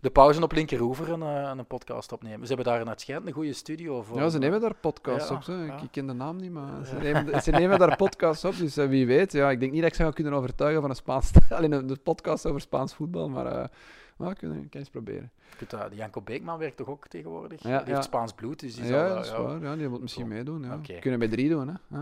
de 0.00 0.10
pauze 0.10 0.42
op 0.42 0.52
Linkeroever 0.52 1.08
een, 1.08 1.20
een 1.58 1.66
podcast 1.66 2.12
opnemen. 2.12 2.46
Ze 2.46 2.54
hebben 2.54 2.72
daar 2.72 2.80
een 2.80 2.88
uitschijnend 2.88 3.28
een 3.28 3.34
goede 3.34 3.52
studio 3.52 4.02
voor. 4.02 4.16
Ja, 4.18 4.28
ze 4.28 4.38
nemen 4.38 4.60
daar 4.60 4.74
podcasts 4.74 5.28
ja, 5.28 5.34
op. 5.34 5.42
Zo. 5.42 5.62
Ik, 5.62 5.68
ja. 5.68 5.82
ik 5.82 5.90
ken 5.90 6.06
de 6.06 6.12
naam 6.12 6.36
niet, 6.36 6.50
maar 6.52 6.84
ze, 6.86 6.94
Ja. 6.94 7.00
nemen, 7.00 7.42
ze 7.42 7.50
nemen 7.50 7.78
daar 7.78 7.96
podcasts 8.06 8.44
op. 8.44 8.56
Dus 8.56 8.74
wie 8.74 9.06
weet. 9.06 9.32
Ja, 9.32 9.50
ik 9.50 9.60
denk 9.60 9.72
niet 9.72 9.80
dat 9.80 9.90
ik 9.90 9.96
ze 9.96 10.02
ga 10.02 10.10
kunnen 10.10 10.32
overtuigen 10.32 10.80
van 10.80 10.90
een 10.90 10.96
Spaans... 10.96 11.30
Alleen 11.48 11.72
een, 11.72 11.90
een 11.90 12.02
podcast 12.02 12.46
over 12.46 12.60
Spaans 12.60 12.94
voetbal, 12.94 13.28
maar... 13.28 13.46
eh 13.46 13.64
maar 14.20 14.34
kunnen 14.34 14.68
kan 14.68 14.80
eens 14.80 14.90
proberen. 14.90 15.30
kunt 15.56 15.74
Janko 15.94 16.20
Beekman 16.20 16.58
werkt 16.58 16.76
toch 16.76 16.88
ook 16.88 17.08
tegenwoordig? 17.08 17.62
Ja, 17.62 17.78
die 17.78 17.86
ja. 17.86 17.92
heeft 17.94 18.04
Spaans 18.04 18.32
bloed, 18.32 18.60
dus 18.60 18.74
die 18.74 18.84
Ja, 18.84 19.06
zal... 19.06 19.14
dat 19.14 19.24
is 19.24 19.30
ja, 19.30 19.42
waar. 19.42 19.62
Ja, 19.62 19.76
die 19.76 19.88
moet 19.88 20.00
misschien 20.00 20.28
meedoen. 20.28 20.62
Ja. 20.62 20.74
Oké. 20.74 20.98
Kunnen 20.98 21.20
we 21.20 21.26
met 21.26 21.30
drie 21.30 21.48
doen, 21.48 21.68
hè. 21.68 22.00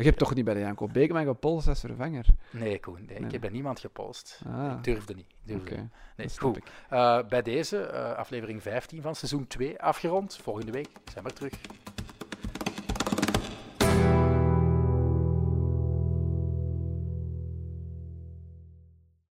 Je 0.00 0.06
hebt 0.06 0.18
toch 0.18 0.34
niet 0.34 0.44
bij 0.44 0.54
de 0.54 0.60
Janko 0.60 0.86
Beekman 0.86 1.24
gepolst 1.24 1.68
als 1.68 1.80
vervanger? 1.80 2.26
Nee, 2.50 2.80
Koen, 2.80 2.94
nee, 2.94 3.16
Nee. 3.18 3.26
ik 3.26 3.32
heb 3.32 3.40
bij 3.40 3.50
niemand 3.50 3.80
gepolst. 3.80 4.40
Ah, 4.46 4.72
Ik 4.76 4.84
durfde 4.84 5.14
niet. 5.14 5.26
Ik 5.26 5.36
durfde 5.46 5.70
oké. 5.70 5.80
niet. 5.80 5.90
Nee, 6.16 6.28
goed. 6.38 6.58
Eh, 6.90 7.18
bij 7.28 7.42
deze, 7.42 7.78
eh, 7.82 8.12
aflevering 8.12 8.62
15 8.62 9.02
van 9.02 9.14
seizoen 9.14 9.46
2 9.46 9.80
afgerond. 9.82 10.36
Volgende 10.42 10.72
week 10.72 10.88
zijn 11.12 11.24
we 11.24 11.30
er 11.30 11.36
terug. 11.36 11.52